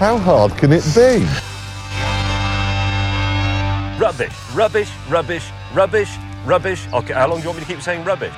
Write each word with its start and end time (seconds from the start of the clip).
How 0.00 0.16
hard 0.16 0.56
can 0.56 0.72
it 0.72 0.82
be? 0.94 1.26
Rubbish, 4.02 4.32
rubbish, 4.54 4.90
rubbish, 5.10 5.50
rubbish, 5.74 6.16
rubbish. 6.46 6.88
Okay, 6.94 7.12
how 7.12 7.28
long 7.28 7.36
do 7.36 7.42
you 7.42 7.48
want 7.50 7.58
me 7.58 7.66
to 7.66 7.70
keep 7.70 7.82
saying 7.82 8.02
rubbish? 8.02 8.32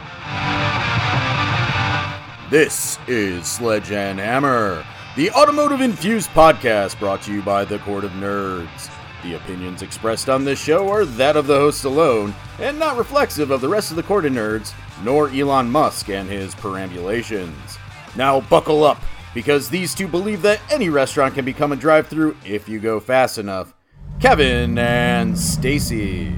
This 2.51 2.99
is 3.07 3.47
Sledge 3.47 3.93
and 3.93 4.19
Hammer, 4.19 4.85
the 5.15 5.31
automotive 5.31 5.81
infused 5.81 6.31
podcast 6.31 6.99
brought 6.99 7.23
to 7.23 7.33
you 7.33 7.43
by 7.43 7.65
the 7.65 7.79
Court 7.79 8.03
of 8.03 8.11
Nerds. 8.11 8.91
The 9.23 9.35
opinions 9.35 9.83
expressed 9.83 10.29
on 10.29 10.45
this 10.45 10.61
show 10.61 10.89
are 10.89 11.05
that 11.05 11.37
of 11.37 11.47
the 11.47 11.55
host 11.55 11.85
alone, 11.85 12.35
and 12.59 12.77
not 12.77 12.97
reflexive 12.97 13.53
of 13.53 13.61
the 13.61 13.69
rest 13.69 13.91
of 13.91 13.97
the 13.97 14.03
Court 14.03 14.27
of 14.27 14.33
Nerds, 14.33 14.75
nor 15.05 15.29
Elon 15.29 15.71
Musk 15.71 16.09
and 16.09 16.29
his 16.29 16.57
perambulations. 16.57 17.79
Now 18.17 18.41
buckle 18.41 18.83
up, 18.83 19.01
because 19.35 19.71
these 19.71 19.95
two 19.95 20.09
believe 20.09 20.43
that 20.43 20.61
any 20.71 20.89
restaurant 20.89 21.35
can 21.35 21.45
become 21.45 21.73
a 21.73 21.77
drive 21.77 22.07
through 22.07 22.37
if 22.45 22.69
you 22.69 22.79
go 22.79 23.01
fast 23.01 23.39
enough. 23.39 23.75
Kevin 24.21 24.79
and 24.79 25.39
Stacey. 25.39 26.33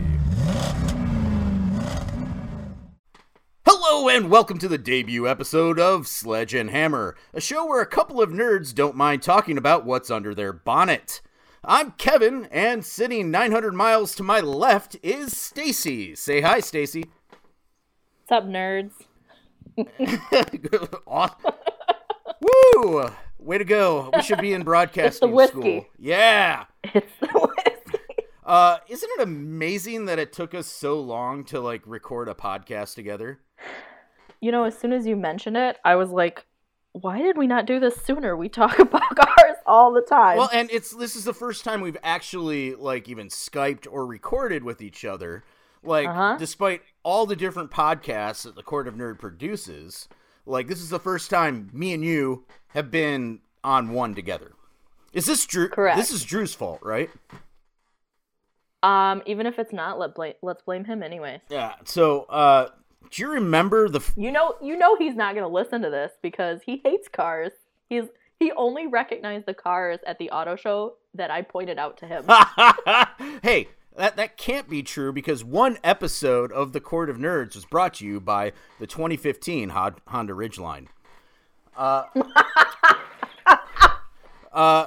Hello 3.67 4.09
and 4.09 4.31
welcome 4.31 4.59
to 4.59 4.69
the 4.69 4.79
debut 4.79 5.29
episode 5.29 5.79
of 5.79 6.07
Sledge 6.07 6.55
and 6.55 6.71
Hammer, 6.71 7.17
a 7.33 7.41
show 7.41 7.67
where 7.67 7.83
a 7.83 7.87
couple 7.87 8.23
of 8.23 8.31
nerds 8.31 8.75
don't 8.75 8.97
mind 8.97 9.23
talking 9.23 9.59
about 9.59 9.85
what's 9.85 10.11
under 10.11 10.35
their 10.35 10.53
bonnet. 10.53 11.21
I'm 11.67 11.93
Kevin, 11.93 12.47
and 12.51 12.85
sitting 12.85 13.31
900 13.31 13.73
miles 13.73 14.15
to 14.17 14.23
my 14.23 14.41
left 14.41 14.97
is 15.03 15.37
Stacey. 15.37 16.15
Say 16.15 16.43
hi, 16.43 16.61
Stacey. 16.61 17.07
What's 18.27 18.33
up, 18.33 18.45
nerds? 18.45 18.93
Woo! 22.45 23.07
Way 23.39 23.59
to 23.59 23.65
go. 23.65 24.11
We 24.15 24.23
should 24.23 24.41
be 24.41 24.53
in 24.53 24.63
broadcasting 24.65 25.37
school. 25.49 25.87
Yeah. 25.99 26.65
It's 26.83 27.13
the 27.21 27.27
whiskey. 27.29 28.01
Uh, 28.45 28.79
isn't 28.89 29.11
it 29.19 29.23
amazing 29.23 30.05
that 30.07 30.19
it 30.19 30.33
took 30.33 30.55
us 30.55 30.67
so 30.67 31.01
long 31.01 31.45
to 31.45 31.61
like 31.61 31.83
record 31.87 32.29
a 32.29 32.35
podcast 32.35 32.95
together? 32.95 33.41
You 34.41 34.53
know, 34.53 34.65
as 34.65 34.77
soon 34.77 34.93
as 34.93 35.07
you 35.07 35.17
mentioned 35.17 35.57
it, 35.57 35.79
I 35.85 35.97
was 35.97 36.11
like, 36.11 36.45
why 36.93 37.19
did 37.23 37.39
we 37.39 37.47
not 37.47 37.67
do 37.67 37.81
this 37.81 37.97
sooner? 37.97 38.37
We 38.37 38.49
talk 38.51 38.79
about 38.79 39.17
cars 39.17 39.57
all 39.67 39.93
the 39.93 40.03
time. 40.03 40.37
Well, 40.37 40.51
and 40.53 40.71
it's 40.71 40.91
this 40.95 41.17
is 41.17 41.25
the 41.25 41.33
first 41.35 41.65
time 41.65 41.81
we've 41.81 41.97
actually 42.03 42.75
like 42.75 43.09
even 43.09 43.29
Skyped 43.29 43.87
or 43.91 44.07
recorded 44.07 44.63
with 44.63 44.83
each 44.83 45.05
other. 45.05 45.43
Like, 45.83 46.09
Uh-huh. 46.09 46.37
despite 46.39 46.83
all 47.03 47.27
the 47.27 47.37
different 47.37 47.71
podcasts 47.71 48.45
that 48.45 48.55
the 48.57 48.63
Court 48.63 48.87
of 48.89 48.95
Nerd 48.95 49.19
produces, 49.19 50.09
like 50.47 50.67
this 50.69 50.81
is 50.81 50.91
the 50.91 50.99
first 51.01 51.31
time 51.31 51.71
me 51.73 51.93
and 51.93 52.05
you 52.05 52.45
have 52.69 52.91
been 52.91 53.41
on 53.63 53.91
one 53.91 54.15
together. 54.15 54.53
Is 55.13 55.27
this 55.27 55.47
Drew? 55.47 55.69
Correct. 55.69 55.97
This 55.97 56.11
is 56.11 56.25
Drew's 56.25 56.55
fault, 56.55 56.81
right? 56.83 57.09
um, 58.83 59.23
even 59.27 59.47
if 59.47 59.59
it's 59.59 59.73
not, 59.73 59.99
let 59.99 60.15
blame 60.15 60.35
let's 60.43 60.63
blame 60.63 60.85
him 60.85 61.03
anyways. 61.03 61.41
Yeah. 61.49 61.75
So, 61.85 62.23
uh, 62.25 62.69
do 63.11 63.23
you 63.23 63.31
remember 63.31 63.89
the? 63.89 64.01
F- 64.01 64.13
You 64.17 64.31
know, 64.33 64.57
you 64.63 64.77
know 64.77 64.97
he's 64.97 65.15
not 65.15 65.35
gonna 65.35 65.49
listen 65.49 65.83
to 65.83 65.91
this 65.91 66.13
because 66.23 66.61
he 66.65 66.81
hates 66.85 67.09
cars. 67.09 67.53
He's 67.89 68.05
he 68.41 68.51
only 68.53 68.87
recognized 68.87 69.47
the 69.47 69.55
cars 69.55 70.01
at 70.07 70.19
the 70.19 70.31
auto 70.31 70.57
show 70.57 70.95
that 71.15 71.31
I 71.31 71.43
pointed 71.43 71.79
out 71.79 71.97
to 71.99 72.07
him. 72.07 72.25
hey, 73.43 73.69
that 73.97 74.17
that 74.17 74.37
can't 74.37 74.69
be 74.69 74.83
true 74.83 75.13
because 75.13 75.45
one 75.45 75.79
episode 75.85 76.53
of 76.53 76.73
the 76.73 76.81
Court 76.81 77.09
of 77.11 77.17
Nerds 77.17 77.55
was 77.55 77.65
brought 77.65 77.95
to 77.95 78.07
you 78.07 78.21
by 78.21 78.53
the 78.79 78.87
2015 78.87 79.71
Honda 79.71 80.33
Ridgeline. 80.33 80.87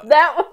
that 0.05 0.44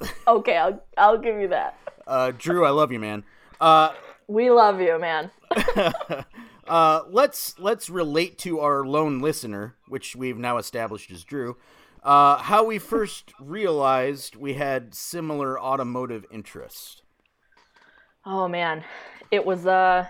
okay, 0.28 0.56
I'll 0.56 0.82
I'll 0.96 1.18
give 1.18 1.40
you 1.40 1.48
that. 1.48 1.78
Uh, 2.06 2.32
Drew, 2.36 2.64
I 2.64 2.70
love 2.70 2.92
you, 2.92 2.98
man. 2.98 3.24
Uh, 3.60 3.92
We 4.26 4.50
love 4.50 4.80
you, 4.80 4.98
man. 4.98 5.30
uh, 6.68 7.02
let's 7.08 7.58
let's 7.58 7.88
relate 7.90 8.38
to 8.38 8.60
our 8.60 8.84
lone 8.86 9.20
listener, 9.20 9.74
which 9.88 10.14
we've 10.14 10.38
now 10.38 10.58
established 10.58 11.10
as 11.10 11.24
Drew. 11.24 11.56
Uh, 12.02 12.36
how 12.38 12.64
we 12.64 12.78
first 12.78 13.32
realized 13.40 14.36
we 14.36 14.54
had 14.54 14.94
similar 14.94 15.60
automotive 15.60 16.24
interests. 16.30 17.02
Oh 18.30 18.46
man, 18.46 18.84
it 19.30 19.46
was 19.46 19.66
uh 19.66 20.06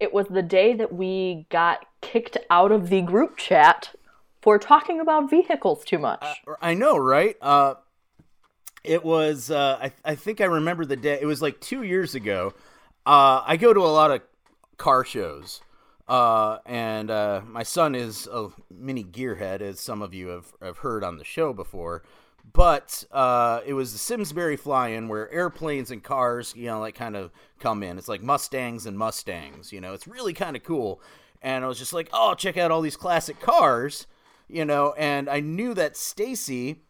it 0.00 0.14
was 0.14 0.26
the 0.28 0.42
day 0.42 0.72
that 0.72 0.94
we 0.94 1.46
got 1.50 1.84
kicked 2.00 2.38
out 2.48 2.72
of 2.72 2.88
the 2.88 3.02
group 3.02 3.36
chat 3.36 3.94
for 4.40 4.58
talking 4.58 4.98
about 4.98 5.28
vehicles 5.28 5.84
too 5.84 5.98
much. 5.98 6.24
I 6.62 6.72
know, 6.72 6.96
right? 6.96 7.36
Uh, 7.42 7.74
it 8.82 9.04
was. 9.04 9.50
Uh, 9.50 9.78
I 9.82 9.92
I 10.12 10.14
think 10.14 10.40
I 10.40 10.46
remember 10.46 10.86
the 10.86 10.96
day. 10.96 11.18
It 11.20 11.26
was 11.26 11.42
like 11.42 11.60
two 11.60 11.82
years 11.82 12.14
ago. 12.14 12.54
Uh, 13.04 13.42
I 13.44 13.58
go 13.58 13.74
to 13.74 13.80
a 13.80 13.92
lot 13.92 14.10
of 14.10 14.22
car 14.78 15.04
shows, 15.04 15.60
uh, 16.08 16.58
and 16.64 17.10
uh, 17.10 17.42
my 17.46 17.62
son 17.62 17.94
is 17.94 18.26
a 18.26 18.48
mini 18.70 19.04
gearhead, 19.04 19.60
as 19.60 19.80
some 19.80 20.00
of 20.00 20.14
you 20.14 20.28
have 20.28 20.52
have 20.62 20.78
heard 20.78 21.04
on 21.04 21.18
the 21.18 21.24
show 21.24 21.52
before. 21.52 22.02
But 22.52 23.04
uh, 23.10 23.60
it 23.66 23.74
was 23.74 23.92
the 23.92 23.98
Simsbury 23.98 24.56
fly-in 24.56 25.08
where 25.08 25.30
airplanes 25.30 25.90
and 25.90 26.02
cars, 26.02 26.54
you 26.56 26.66
know, 26.66 26.80
like 26.80 26.94
kind 26.94 27.16
of 27.16 27.30
come 27.58 27.82
in. 27.82 27.98
It's 27.98 28.08
like 28.08 28.22
Mustangs 28.22 28.86
and 28.86 28.96
Mustangs. 28.96 29.72
You 29.72 29.80
know, 29.80 29.92
it's 29.92 30.06
really 30.06 30.32
kind 30.32 30.56
of 30.56 30.62
cool. 30.62 31.00
And 31.42 31.64
I 31.64 31.68
was 31.68 31.78
just 31.78 31.92
like, 31.92 32.08
oh, 32.12 32.34
check 32.34 32.56
out 32.56 32.70
all 32.70 32.80
these 32.80 32.96
classic 32.96 33.40
cars 33.40 34.06
you 34.48 34.64
know, 34.64 34.94
and 34.96 35.28
I 35.28 35.40
knew 35.40 35.74
that 35.74 35.96
Stacey 35.96 36.82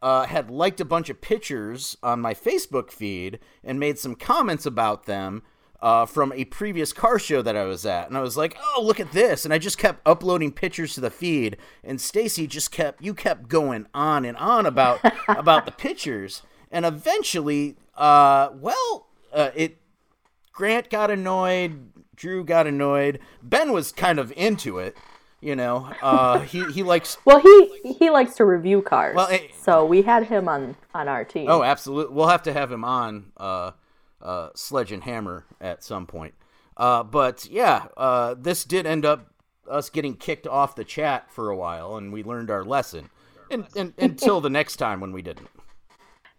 uh, 0.00 0.26
had 0.26 0.50
liked 0.50 0.80
a 0.80 0.84
bunch 0.84 1.10
of 1.10 1.20
pictures 1.20 1.96
on 2.02 2.20
my 2.20 2.34
Facebook 2.34 2.90
feed 2.90 3.38
and 3.62 3.78
made 3.78 3.98
some 3.98 4.14
comments 4.14 4.66
about 4.66 5.04
them 5.04 5.42
uh, 5.82 6.06
from 6.06 6.32
a 6.32 6.44
previous 6.44 6.92
car 6.92 7.18
show 7.18 7.42
that 7.42 7.56
I 7.56 7.64
was 7.64 7.84
at, 7.84 8.06
and 8.06 8.16
I 8.16 8.20
was 8.20 8.36
like, 8.36 8.56
"Oh, 8.76 8.82
look 8.82 9.00
at 9.00 9.10
this!" 9.10 9.44
And 9.44 9.52
I 9.52 9.58
just 9.58 9.78
kept 9.78 10.00
uploading 10.06 10.52
pictures 10.52 10.94
to 10.94 11.00
the 11.00 11.10
feed, 11.10 11.56
and 11.82 12.00
Stacey 12.00 12.46
just 12.46 12.70
kept 12.70 13.02
you 13.02 13.12
kept 13.12 13.48
going 13.48 13.86
on 13.92 14.24
and 14.24 14.36
on 14.36 14.64
about 14.64 15.00
about 15.28 15.66
the 15.66 15.72
pictures, 15.72 16.42
and 16.70 16.86
eventually, 16.86 17.76
uh, 17.96 18.50
well, 18.54 19.08
uh, 19.32 19.50
it 19.56 19.78
Grant 20.52 20.88
got 20.88 21.10
annoyed, 21.10 21.90
Drew 22.14 22.44
got 22.44 22.68
annoyed, 22.68 23.18
Ben 23.42 23.72
was 23.72 23.90
kind 23.90 24.20
of 24.20 24.32
into 24.36 24.78
it. 24.78 24.96
You 25.40 25.56
know, 25.56 25.90
uh, 26.00 26.38
he 26.38 26.64
he 26.70 26.84
likes 26.84 27.16
well, 27.24 27.40
he 27.40 27.94
he 27.98 28.10
likes 28.10 28.36
to 28.36 28.44
review 28.44 28.82
cars. 28.82 29.16
Well, 29.16 29.26
eh, 29.28 29.48
so 29.60 29.84
we 29.84 30.02
had 30.02 30.28
him 30.28 30.48
on 30.48 30.76
on 30.94 31.08
our 31.08 31.24
team. 31.24 31.50
Oh, 31.50 31.64
absolutely. 31.64 32.14
We'll 32.14 32.28
have 32.28 32.44
to 32.44 32.52
have 32.52 32.70
him 32.70 32.84
on 32.84 33.32
uh, 33.36 33.72
uh, 34.22 34.50
Sledge 34.54 34.92
and 34.92 35.02
Hammer 35.04 35.44
at 35.60 35.82
some 35.82 36.06
point. 36.06 36.34
Uh, 36.76 37.02
but 37.02 37.46
yeah, 37.50 37.86
uh, 37.96 38.34
this 38.38 38.64
did 38.64 38.86
end 38.86 39.04
up 39.04 39.32
us 39.70 39.90
getting 39.90 40.16
kicked 40.16 40.46
off 40.46 40.74
the 40.74 40.84
chat 40.84 41.30
for 41.30 41.50
a 41.50 41.56
while, 41.56 41.96
and 41.96 42.12
we 42.12 42.22
learned 42.22 42.50
our 42.50 42.64
lesson. 42.64 43.10
And, 43.50 43.66
and, 43.76 43.92
until 43.98 44.40
the 44.40 44.48
next 44.48 44.76
time 44.76 45.00
when 45.00 45.12
we 45.12 45.20
didn't. 45.20 45.50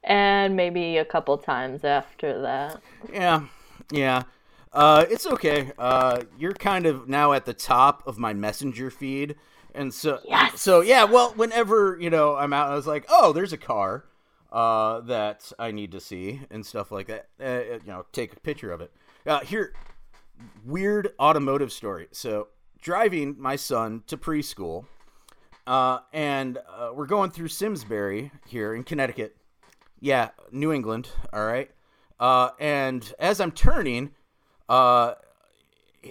and 0.03 0.55
maybe 0.55 0.97
a 0.97 1.05
couple 1.05 1.37
times 1.37 1.83
after 1.83 2.41
that. 2.41 2.81
Yeah, 3.11 3.45
yeah. 3.91 4.23
Uh, 4.71 5.05
it's 5.09 5.27
okay. 5.27 5.71
Uh, 5.77 6.23
you're 6.39 6.53
kind 6.53 6.87
of 6.87 7.07
now 7.07 7.33
at 7.33 7.45
the 7.45 7.53
top 7.53 8.01
of 8.07 8.17
my 8.17 8.33
messenger 8.33 8.89
feed, 8.89 9.35
and 9.75 9.93
so 9.93 10.19
Yes. 10.25 10.59
so 10.59 10.81
yeah. 10.81 11.03
Well, 11.03 11.33
whenever 11.35 11.97
you 12.01 12.09
know 12.09 12.35
I'm 12.35 12.51
out, 12.53 12.71
I 12.71 12.75
was 12.75 12.87
like, 12.87 13.05
oh, 13.07 13.31
there's 13.31 13.53
a 13.53 13.57
car 13.57 14.05
uh, 14.53 15.01
that 15.01 15.51
I 15.57 15.71
need 15.71 15.91
to 15.91 15.99
see 15.99 16.41
and 16.51 16.65
stuff 16.65 16.91
like 16.91 17.07
that. 17.07 17.27
Uh, 17.43 17.79
you 17.83 17.87
know, 17.87 18.05
take 18.13 18.33
a 18.33 18.39
picture 18.39 18.71
of 18.71 18.79
it. 18.79 18.93
Uh, 19.25 19.39
here, 19.39 19.73
weird 20.63 21.09
automotive 21.19 21.73
story. 21.73 22.07
So 22.11 22.49
driving 22.79 23.35
my 23.39 23.55
son 23.55 24.03
to 24.07 24.15
preschool, 24.15 24.85
uh, 25.65 25.99
and 26.13 26.59
uh, 26.69 26.91
we're 26.93 27.07
going 27.07 27.31
through 27.31 27.47
Simsbury 27.47 28.31
here 28.45 28.75
in 28.75 28.83
Connecticut. 28.83 29.35
Yeah, 29.99 30.29
New 30.51 30.71
England. 30.71 31.09
All 31.31 31.45
right. 31.45 31.71
Uh, 32.19 32.49
and 32.59 33.11
as 33.17 33.41
I'm 33.41 33.51
turning, 33.51 34.11
uh, 34.69 35.15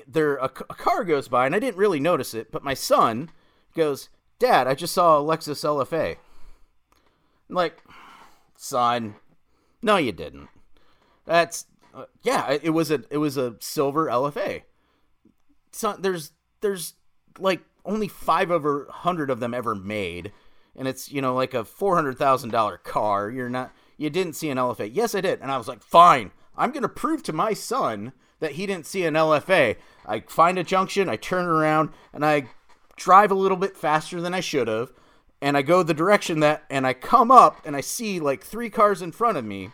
there 0.09 0.37
a, 0.37 0.47
a 0.47 0.75
car 0.75 1.05
goes 1.05 1.29
by, 1.29 1.47
and 1.47 1.55
I 1.55 1.59
didn't 1.59 1.77
really 1.77 2.01
notice 2.01 2.35
it, 2.35 2.51
but 2.51 2.65
my 2.65 2.75
son 2.75 3.31
goes, 3.77 4.09
"Dad, 4.39 4.67
I 4.67 4.75
just 4.75 4.95
saw 4.95 5.19
a 5.19 5.23
Lexus 5.23 5.65
LFA." 5.65 6.17
I'm 7.49 7.55
like, 7.55 7.83
son, 8.63 9.17
no, 9.83 9.97
you 9.97 10.13
didn't. 10.13 10.49
That's 11.25 11.67
uh, 11.93 12.05
yeah, 12.23 12.57
it 12.63 12.71
was 12.71 12.91
a 12.91 13.03
it 13.11 13.19
was 13.19 13.37
a 13.37 13.57
silver 13.61 14.07
LFA. 14.07 14.63
Son, 15.73 16.01
there's 16.01 16.33
there's 16.61 16.95
like 17.39 17.63
only 17.85 18.09
five 18.09 18.51
over 18.51 18.87
hundred 18.91 19.31
of 19.31 19.41
them 19.41 19.53
ever 19.53 19.75
made, 19.75 20.33
and 20.77 20.87
it's 20.87 21.11
you 21.11 21.21
know 21.21 21.35
like 21.35 21.55
a 21.55 21.65
four 21.65 21.97
hundred 21.97 22.19
thousand 22.19 22.51
dollar 22.51 22.79
car. 22.79 23.31
You're 23.31 23.51
not 23.51 23.73
you 23.97 24.11
didn't 24.11 24.35
see 24.35 24.49
an 24.49 24.59
LFA. 24.59 24.91
Yes, 24.93 25.15
I 25.15 25.21
did, 25.21 25.41
and 25.41 25.51
I 25.51 25.59
was 25.59 25.69
like, 25.69 25.83
fine. 25.83 26.31
I'm 26.57 26.71
gonna 26.71 26.89
prove 26.89 27.23
to 27.25 27.33
my 27.33 27.55
son 27.55 28.13
that 28.41 28.53
he 28.53 28.67
didn't 28.67 28.87
see 28.87 29.05
an 29.05 29.15
LFA. 29.15 29.77
I 30.07 30.21
find 30.21 30.59
a 30.59 30.65
junction, 30.65 31.09
I 31.09 31.17
turn 31.17 31.47
around, 31.47 31.91
and 32.13 32.25
I 32.25 32.49
drive 32.97 33.31
a 33.31 33.37
little 33.37 33.57
bit 33.57 33.77
faster 33.77 34.21
than 34.21 34.35
I 34.35 34.41
should 34.41 34.69
have. 34.69 34.93
And 35.43 35.57
I 35.57 35.63
go 35.63 35.83
the 35.83 35.93
direction 35.93 36.41
that, 36.41 36.63
and 36.71 36.87
I 36.87 36.95
come 36.95 37.33
up 37.33 37.67
and 37.67 37.75
I 37.75 37.81
see 37.81 38.21
like 38.21 38.45
three 38.45 38.71
cars 38.71 39.03
in 39.03 39.11
front 39.11 39.37
of 39.37 39.45
me. 39.45 39.71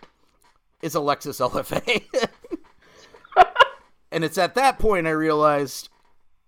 It's 0.81 0.94
a 0.94 0.99
Lexus 0.99 1.47
LFA. 1.47 2.05
and 4.11 4.25
it's 4.25 4.38
at 4.38 4.55
that 4.55 4.79
point 4.79 5.06
I 5.06 5.11
realized 5.11 5.91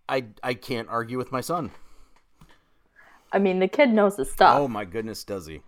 I 0.09 0.25
I 0.43 0.55
can't 0.55 0.89
argue 0.89 1.19
with 1.19 1.31
my 1.31 1.43
son. 1.43 1.71
I 3.33 3.39
mean, 3.39 3.61
the 3.61 3.69
kid 3.69 3.93
knows 3.93 4.17
his 4.17 4.33
stuff. 4.33 4.57
Oh 4.59 4.67
my 4.67 4.87
goodness, 4.87 5.23
does 5.23 5.47
he? 5.47 5.61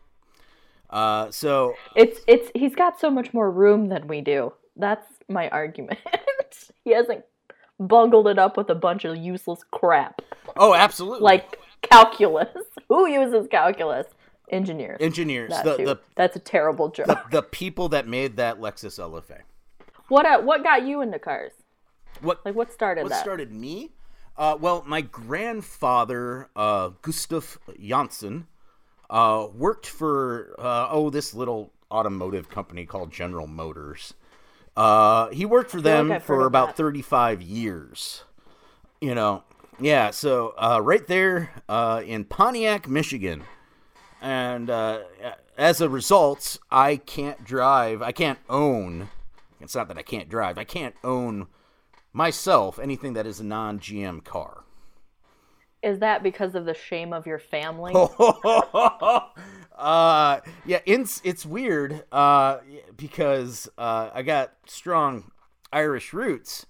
Uh, 0.89 1.31
so 1.31 1.75
It's 1.95 2.21
it's 2.27 2.51
he's 2.55 2.75
got 2.75 2.99
so 2.99 3.11
much 3.11 3.35
more 3.35 3.51
room 3.51 3.89
than 3.89 4.09
we 4.09 4.23
do. 4.23 4.55
That's 4.77 5.07
my 5.29 5.51
argument. 5.51 5.99
he 6.85 6.93
hasn't 6.93 7.25
bungled 7.79 8.29
it 8.29 8.39
up 8.39 8.57
with 8.57 8.71
a 8.71 8.75
bunch 8.75 9.05
of 9.05 9.17
useless 9.17 9.61
crap 9.73 10.23
oh, 10.57 10.75
absolutely. 10.75 11.21
like 11.21 11.59
calculus. 11.83 12.49
Who 12.89 13.07
uses 13.09 13.49
calculus? 13.51 14.07
Engineers. 14.51 14.99
engineers, 15.01 15.51
That 15.51 15.65
the, 15.79 15.85
the 15.85 16.01
That's 16.15 16.37
a 16.37 16.41
terrible 16.41 16.91
joke. 16.91 17.07
the 17.07 17.23
the 17.31 17.43
people 17.43 17.89
that 17.91 18.07
made 18.07 18.37
that 18.37 18.61
Lexus 18.61 18.99
LFA. 18.99 19.41
what 20.09 20.27
uh, 20.27 20.41
what 20.43 20.63
got 20.63 20.87
you 20.87 21.01
into 21.01 21.19
cars? 21.19 21.53
What 22.21 22.45
Like 22.45 22.55
what 22.55 22.71
started 22.71 23.05
what 23.05 23.11
that? 23.11 23.23
started 23.23 23.51
me? 23.53 23.93
Uh, 24.37 24.57
well, 24.61 24.83
my 24.87 25.01
grandfather, 25.03 26.49
uh, 26.57 26.91
Gustav 27.03 27.59
Janssen, 27.81 28.47
uh, 29.11 29.47
worked 29.55 29.87
for 29.87 30.55
uh, 30.59 30.89
oh 30.91 31.09
this 31.11 31.33
little 31.35 31.73
automotive 31.91 32.51
company 32.51 32.85
called 32.85 33.11
General 33.11 33.47
Motors. 33.47 34.13
Uh, 34.77 35.29
he 35.31 35.45
worked 35.47 35.71
for 35.71 35.81
them 35.81 36.13
I've 36.13 36.25
for 36.25 36.47
about 36.47 36.69
that. 36.69 36.77
35 36.77 37.41
years. 37.43 38.25
You 39.01 39.15
know, 39.15 39.45
yeah. 39.83 40.11
So 40.11 40.55
uh, 40.57 40.81
right 40.83 41.07
there 41.07 41.51
uh, 41.69 42.03
in 42.05 42.25
Pontiac, 42.25 42.89
Michigan, 42.89 43.45
and 44.21 44.71
uh, 44.71 45.01
as 45.59 45.81
a 45.81 45.89
result, 45.89 46.59
I 46.71 46.97
can't 46.97 47.45
drive. 47.45 48.03
I 48.03 48.13
can't 48.13 48.39
own. 48.49 49.11
It's 49.61 49.75
not 49.75 49.89
that 49.89 49.99
I 49.99 50.03
can't 50.03 50.29
drive. 50.29 50.59
I 50.59 50.65
can't 50.65 50.95
own 51.05 51.49
myself 52.13 52.79
anything 52.79 53.15
that 53.15 53.27
is 53.27 53.41
a 53.41 53.45
non-GM 53.45 54.25
car. 54.25 54.65
Is 55.83 55.99
that 55.99 56.23
because 56.23 56.55
of 56.55 56.65
the 56.65 56.75
shame 56.75 57.13
of 57.13 57.27
your 57.27 57.41
family? 57.41 57.93
uh, 59.77 60.41
yeah, 60.65 60.79
it's 60.87 61.21
it's 61.25 61.45
weird 61.45 62.05
uh, 62.13 62.59
because 62.97 63.69
uh, 63.77 64.11
I 64.15 64.23
got 64.23 64.53
strong 64.67 65.33
Irish 65.73 66.13
roots, 66.13 66.67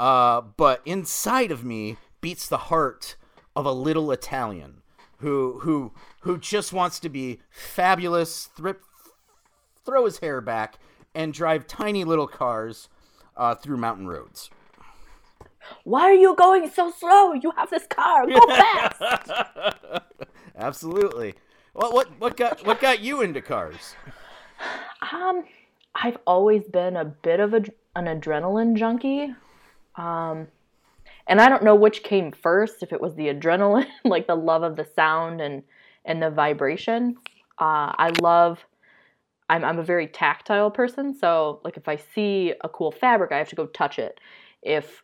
uh, 0.00 0.40
but 0.40 0.82
inside 0.84 1.52
of 1.52 1.64
me 1.64 1.98
beats 2.20 2.48
the 2.48 2.58
heart 2.58 3.16
of 3.54 3.66
a 3.66 3.72
little 3.72 4.10
Italian 4.10 4.82
who 5.18 5.60
who 5.60 5.92
who 6.20 6.38
just 6.38 6.72
wants 6.72 7.00
to 7.00 7.08
be 7.08 7.40
fabulous, 7.50 8.46
thrip, 8.56 8.82
throw 9.84 10.04
his 10.04 10.18
hair 10.18 10.40
back, 10.40 10.78
and 11.14 11.32
drive 11.32 11.66
tiny 11.66 12.04
little 12.04 12.28
cars 12.28 12.88
uh, 13.36 13.54
through 13.54 13.76
mountain 13.76 14.06
roads. 14.06 14.50
Why 15.84 16.02
are 16.02 16.14
you 16.14 16.34
going 16.34 16.70
so 16.70 16.90
slow? 16.90 17.34
You 17.34 17.52
have 17.56 17.70
this 17.70 17.86
car. 17.86 18.26
Go 18.26 18.46
fast. 18.48 19.02
Absolutely. 20.56 21.34
What 21.72 21.92
what 21.92 22.20
what 22.20 22.36
got 22.36 22.66
what 22.66 22.80
got 22.80 23.00
you 23.00 23.22
into 23.22 23.40
cars? 23.40 23.94
Um, 25.12 25.44
I've 25.94 26.18
always 26.26 26.64
been 26.64 26.96
a 26.96 27.04
bit 27.04 27.40
of 27.40 27.54
a, 27.54 27.62
an 27.94 28.06
adrenaline 28.06 28.76
junkie. 28.76 29.34
Um, 29.96 30.48
and 31.28 31.40
I 31.40 31.48
don't 31.48 31.62
know 31.62 31.74
which 31.74 32.02
came 32.02 32.32
first, 32.32 32.82
if 32.82 32.92
it 32.92 33.00
was 33.00 33.14
the 33.14 33.28
adrenaline, 33.28 33.86
like 34.04 34.26
the 34.26 34.34
love 34.34 34.62
of 34.62 34.76
the 34.76 34.88
sound 34.96 35.40
and 35.40 35.62
and 36.04 36.22
the 36.22 36.30
vibration. 36.30 37.16
Uh, 37.58 37.92
I 37.96 38.10
love. 38.20 38.64
I'm 39.50 39.64
I'm 39.64 39.78
a 39.78 39.84
very 39.84 40.06
tactile 40.06 40.70
person, 40.70 41.14
so 41.14 41.60
like 41.64 41.76
if 41.76 41.88
I 41.88 41.96
see 41.96 42.52
a 42.62 42.68
cool 42.68 42.92
fabric, 42.92 43.32
I 43.32 43.38
have 43.38 43.48
to 43.50 43.56
go 43.56 43.66
touch 43.66 43.98
it. 43.98 44.20
If 44.62 45.02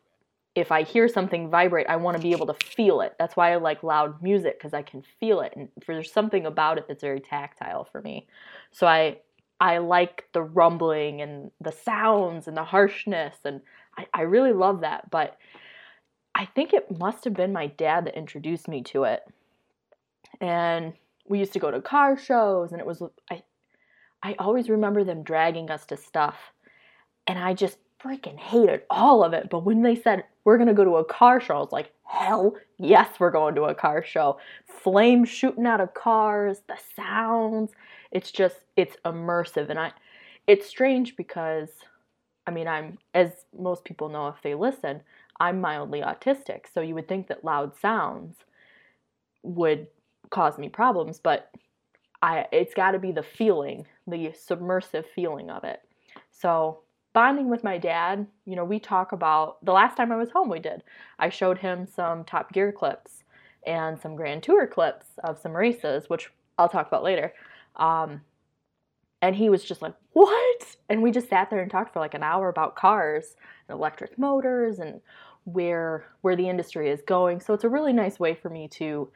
if 0.55 0.71
I 0.71 0.83
hear 0.83 1.09
something 1.09 1.51
vibrate, 1.51 1.87
I 1.89 1.97
want 1.97 2.17
to 2.17 2.23
be 2.23 2.33
able 2.33 2.47
to 2.47 2.55
feel 2.55 3.01
it. 3.01 3.15
That's 3.19 3.37
why 3.37 3.53
I 3.53 3.57
like 3.57 3.83
loud 3.83 4.23
music 4.23 4.59
because 4.59 4.75
I 4.75 4.83
can 4.83 5.03
feel 5.21 5.41
it, 5.41 5.53
and 5.57 5.69
there's 5.87 6.13
something 6.13 6.47
about 6.47 6.79
it 6.79 6.87
that's 6.89 7.03
very 7.03 7.21
tactile 7.21 7.85
for 7.85 8.03
me. 8.03 8.27
So 8.71 8.87
I 8.87 9.19
I 9.61 9.79
like 9.79 10.25
the 10.33 10.43
rumbling 10.43 11.23
and 11.23 11.51
the 11.61 11.73
sounds 11.73 12.49
and 12.49 12.57
the 12.57 12.65
harshness, 12.65 13.37
and 13.45 13.63
I, 13.97 14.07
I 14.15 14.23
really 14.23 14.53
love 14.53 14.81
that. 14.83 15.11
But 15.11 15.39
I 16.35 16.47
think 16.47 16.73
it 16.73 16.99
must 16.99 17.25
have 17.25 17.35
been 17.35 17.53
my 17.53 17.69
dad 17.69 18.07
that 18.07 18.17
introduced 18.17 18.69
me 18.69 18.83
to 18.85 19.05
it. 19.05 19.23
And 20.41 20.95
we 21.29 21.39
used 21.39 21.53
to 21.53 21.59
go 21.59 21.71
to 21.71 21.81
car 21.81 22.17
shows, 22.19 22.73
and 22.73 22.81
it 22.81 22.87
was 22.87 23.03
I 23.31 23.43
I 24.23 24.35
always 24.39 24.69
remember 24.69 25.05
them 25.05 25.23
dragging 25.23 25.71
us 25.71 25.87
to 25.87 25.97
stuff, 25.97 26.37
and 27.27 27.39
I 27.39 27.55
just 27.55 27.79
freaking 28.03 28.39
hated 28.39 28.83
all 28.91 29.25
of 29.25 29.33
it. 29.33 29.49
But 29.51 29.65
when 29.65 29.83
they 29.83 29.95
said 29.95 30.25
we're 30.45 30.59
gonna 30.59 30.75
go 30.75 30.85
to 30.85 30.97
a 30.97 31.05
car 31.05 31.41
show, 31.41 31.57
I 31.57 31.61
was 31.61 31.73
like, 31.73 31.93
hell 32.05 32.57
yes, 32.79 33.09
we're 33.19 33.31
going 33.31 33.55
to 33.55 33.65
a 33.65 33.75
car 33.75 34.05
show. 34.05 34.39
Flames 34.67 35.29
shooting 35.29 35.67
out 35.67 35.81
of 35.81 35.95
cars, 35.95 36.63
the 36.69 36.77
sounds. 36.97 37.73
It's 38.11 38.31
just 38.31 38.57
it's 38.77 38.97
immersive, 39.05 39.71
and 39.71 39.79
I. 39.79 39.93
It's 40.47 40.67
strange 40.67 41.17
because, 41.17 41.71
I 42.47 42.51
mean, 42.51 42.69
I'm 42.69 42.99
as 43.15 43.31
most 43.59 43.85
people 43.85 44.11
know 44.11 44.29
if 44.29 44.43
they 44.43 44.55
listen, 44.55 45.01
I'm 45.41 45.61
mildly 45.61 46.01
autistic, 46.01 46.67
so 46.73 46.81
you 46.81 46.95
would 46.95 47.09
think 47.09 47.29
that 47.29 47.45
loud 47.45 47.77
sounds 47.77 48.37
would 49.43 49.87
cause 50.31 50.59
me 50.59 50.69
problems, 50.69 51.19
but 51.19 51.51
I 52.23 52.47
it's 52.53 52.75
got 52.75 52.93
to 52.93 52.99
be 52.99 53.13
the 53.13 53.23
feeling, 53.23 53.87
the 54.07 54.33
submersive 54.33 55.05
feeling 55.15 55.51
of 55.51 55.65
it. 55.65 55.81
So, 56.31 56.81
bonding 57.13 57.51
with 57.51 57.65
my 57.65 57.79
dad, 57.79 58.27
you 58.47 58.57
know, 58.57 58.65
we 58.65 58.79
talk 58.79 59.13
about 59.13 59.65
the 59.65 59.73
last 59.73 59.97
time 59.97 60.11
I 60.11 60.17
was 60.17 60.31
home 60.31 60.49
we 60.49 60.59
did. 60.59 60.83
I 61.19 61.29
showed 61.29 61.59
him 61.59 61.87
some 61.87 62.25
Top 62.25 62.53
Gear 62.53 62.73
clips 62.73 63.25
and 63.67 64.01
some 64.01 64.17
Grand 64.17 64.43
Tour 64.43 64.67
clips 64.67 65.07
of 65.23 65.39
some 65.39 65.53
races, 65.53 66.09
which 66.09 66.31
I'll 66.59 66.69
talk 66.69 66.87
about 66.87 67.03
later. 67.03 67.33
Um, 67.77 68.23
and 69.21 69.35
he 69.37 69.51
was 69.51 69.65
just 69.65 69.83
like, 69.83 69.95
"What?" 70.13 70.77
And 70.89 71.03
we 71.03 71.11
just 71.11 71.29
sat 71.29 71.51
there 71.51 71.61
and 71.61 71.71
talked 71.71 71.93
for 71.93 72.01
like 72.01 72.15
an 72.15 72.23
hour 72.23 72.49
about 72.49 72.77
cars 72.77 73.37
and 73.69 73.77
electric 73.77 74.19
motors 74.19 74.79
and 74.79 75.01
where 75.45 76.07
where 76.23 76.37
the 76.37 76.49
industry 76.49 76.91
is 76.91 77.03
going. 77.03 77.41
So 77.41 77.55
it's 77.55 77.65
a 77.65 77.69
really 77.69 77.93
nice 77.93 78.19
way 78.19 78.35
for 78.35 78.51
me 78.51 78.69
to 78.69 79.11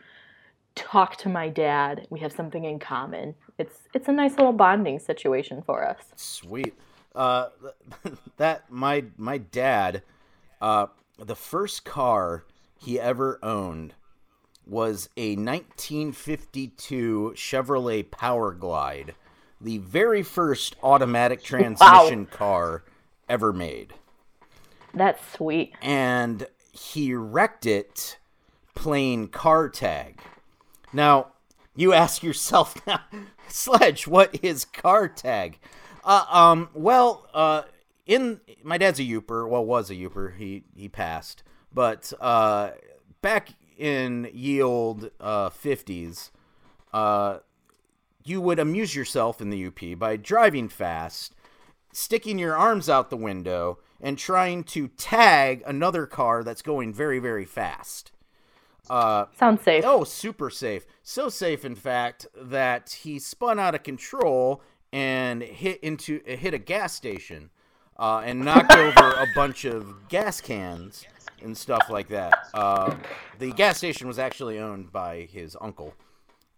talk 0.74 1.16
to 1.16 1.28
my 1.28 1.48
dad. 1.48 2.06
We 2.10 2.20
have 2.20 2.32
something 2.32 2.64
in 2.64 2.78
common. 2.78 3.34
It's 3.58 3.88
it's 3.94 4.08
a 4.08 4.12
nice 4.12 4.36
little 4.36 4.52
bonding 4.52 4.98
situation 4.98 5.62
for 5.62 5.86
us. 5.86 6.02
Sweet. 6.16 6.74
Uh, 7.14 7.48
that 8.36 8.70
my 8.70 9.04
my 9.16 9.38
dad, 9.38 10.02
uh, 10.60 10.86
the 11.18 11.36
first 11.36 11.84
car 11.84 12.44
he 12.78 13.00
ever 13.00 13.38
owned 13.42 13.94
was 14.66 15.08
a 15.16 15.34
1952 15.34 17.32
Chevrolet 17.34 18.04
Powerglide, 18.04 19.14
the 19.60 19.78
very 19.78 20.22
first 20.22 20.76
automatic 20.82 21.42
transmission 21.42 22.26
car 22.26 22.84
ever 23.28 23.52
made, 23.52 23.94
That's 24.94 25.20
sweet. 25.32 25.74
and 25.82 26.46
he 26.72 27.14
wrecked 27.14 27.66
it 27.66 28.18
playing 28.74 29.28
car 29.28 29.68
tag. 29.68 30.20
Now, 30.92 31.28
you 31.74 31.92
ask 31.92 32.22
yourself 32.22 32.74
now, 32.86 33.00
Sledge, 33.48 34.06
what 34.06 34.38
is 34.42 34.64
car 34.64 35.08
tag? 35.08 35.58
Uh, 36.04 36.24
um, 36.30 36.68
well, 36.74 37.28
uh, 37.34 37.62
in 38.06 38.40
my 38.62 38.78
dad's 38.78 38.98
a 38.98 39.02
Yooper. 39.02 39.48
Well, 39.48 39.64
was 39.64 39.90
a 39.90 39.94
Yooper. 39.94 40.36
He 40.36 40.64
he 40.74 40.88
passed, 40.88 41.42
but 41.72 42.12
uh, 42.20 42.70
back 43.20 43.50
in 43.76 44.30
ye 44.32 44.62
old 44.62 45.10
uh, 45.20 45.50
50s, 45.50 46.30
uh, 46.92 47.38
you 48.24 48.40
would 48.40 48.58
amuse 48.58 48.94
yourself 48.96 49.40
in 49.40 49.50
the 49.50 49.66
UP 49.66 49.98
by 49.98 50.16
driving 50.16 50.68
fast, 50.68 51.34
sticking 51.92 52.38
your 52.38 52.56
arms 52.56 52.88
out 52.88 53.10
the 53.10 53.16
window, 53.16 53.78
and 54.00 54.16
trying 54.18 54.64
to 54.64 54.88
tag 54.88 55.62
another 55.66 56.06
car 56.06 56.44
that's 56.44 56.62
going 56.62 56.92
very 56.92 57.18
very 57.18 57.44
fast. 57.44 58.12
Uh, 58.88 59.26
Sounds 59.38 59.62
safe. 59.62 59.84
Oh, 59.86 60.04
super 60.04 60.50
safe. 60.50 60.86
So 61.02 61.28
safe, 61.28 61.64
in 61.64 61.74
fact, 61.74 62.26
that 62.34 62.98
he 63.02 63.18
spun 63.18 63.58
out 63.58 63.74
of 63.74 63.82
control 63.82 64.62
and 64.92 65.42
hit 65.42 65.80
into 65.80 66.20
hit 66.24 66.54
a 66.54 66.58
gas 66.58 66.94
station 66.94 67.50
uh, 67.98 68.22
and 68.24 68.40
knocked 68.40 68.72
over 68.76 69.10
a 69.10 69.26
bunch 69.34 69.64
of 69.64 70.08
gas 70.08 70.40
cans 70.40 71.04
and 71.42 71.56
stuff 71.56 71.88
like 71.90 72.08
that. 72.08 72.34
Uh, 72.54 72.94
the 73.38 73.52
gas 73.52 73.78
station 73.78 74.08
was 74.08 74.18
actually 74.18 74.58
owned 74.58 74.90
by 74.92 75.28
his 75.30 75.56
uncle. 75.60 75.94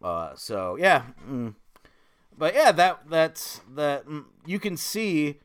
Uh, 0.02 0.34
so 0.36 0.76
yeah, 0.76 1.02
mm. 1.28 1.54
But 2.40 2.54
yeah, 2.54 2.72
that 2.72 3.02
that's 3.10 3.60
that. 3.74 4.06
mm, 4.06 4.24
You 4.46 4.58
can 4.58 4.78
see 4.78 5.40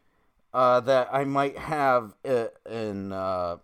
uh, 0.53 0.79
that 0.79 1.09
I 1.11 1.25
might 1.25 1.57
have 1.57 2.13
uh, 2.23 2.45
an 2.65 3.11
uh, 3.11 3.57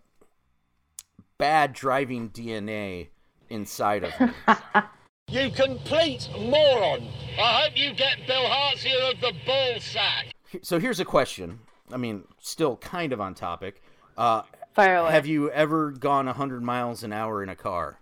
bad 1.38 1.72
driving 1.72 2.30
DNA 2.30 3.08
inside 3.50 4.04
of 4.04 4.20
me. 4.20 4.28
You 5.30 5.50
complete 5.50 6.28
moron. 6.38 7.08
I 7.40 7.62
hope 7.64 7.78
you 7.78 7.94
get 7.94 8.18
bilharzia 8.28 9.14
of 9.14 9.22
the 9.22 9.32
ball 9.46 9.80
sack. 9.80 10.34
So 10.62 10.78
here's 10.78 11.00
a 11.00 11.06
question. 11.06 11.62
I 11.90 11.96
mean, 11.96 12.26
still 12.42 12.76
kind 12.76 13.14
of 13.14 13.22
on 13.22 13.34
topic. 13.34 13.82
Uh, 14.18 14.42
Fire 14.74 14.98
away. 14.98 15.12
have 15.12 15.26
you 15.26 15.50
ever 15.52 15.92
gone 15.92 16.26
100 16.26 16.62
miles 16.62 17.02
an 17.04 17.14
hour 17.14 17.42
in 17.42 17.48
a 17.48 17.56
car? 17.56 17.98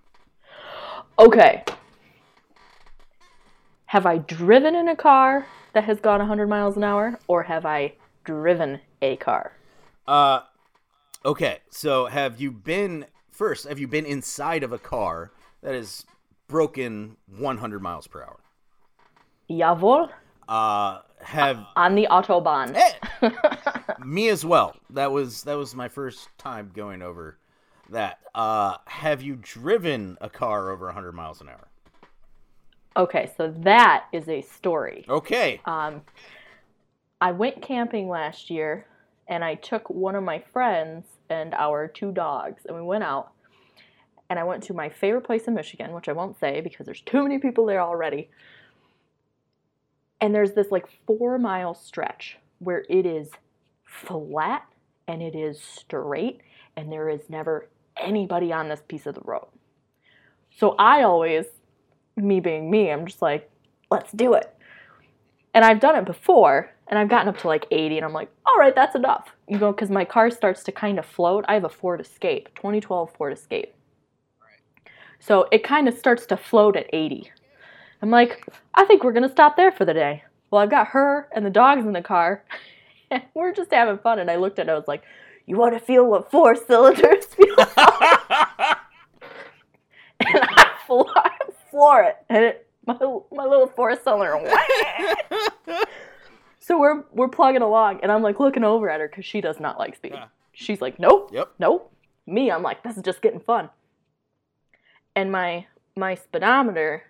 Okay. 1.19 1.63
Have 3.89 4.05
I 4.05 4.19
driven 4.19 4.75
in 4.75 4.87
a 4.87 4.95
car 4.95 5.47
that 5.73 5.83
has 5.85 5.99
gone 5.99 6.19
100 6.19 6.47
miles 6.47 6.77
an 6.77 6.83
hour, 6.83 7.17
or 7.27 7.41
have 7.41 7.65
I 7.65 7.93
driven 8.23 8.79
a 9.01 9.15
car? 9.15 9.53
Uh, 10.07 10.41
okay. 11.25 11.57
So 11.71 12.05
have 12.05 12.39
you 12.39 12.51
been 12.51 13.07
first? 13.31 13.67
Have 13.67 13.79
you 13.79 13.87
been 13.87 14.05
inside 14.05 14.61
of 14.61 14.71
a 14.71 14.77
car 14.77 15.31
that 15.63 15.73
is 15.73 16.05
broken 16.47 17.17
100 17.35 17.81
miles 17.81 18.05
per 18.05 18.21
hour? 18.21 18.39
Jawohl. 19.49 20.11
Uh, 20.47 20.99
have 21.23 21.65
On 21.75 21.95
the 21.95 22.07
Autobahn. 22.11 22.75
Eh, 22.75 23.29
me 24.05 24.29
as 24.29 24.45
well. 24.45 24.75
That 24.91 25.11
was 25.11 25.45
that 25.45 25.57
was 25.57 25.73
my 25.73 25.87
first 25.87 26.29
time 26.37 26.69
going 26.75 27.01
over 27.01 27.39
that. 27.89 28.19
Uh, 28.35 28.77
have 28.85 29.23
you 29.23 29.35
driven 29.41 30.15
a 30.21 30.29
car 30.29 30.69
over 30.69 30.85
100 30.85 31.13
miles 31.13 31.41
an 31.41 31.49
hour? 31.49 31.68
Okay, 32.99 33.31
so 33.37 33.53
that 33.59 34.07
is 34.11 34.27
a 34.27 34.41
story. 34.41 35.05
Okay. 35.07 35.61
Um, 35.63 36.01
I 37.21 37.31
went 37.31 37.61
camping 37.61 38.09
last 38.09 38.49
year 38.49 38.87
and 39.25 39.41
I 39.41 39.55
took 39.55 39.89
one 39.89 40.15
of 40.15 40.23
my 40.23 40.43
friends 40.51 41.05
and 41.29 41.53
our 41.53 41.87
two 41.87 42.11
dogs 42.11 42.63
and 42.65 42.75
we 42.75 42.81
went 42.81 43.05
out 43.05 43.31
and 44.29 44.37
I 44.37 44.43
went 44.43 44.63
to 44.63 44.73
my 44.73 44.89
favorite 44.89 45.23
place 45.23 45.45
in 45.45 45.53
Michigan, 45.53 45.93
which 45.93 46.09
I 46.09 46.11
won't 46.11 46.37
say 46.41 46.59
because 46.59 46.85
there's 46.85 46.99
too 46.99 47.23
many 47.23 47.39
people 47.39 47.65
there 47.65 47.81
already. 47.81 48.29
And 50.19 50.35
there's 50.35 50.51
this 50.51 50.69
like 50.69 50.85
four 51.07 51.39
mile 51.39 51.75
stretch 51.75 52.37
where 52.57 52.83
it 52.89 53.05
is 53.05 53.29
flat 53.85 54.65
and 55.07 55.21
it 55.21 55.35
is 55.35 55.61
straight 55.61 56.41
and 56.75 56.91
there 56.91 57.07
is 57.07 57.21
never 57.29 57.69
anybody 57.95 58.51
on 58.51 58.67
this 58.67 58.81
piece 58.85 59.05
of 59.05 59.15
the 59.15 59.21
road. 59.23 59.47
So 60.57 60.75
I 60.77 61.03
always, 61.03 61.45
me 62.23 62.39
being 62.39 62.69
me, 62.69 62.91
I'm 62.91 63.05
just 63.05 63.21
like, 63.21 63.49
let's 63.91 64.11
do 64.11 64.33
it. 64.33 64.53
And 65.53 65.65
I've 65.65 65.79
done 65.79 65.95
it 65.95 66.05
before, 66.05 66.71
and 66.87 66.99
I've 66.99 67.09
gotten 67.09 67.27
up 67.27 67.37
to 67.39 67.47
like 67.47 67.65
80, 67.71 67.97
and 67.97 68.05
I'm 68.05 68.13
like, 68.13 68.29
all 68.45 68.55
right, 68.57 68.75
that's 68.75 68.95
enough. 68.95 69.29
You 69.47 69.57
know, 69.57 69.71
because 69.71 69.89
my 69.89 70.05
car 70.05 70.29
starts 70.29 70.63
to 70.63 70.71
kind 70.71 70.99
of 70.99 71.05
float. 71.05 71.45
I 71.47 71.55
have 71.55 71.63
a 71.63 71.69
Ford 71.69 72.01
Escape, 72.01 72.49
2012 72.55 73.11
Ford 73.17 73.33
Escape. 73.33 73.73
So 75.19 75.47
it 75.51 75.63
kind 75.63 75.87
of 75.87 75.97
starts 75.97 76.25
to 76.27 76.37
float 76.37 76.75
at 76.75 76.89
80. 76.93 77.31
I'm 78.01 78.09
like, 78.09 78.45
I 78.75 78.85
think 78.85 79.03
we're 79.03 79.11
going 79.11 79.27
to 79.27 79.31
stop 79.31 79.57
there 79.57 79.71
for 79.71 79.85
the 79.85 79.93
day. 79.93 80.23
Well, 80.49 80.61
I've 80.61 80.69
got 80.69 80.87
her 80.87 81.27
and 81.33 81.45
the 81.45 81.49
dogs 81.49 81.85
in 81.85 81.93
the 81.93 82.01
car, 82.01 82.43
and 83.11 83.23
we're 83.33 83.53
just 83.53 83.73
having 83.73 83.97
fun. 83.97 84.19
And 84.19 84.31
I 84.31 84.37
looked 84.37 84.59
at 84.59 84.67
it, 84.67 84.71
I 84.71 84.75
was 84.75 84.87
like, 84.87 85.03
you 85.45 85.57
want 85.57 85.73
to 85.73 85.79
feel 85.79 86.05
what 86.05 86.29
four 86.29 86.55
cylinders 86.55 87.25
feel 87.25 87.55
like? 87.57 87.75
and 90.27 90.39
I 90.41 90.65
I 90.89 91.28
floor 91.79 92.03
it, 92.03 92.17
and 92.29 92.43
it, 92.45 92.67
my, 92.85 92.95
my 93.31 93.45
little 93.45 93.67
four 93.67 93.95
cylinder. 93.95 94.37
so 96.59 96.79
we're 96.79 97.03
we're 97.13 97.27
plugging 97.29 97.61
along, 97.61 97.99
and 98.03 98.11
I'm 98.11 98.21
like 98.21 98.39
looking 98.39 98.63
over 98.63 98.89
at 98.89 98.99
her 98.99 99.07
because 99.07 99.25
she 99.25 99.41
does 99.41 99.59
not 99.59 99.79
like 99.79 99.95
speed. 99.95 100.11
Yeah. 100.13 100.25
She's 100.53 100.81
like, 100.81 100.99
nope, 100.99 101.29
Yep. 101.33 101.53
nope. 101.59 101.93
Me, 102.27 102.51
I'm 102.51 102.61
like, 102.63 102.83
this 102.83 102.97
is 102.97 103.03
just 103.03 103.21
getting 103.21 103.39
fun. 103.39 103.69
And 105.15 105.31
my 105.31 105.65
my 105.95 106.15
speedometer 106.15 107.03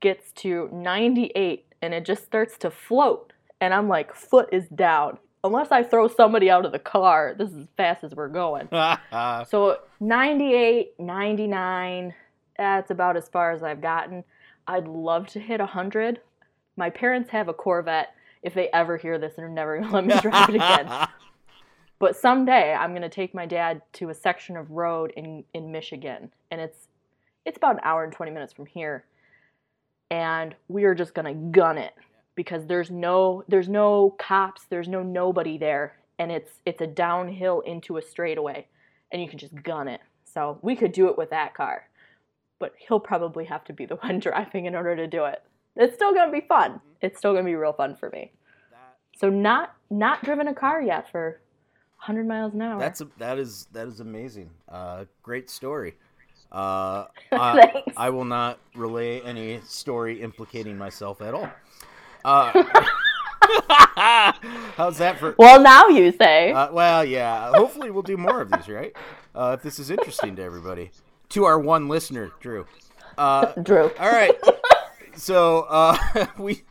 gets 0.00 0.32
to 0.32 0.68
98, 0.72 1.66
and 1.82 1.92
it 1.94 2.04
just 2.04 2.24
starts 2.24 2.56
to 2.58 2.70
float, 2.70 3.32
and 3.60 3.74
I'm 3.74 3.88
like, 3.88 4.14
foot 4.14 4.48
is 4.52 4.66
down. 4.68 5.18
Unless 5.42 5.72
I 5.72 5.82
throw 5.82 6.06
somebody 6.08 6.50
out 6.50 6.66
of 6.66 6.72
the 6.72 6.78
car, 6.78 7.34
this 7.38 7.50
is 7.50 7.56
as 7.58 7.66
fast 7.76 8.04
as 8.04 8.14
we're 8.14 8.28
going. 8.28 8.68
So 9.48 9.78
98, 10.00 10.98
99, 10.98 12.14
that's 12.60 12.90
about 12.90 13.16
as 13.16 13.26
far 13.26 13.52
as 13.52 13.62
I've 13.62 13.80
gotten. 13.80 14.22
I'd 14.66 14.86
love 14.86 15.26
to 15.28 15.40
hit 15.40 15.60
100. 15.60 16.20
My 16.76 16.90
parents 16.90 17.30
have 17.30 17.48
a 17.48 17.54
Corvette. 17.54 18.14
If 18.42 18.52
they 18.52 18.68
ever 18.74 18.98
hear 18.98 19.18
this, 19.18 19.32
they're 19.34 19.48
never 19.48 19.78
going 19.78 19.88
to 19.88 19.94
let 19.94 20.06
me 20.06 20.20
drive 20.20 20.50
it 20.50 20.56
again. 20.56 21.08
But 21.98 22.16
someday 22.16 22.72
I'm 22.72 22.92
going 22.92 23.02
to 23.02 23.10
take 23.10 23.34
my 23.34 23.44
dad 23.44 23.82
to 23.92 24.08
a 24.08 24.14
section 24.14 24.56
of 24.56 24.70
road 24.70 25.12
in, 25.18 25.44
in 25.52 25.70
Michigan. 25.70 26.30
And 26.50 26.58
it's 26.58 26.88
it's 27.44 27.58
about 27.58 27.74
an 27.74 27.80
hour 27.82 28.04
and 28.04 28.12
20 28.12 28.32
minutes 28.32 28.54
from 28.54 28.64
here. 28.64 29.04
And 30.10 30.54
we 30.68 30.84
are 30.84 30.94
just 30.94 31.12
going 31.12 31.26
to 31.26 31.58
gun 31.58 31.76
it 31.76 31.92
because 32.36 32.64
there's 32.64 32.90
no 32.90 33.44
there's 33.48 33.68
no 33.68 34.16
cops, 34.18 34.64
there's 34.70 34.88
no 34.88 35.02
nobody 35.02 35.58
there 35.58 35.98
and 36.18 36.32
it's 36.32 36.52
it's 36.64 36.80
a 36.80 36.86
downhill 36.86 37.60
into 37.60 37.98
a 37.98 38.02
straightaway 38.02 38.66
and 39.12 39.20
you 39.20 39.28
can 39.28 39.38
just 39.38 39.62
gun 39.62 39.86
it. 39.86 40.00
So 40.24 40.58
we 40.62 40.76
could 40.76 40.92
do 40.92 41.08
it 41.08 41.18
with 41.18 41.28
that 41.28 41.52
car. 41.52 41.89
But 42.60 42.74
he'll 42.78 43.00
probably 43.00 43.46
have 43.46 43.64
to 43.64 43.72
be 43.72 43.86
the 43.86 43.96
one 44.02 44.20
driving 44.20 44.66
in 44.66 44.76
order 44.76 44.94
to 44.94 45.08
do 45.08 45.24
it. 45.24 45.42
It's 45.74 45.94
still 45.94 46.14
gonna 46.14 46.30
be 46.30 46.42
fun. 46.42 46.80
It's 47.00 47.18
still 47.18 47.32
gonna 47.32 47.44
be 47.44 47.56
real 47.56 47.72
fun 47.72 47.96
for 47.96 48.10
me. 48.10 48.30
So 49.18 49.28
not 49.28 49.74
not 49.90 50.24
driven 50.24 50.48
a 50.48 50.54
car 50.54 50.80
yet 50.80 51.10
for 51.10 51.40
100 51.98 52.26
miles 52.26 52.54
an 52.54 52.62
hour. 52.62 52.78
That's 52.78 53.02
a, 53.02 53.08
that 53.18 53.38
is 53.38 53.66
that 53.72 53.86
is 53.86 54.00
amazing. 54.00 54.50
Uh, 54.68 55.04
great 55.22 55.50
story. 55.50 55.96
Uh, 56.50 57.04
I. 57.32 57.84
I 57.96 58.10
will 58.10 58.24
not 58.24 58.58
relay 58.74 59.20
any 59.20 59.60
story 59.66 60.22
implicating 60.22 60.78
myself 60.78 61.20
at 61.20 61.34
all. 61.34 61.50
Uh, 62.24 62.52
how's 64.76 64.98
that 64.98 65.18
for? 65.18 65.34
well, 65.38 65.60
now 65.60 65.88
you 65.88 66.12
say. 66.12 66.52
Uh, 66.52 66.72
well, 66.72 67.04
yeah. 67.04 67.52
Hopefully, 67.52 67.90
we'll 67.90 68.02
do 68.02 68.16
more 68.16 68.40
of 68.40 68.50
these, 68.50 68.68
right? 68.68 68.94
Uh, 69.34 69.56
if 69.58 69.62
this 69.62 69.78
is 69.78 69.90
interesting 69.90 70.36
to 70.36 70.42
everybody, 70.42 70.90
to 71.30 71.44
our 71.44 71.58
one 71.58 71.88
listener, 71.88 72.32
Drew. 72.40 72.66
Uh, 73.16 73.52
Drew. 73.62 73.90
all 73.98 74.10
right. 74.10 74.34
So 75.16 75.66
uh, 75.68 75.98
we 76.38 76.62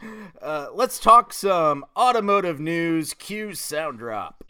uh, 0.42 0.70
let's 0.74 1.00
talk 1.00 1.34
some 1.34 1.86
automotive 1.96 2.60
news. 2.60 3.14
Cue 3.14 3.54
sound 3.54 4.00
drop. 4.00 4.44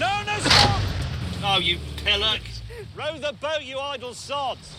No, 0.00 0.22
no, 0.24 0.38
stop! 0.38 0.80
Oh, 1.42 1.58
you 1.60 1.76
pillock. 1.98 2.40
Row 2.96 3.18
the 3.18 3.34
boat, 3.34 3.62
you 3.62 3.78
idle 3.78 4.14
sods. 4.14 4.76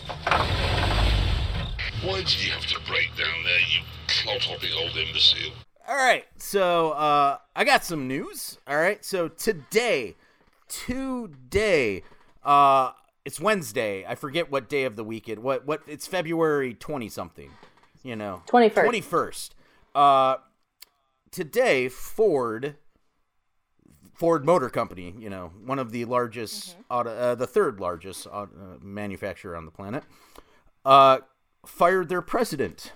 Why 2.02 2.16
did 2.16 2.44
you 2.44 2.50
have 2.50 2.66
to 2.66 2.80
break 2.88 3.10
down 3.16 3.44
there, 3.44 3.60
you 3.60 3.80
clod-hopping 4.08 4.72
old 4.76 4.96
imbecile? 4.96 5.52
All 5.86 5.96
right, 5.96 6.24
so 6.36 6.90
uh, 6.92 7.38
I 7.54 7.64
got 7.64 7.84
some 7.84 8.08
news. 8.08 8.58
All 8.66 8.76
right, 8.78 9.04
so 9.04 9.28
today, 9.28 10.16
today, 10.68 12.02
uh, 12.44 12.90
it's 13.26 13.40
Wednesday. 13.40 14.06
I 14.06 14.14
forget 14.14 14.52
what 14.52 14.68
day 14.68 14.84
of 14.84 14.94
the 14.94 15.02
week 15.02 15.28
it. 15.28 15.40
What 15.40 15.66
what? 15.66 15.82
It's 15.86 16.06
February 16.06 16.72
twenty 16.72 17.08
something. 17.08 17.50
You 18.02 18.14
know, 18.14 18.42
21st. 18.46 18.82
Twenty 18.82 19.00
first. 19.00 19.54
Uh, 19.92 20.36
today, 21.32 21.88
Ford, 21.88 22.76
Ford 24.14 24.46
Motor 24.46 24.70
Company. 24.70 25.12
You 25.18 25.28
know, 25.28 25.50
one 25.64 25.80
of 25.80 25.90
the 25.90 26.04
largest, 26.04 26.76
auto, 26.88 27.10
uh, 27.10 27.34
the 27.34 27.48
third 27.48 27.80
largest 27.80 28.28
auto, 28.28 28.52
uh, 28.56 28.78
manufacturer 28.80 29.56
on 29.56 29.64
the 29.64 29.72
planet, 29.72 30.04
uh, 30.84 31.18
fired 31.66 32.08
their 32.08 32.22
president, 32.22 32.92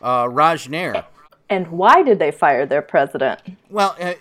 uh, 0.00 0.26
Raj 0.30 0.70
Nair. 0.70 1.04
And 1.50 1.68
why 1.68 2.02
did 2.02 2.18
they 2.18 2.30
fire 2.30 2.64
their 2.64 2.80
president? 2.80 3.42
Well, 3.68 3.94
uh, 4.00 4.14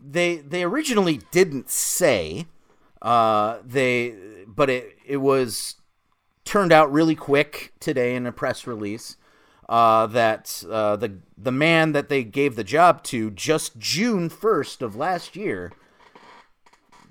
they 0.00 0.36
they 0.36 0.62
originally 0.62 1.20
didn't 1.30 1.68
say 1.68 2.46
uh, 3.02 3.58
they, 3.64 4.14
but 4.56 4.70
it 4.70 4.98
it 5.06 5.18
was 5.18 5.76
turned 6.44 6.72
out 6.72 6.90
really 6.90 7.14
quick 7.14 7.72
today 7.78 8.14
in 8.16 8.26
a 8.26 8.32
press 8.32 8.66
release 8.66 9.16
uh, 9.68 10.06
that 10.06 10.64
uh, 10.70 10.96
the 10.96 11.18
the 11.36 11.52
man 11.52 11.92
that 11.92 12.08
they 12.08 12.24
gave 12.24 12.56
the 12.56 12.64
job 12.64 13.02
to 13.04 13.30
just 13.30 13.78
June 13.78 14.28
first 14.28 14.82
of 14.82 14.96
last 14.96 15.36
year 15.36 15.72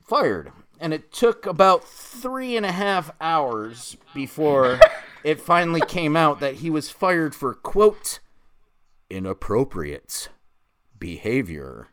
fired, 0.04 0.52
and 0.80 0.94
it 0.94 1.12
took 1.12 1.46
about 1.46 1.84
three 1.84 2.56
and 2.56 2.66
a 2.66 2.72
half 2.72 3.12
hours 3.20 3.98
before 4.14 4.80
it 5.24 5.40
finally 5.40 5.82
came 5.82 6.16
out 6.16 6.40
that 6.40 6.56
he 6.56 6.70
was 6.70 6.90
fired 6.90 7.36
for 7.36 7.54
quote 7.54 8.20
inappropriate 9.10 10.30
behavior. 10.98 11.90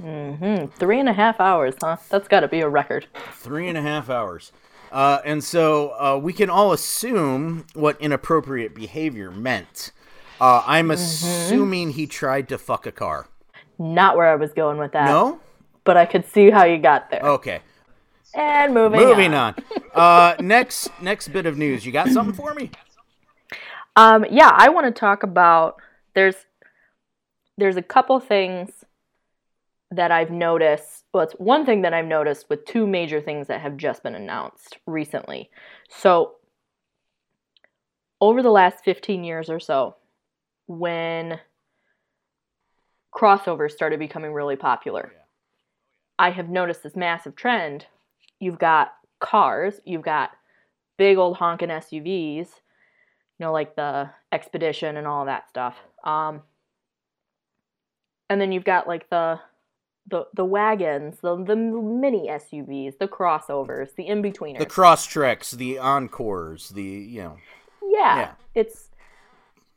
Three 0.00 1.00
and 1.00 1.08
a 1.08 1.12
half 1.12 1.40
hours, 1.40 1.74
huh? 1.80 1.96
That's 2.08 2.28
got 2.28 2.40
to 2.40 2.48
be 2.48 2.60
a 2.60 2.68
record. 2.68 3.06
Three 3.32 3.68
and 3.68 3.76
a 3.76 3.82
half 3.82 4.08
hours. 4.08 4.52
Uh, 4.92 5.18
and 5.24 5.42
so 5.42 5.90
uh, 5.98 6.18
we 6.22 6.32
can 6.32 6.48
all 6.48 6.72
assume 6.72 7.66
what 7.74 8.00
inappropriate 8.00 8.74
behavior 8.74 9.30
meant. 9.30 9.92
Uh, 10.40 10.62
I'm 10.66 10.90
assuming 10.90 11.90
he 11.90 12.06
tried 12.06 12.48
to 12.50 12.58
fuck 12.58 12.86
a 12.86 12.92
car. 12.92 13.26
Not 13.78 14.16
where 14.16 14.26
I 14.28 14.36
was 14.36 14.52
going 14.52 14.78
with 14.78 14.92
that. 14.92 15.06
No? 15.06 15.40
But 15.84 15.96
I 15.96 16.06
could 16.06 16.26
see 16.26 16.50
how 16.50 16.64
you 16.64 16.78
got 16.78 17.10
there. 17.10 17.22
Okay. 17.22 17.60
And 18.34 18.72
moving, 18.74 19.00
Moving 19.00 19.34
on. 19.34 19.54
on. 19.94 20.00
Uh, 20.00 20.36
next 20.40 20.90
next 21.00 21.28
bit 21.28 21.46
of 21.46 21.56
news. 21.56 21.84
You 21.84 21.92
got 21.92 22.08
something 22.08 22.34
for 22.34 22.54
me? 22.54 22.70
Um, 23.96 24.26
yeah, 24.30 24.50
I 24.52 24.68
want 24.68 24.86
to 24.86 24.98
talk 24.98 25.22
about 25.22 25.76
there's 26.14 26.36
there's 27.56 27.76
a 27.76 27.82
couple 27.82 28.20
things 28.20 28.77
that 29.90 30.10
I've 30.10 30.30
noticed. 30.30 31.04
Well, 31.12 31.24
it's 31.24 31.34
one 31.34 31.64
thing 31.64 31.82
that 31.82 31.94
I've 31.94 32.06
noticed 32.06 32.46
with 32.50 32.64
two 32.64 32.86
major 32.86 33.20
things 33.20 33.46
that 33.48 33.60
have 33.60 33.76
just 33.76 34.02
been 34.02 34.14
announced 34.14 34.78
recently. 34.86 35.50
So, 35.88 36.36
over 38.20 38.42
the 38.42 38.50
last 38.50 38.84
15 38.84 39.24
years 39.24 39.48
or 39.48 39.60
so, 39.60 39.96
when 40.66 41.38
crossovers 43.14 43.72
started 43.72 43.98
becoming 43.98 44.32
really 44.32 44.56
popular, 44.56 45.12
I 46.18 46.30
have 46.30 46.48
noticed 46.48 46.82
this 46.82 46.96
massive 46.96 47.36
trend. 47.36 47.86
You've 48.40 48.58
got 48.58 48.92
cars, 49.20 49.80
you've 49.84 50.02
got 50.02 50.32
big 50.96 51.16
old 51.16 51.36
honking 51.36 51.68
SUVs, 51.68 52.48
you 52.48 53.46
know, 53.46 53.52
like 53.52 53.76
the 53.76 54.10
Expedition 54.32 54.96
and 54.96 55.06
all 55.06 55.24
that 55.24 55.48
stuff. 55.48 55.76
Um, 56.04 56.42
and 58.28 58.40
then 58.40 58.52
you've 58.52 58.64
got 58.64 58.86
like 58.86 59.08
the 59.08 59.40
the 60.08 60.26
the 60.34 60.44
wagons, 60.44 61.18
the 61.22 61.36
the 61.44 61.56
mini 61.56 62.28
SUVs, 62.28 62.98
the 62.98 63.08
crossovers, 63.08 63.94
the 63.94 64.06
in 64.06 64.22
betweeners. 64.22 64.58
The 64.58 64.66
cross 64.66 65.06
treks, 65.06 65.52
the 65.52 65.78
encores, 65.78 66.70
the 66.70 66.82
you 66.82 67.22
know. 67.22 67.36
yeah, 67.82 68.16
yeah. 68.16 68.30
it's 68.54 68.88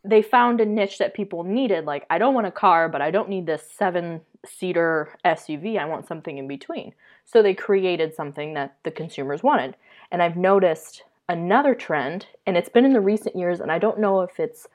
they 0.03 0.21
found 0.21 0.59
a 0.59 0.65
niche 0.65 0.97
that 0.97 1.13
people 1.13 1.43
needed. 1.43 1.85
Like, 1.85 2.05
I 2.09 2.17
don't 2.17 2.33
want 2.33 2.47
a 2.47 2.51
car, 2.51 2.89
but 2.89 3.01
I 3.01 3.11
don't 3.11 3.29
need 3.29 3.45
this 3.45 3.63
seven 3.71 4.21
seater 4.45 5.13
SUV. 5.23 5.77
I 5.77 5.85
want 5.85 6.07
something 6.07 6.37
in 6.37 6.47
between. 6.47 6.93
So 7.25 7.43
they 7.43 7.53
created 7.53 8.15
something 8.15 8.55
that 8.55 8.77
the 8.83 8.91
consumers 8.91 9.43
wanted. 9.43 9.75
And 10.11 10.23
I've 10.23 10.37
noticed 10.37 11.03
another 11.29 11.75
trend, 11.75 12.25
and 12.45 12.57
it's 12.57 12.69
been 12.69 12.83
in 12.83 12.93
the 12.93 12.99
recent 12.99 13.35
years, 13.35 13.59
and 13.59 13.71
I 13.71 13.77
don't 13.77 13.99
know 13.99 14.21
if 14.21 14.39
it's 14.39 14.67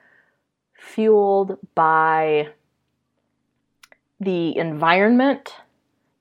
fueled 0.74 1.58
by 1.74 2.48
the 4.20 4.56
environment. 4.56 5.54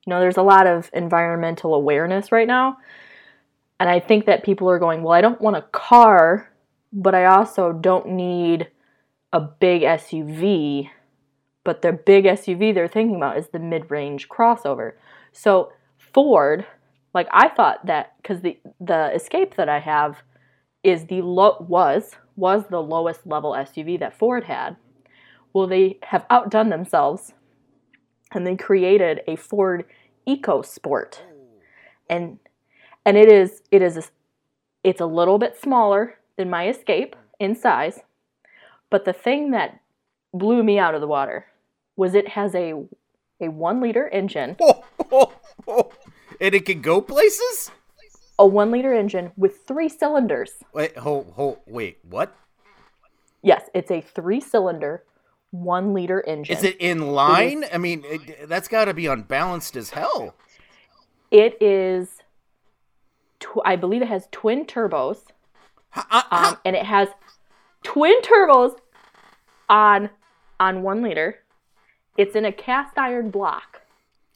You 0.06 0.10
know, 0.10 0.20
there's 0.20 0.36
a 0.36 0.42
lot 0.42 0.66
of 0.66 0.90
environmental 0.92 1.74
awareness 1.74 2.30
right 2.30 2.46
now. 2.46 2.78
And 3.78 3.88
I 3.88 4.00
think 4.00 4.26
that 4.26 4.44
people 4.44 4.70
are 4.70 4.78
going, 4.78 5.02
well, 5.02 5.12
I 5.12 5.20
don't 5.20 5.40
want 5.40 5.56
a 5.56 5.62
car, 5.62 6.50
but 6.92 7.14
I 7.14 7.26
also 7.26 7.72
don't 7.72 8.08
need 8.08 8.68
a 9.32 9.40
big 9.40 9.82
SUV. 9.82 10.90
But 11.64 11.82
the 11.82 11.92
big 11.92 12.24
SUV 12.24 12.74
they're 12.74 12.88
thinking 12.88 13.16
about 13.16 13.36
is 13.36 13.48
the 13.48 13.58
mid 13.58 13.90
range 13.90 14.28
crossover. 14.28 14.92
So, 15.32 15.72
Ford, 15.98 16.64
like 17.12 17.28
I 17.32 17.48
thought 17.48 17.84
that 17.86 18.14
because 18.22 18.40
the, 18.40 18.58
the 18.80 19.12
Escape 19.14 19.56
that 19.56 19.68
I 19.68 19.80
have 19.80 20.22
is 20.82 21.06
the 21.06 21.20
low, 21.22 21.56
was, 21.68 22.12
was 22.36 22.64
the 22.70 22.82
lowest 22.82 23.26
level 23.26 23.52
SUV 23.52 23.98
that 23.98 24.16
Ford 24.16 24.44
had. 24.44 24.76
Well, 25.52 25.66
they 25.66 25.98
have 26.02 26.24
outdone 26.30 26.68
themselves 26.68 27.32
and 28.32 28.46
they 28.46 28.56
created 28.56 29.20
a 29.26 29.36
Ford 29.36 29.84
EcoSport, 30.26 31.18
and 32.08 32.38
and 33.04 33.16
it 33.16 33.28
is 33.28 33.62
it 33.70 33.82
is 33.82 33.96
a, 33.96 34.02
it's 34.82 35.00
a 35.00 35.06
little 35.06 35.38
bit 35.38 35.56
smaller 35.60 36.18
than 36.36 36.50
my 36.50 36.68
Escape 36.68 37.14
mm. 37.14 37.18
in 37.40 37.54
size, 37.54 38.00
but 38.90 39.04
the 39.04 39.12
thing 39.12 39.50
that 39.52 39.80
blew 40.32 40.62
me 40.62 40.78
out 40.78 40.94
of 40.94 41.00
the 41.00 41.06
water 41.06 41.46
was 41.96 42.14
it 42.14 42.28
has 42.28 42.54
a 42.54 42.74
a 43.40 43.48
one 43.48 43.80
liter 43.80 44.08
engine, 44.08 44.56
Oh, 44.60 44.84
oh, 45.12 45.32
oh. 45.68 45.90
And 46.40 46.54
it 46.54 46.66
can 46.66 46.80
go 46.80 47.00
places? 47.00 47.70
a 48.38 48.46
one 48.46 48.70
liter 48.70 48.92
engine 48.92 49.32
with 49.36 49.64
three 49.66 49.88
cylinders. 49.88 50.52
Wait, 50.72 50.96
hold, 50.98 51.32
hold, 51.34 51.58
wait, 51.66 51.98
what? 52.08 52.36
Yes, 53.42 53.68
it's 53.74 53.90
a 53.90 54.00
three 54.00 54.40
cylinder, 54.40 55.04
one 55.50 55.94
liter 55.94 56.22
engine. 56.26 56.56
Is 56.56 56.64
it 56.64 56.76
in 56.78 57.12
line? 57.12 57.64
I 57.72 57.78
mean, 57.78 58.04
it, 58.04 58.48
that's 58.48 58.68
got 58.68 58.86
to 58.86 58.94
be 58.94 59.06
unbalanced 59.06 59.76
as 59.76 59.90
hell. 59.90 60.34
It 61.30 61.60
is. 61.60 62.22
Tw- 63.40 63.60
I 63.64 63.76
believe 63.76 64.02
it 64.02 64.08
has 64.08 64.28
twin 64.30 64.64
turbos. 64.64 65.18
Uh, 65.94 66.22
um, 66.30 66.58
and 66.64 66.76
it 66.76 66.84
has 66.84 67.08
twin 67.82 68.20
turbos 68.22 68.76
on 69.68 70.10
on 70.60 70.82
one 70.82 71.02
liter. 71.02 71.40
It's 72.16 72.34
in 72.34 72.44
a 72.44 72.52
cast 72.52 72.98
iron 72.98 73.30
block, 73.30 73.82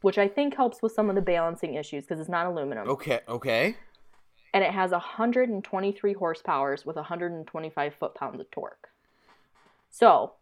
which 0.03 0.19
I 0.19 0.29
think 0.29 0.55
helps 0.55 0.83
with 0.83 0.93
some 0.93 1.09
of 1.09 1.15
the 1.15 1.23
balancing 1.23 1.75
issues 1.75 2.05
because 2.05 2.21
it's 2.21 2.29
not 2.29 2.47
aluminum. 2.47 2.89
Okay, 2.89 3.21
okay. 3.29 3.77
And 4.53 4.65
it 4.65 4.73
has 4.73 4.91
123 4.91 6.13
horsepower 6.15 6.77
with 6.85 6.97
125 6.97 7.95
foot 7.95 8.15
pounds 8.15 8.41
of 8.41 8.51
torque. 8.51 8.89
So 9.91 10.33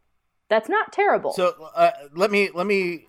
that's 0.49 0.69
not 0.69 0.93
terrible. 0.93 1.33
So 1.33 1.55
uh, 1.75 1.91
let 2.15 2.31
me 2.31 2.51
let 2.55 2.67
me 2.67 3.07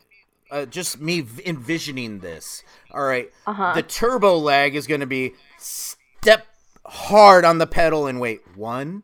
uh, 0.51 0.65
just 0.65 0.99
me 0.99 1.25
envisioning 1.45 2.19
this. 2.19 2.63
All 2.91 3.03
right, 3.03 3.29
Uh-huh. 3.47 3.73
the 3.75 3.83
turbo 3.83 4.37
lag 4.37 4.75
is 4.75 4.87
going 4.87 5.01
to 5.01 5.05
be 5.07 5.33
step 5.57 6.45
hard 6.85 7.45
on 7.45 7.57
the 7.59 7.67
pedal 7.67 8.07
and 8.07 8.19
wait 8.19 8.41
one, 8.55 9.03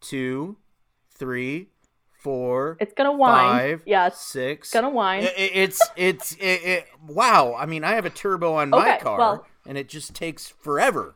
two, 0.00 0.56
three, 1.16 1.68
four. 2.20 2.76
it's 2.80 2.92
gonna 2.94 3.12
whine. 3.12 3.32
five, 3.78 3.82
yes, 3.86 4.20
six. 4.20 4.70
gonna 4.70 4.90
whine. 4.90 5.24
I- 5.24 5.28
I- 5.28 5.30
it's 5.54 5.80
it's 5.96 6.32
it, 6.34 6.40
it, 6.64 6.86
wow. 7.06 7.54
I 7.54 7.64
mean, 7.66 7.82
I 7.84 7.92
have 7.94 8.04
a 8.04 8.10
turbo 8.10 8.54
on 8.54 8.70
my 8.70 8.98
car, 8.98 9.18
well- 9.18 9.46
and 9.66 9.78
it 9.78 9.88
just 9.88 10.14
takes 10.14 10.48
forever. 10.48 11.14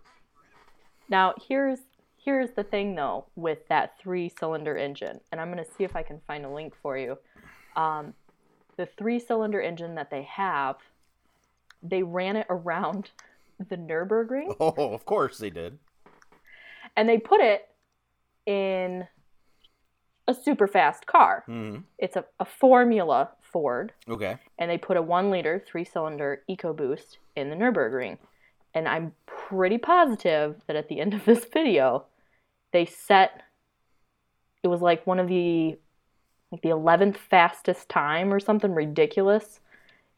Now 1.11 1.35
here's 1.49 1.79
here's 2.29 2.51
the 2.51 2.63
thing 2.63 2.95
though 2.95 3.25
with 3.37 3.67
that 3.71 3.99
three 3.99 4.29
cylinder 4.39 4.77
engine, 4.77 5.19
and 5.33 5.41
I'm 5.41 5.49
gonna 5.49 5.65
see 5.79 5.83
if 5.85 5.97
I 5.97 6.03
can 6.03 6.21
find 6.27 6.45
a 6.45 6.51
link 6.51 6.75
for 6.83 6.99
you. 6.99 7.17
Um, 7.75 8.13
the 8.77 8.85
three 8.85 9.19
cylinder 9.19 9.63
engine 9.63 9.95
that 9.95 10.11
they 10.11 10.25
have, 10.25 10.77
they 11.83 12.03
ran 12.03 12.37
it 12.37 12.47
around 12.51 13.11
the 13.71 13.77
Nurburgring, 13.79 14.55
Oh, 14.61 14.93
of 14.93 15.07
course 15.07 15.39
they 15.39 15.49
did. 15.49 15.79
and 16.97 17.09
they 17.09 17.17
put 17.17 17.41
it 17.41 17.67
in 18.45 19.07
a 20.27 20.35
super 20.35 20.67
fast 20.67 21.07
car. 21.07 21.45
hmm 21.47 21.79
It's 21.97 22.17
a, 22.17 22.27
a 22.39 22.45
Formula 22.45 23.31
Ford, 23.41 23.95
Okay. 24.07 24.37
and 24.59 24.71
they 24.71 24.77
put 24.77 24.99
a 24.99 25.03
one 25.03 25.31
liter 25.31 25.65
three 25.67 25.85
cylinder 25.85 26.43
EcoBoost 26.51 27.17
in 27.37 27.49
the 27.49 27.57
Nürburgring. 27.57 28.19
And 28.75 28.87
I'm 28.87 29.13
pretty 29.25 29.79
positive 29.79 30.57
that 30.67 30.77
at 30.77 30.91
the 30.91 31.01
end 31.01 31.15
of 31.15 31.25
this 31.25 31.47
video, 31.47 32.05
they 32.73 32.85
set 32.87 33.43
it 34.63 34.69
was 34.69 34.81
like 34.81 35.07
one 35.07 35.19
of 35.19 35.29
the 35.29 35.77
like 36.51 36.63
the 36.63 36.71
11th 36.71 37.17
fastest 37.17 37.89
time 37.89 38.33
or 38.33 38.41
something 38.41 38.75
ridiculous. 38.75 39.61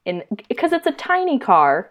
In 0.04 0.22
because 0.48 0.72
it's 0.72 0.86
a 0.86 0.92
tiny 0.92 1.38
car 1.38 1.90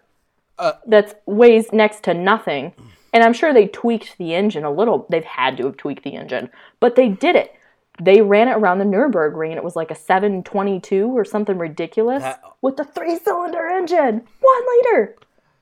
Uh, 0.58 0.74
that 0.88 1.22
weighs 1.26 1.72
next 1.72 2.04
to 2.04 2.13
nothing. 2.13 2.74
And 3.13 3.24
i'm 3.24 3.34
sure 3.34 3.54
they 3.54 3.67
tweaked 3.67 4.17
the 4.17 4.34
engine 4.36 4.63
a 4.65 4.72
little 4.72 5.06
they've 5.10 5.24
had 5.24 5.58
to 5.58 5.65
have 5.65 5.78
tweaked 5.78 6.04
the 6.04 6.15
engine 6.15 6.50
but 6.80 6.95
they 6.95 7.10
did 7.10 7.36
it. 7.36 7.54
They 8.02 8.22
ran 8.22 8.48
it 8.48 8.56
around 8.58 8.80
the 8.80 8.86
nürburgring 8.86 9.50
and 9.50 9.58
it 9.58 9.63
was 9.63 9.76
like 9.76 9.91
a 9.91 9.95
722 9.95 11.08
or 11.17 11.26
something 11.26 11.58
ridiculous 11.58 12.24
That- 12.24 12.41
with 12.62 12.80
a 12.80 12.86
three 12.86 13.17
cylinder 13.19 13.67
engine 13.67 14.22
one 14.39 14.63
liter. 14.78 15.15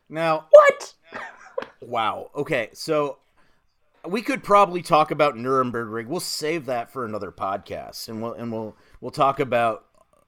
Now, 0.10 0.46
what? 0.52 0.94
Wow. 1.82 2.30
Okay, 2.36 2.70
so 2.74 3.18
we 4.06 4.22
could 4.22 4.44
probably 4.44 4.82
talk 4.82 5.12
about 5.12 5.38
Nuremberg. 5.38 5.88
Ring. 5.90 6.10
We'll 6.10 6.20
save 6.20 6.66
that 6.66 6.92
for 6.92 7.06
another 7.06 7.32
podcast, 7.32 8.10
and 8.10 8.22
we'll 8.22 8.34
and 8.34 8.52
we'll 8.52 8.76
we'll 9.02 9.12
talk 9.12 9.40
about 9.40 9.86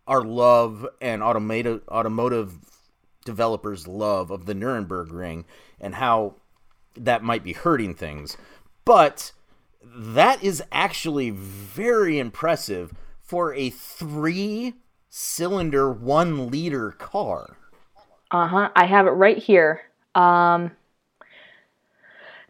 our 0.08 0.24
love 0.24 0.88
and 1.02 1.22
automotive 1.22 1.82
automotive 1.90 2.58
developers' 3.26 3.86
love 3.88 4.32
of 4.32 4.46
the 4.46 4.54
Nuremberg 4.54 5.12
Ring 5.12 5.44
and 5.80 5.96
how 5.96 6.36
that 6.96 7.24
might 7.24 7.44
be 7.44 7.54
hurting 7.54 7.96
things. 7.96 8.38
But 8.86 9.32
that 9.84 10.44
is 10.44 10.62
actually 10.72 11.30
very 11.30 12.20
impressive 12.20 12.94
for 13.22 13.54
a 13.54 13.70
three-cylinder, 13.70 15.92
one-liter 15.92 16.92
car. 16.92 17.58
Uh-huh. 18.32 18.70
I 18.76 18.86
have 18.86 19.08
it 19.08 19.12
right 19.12 19.38
here. 19.38 19.82
Um 20.16 20.72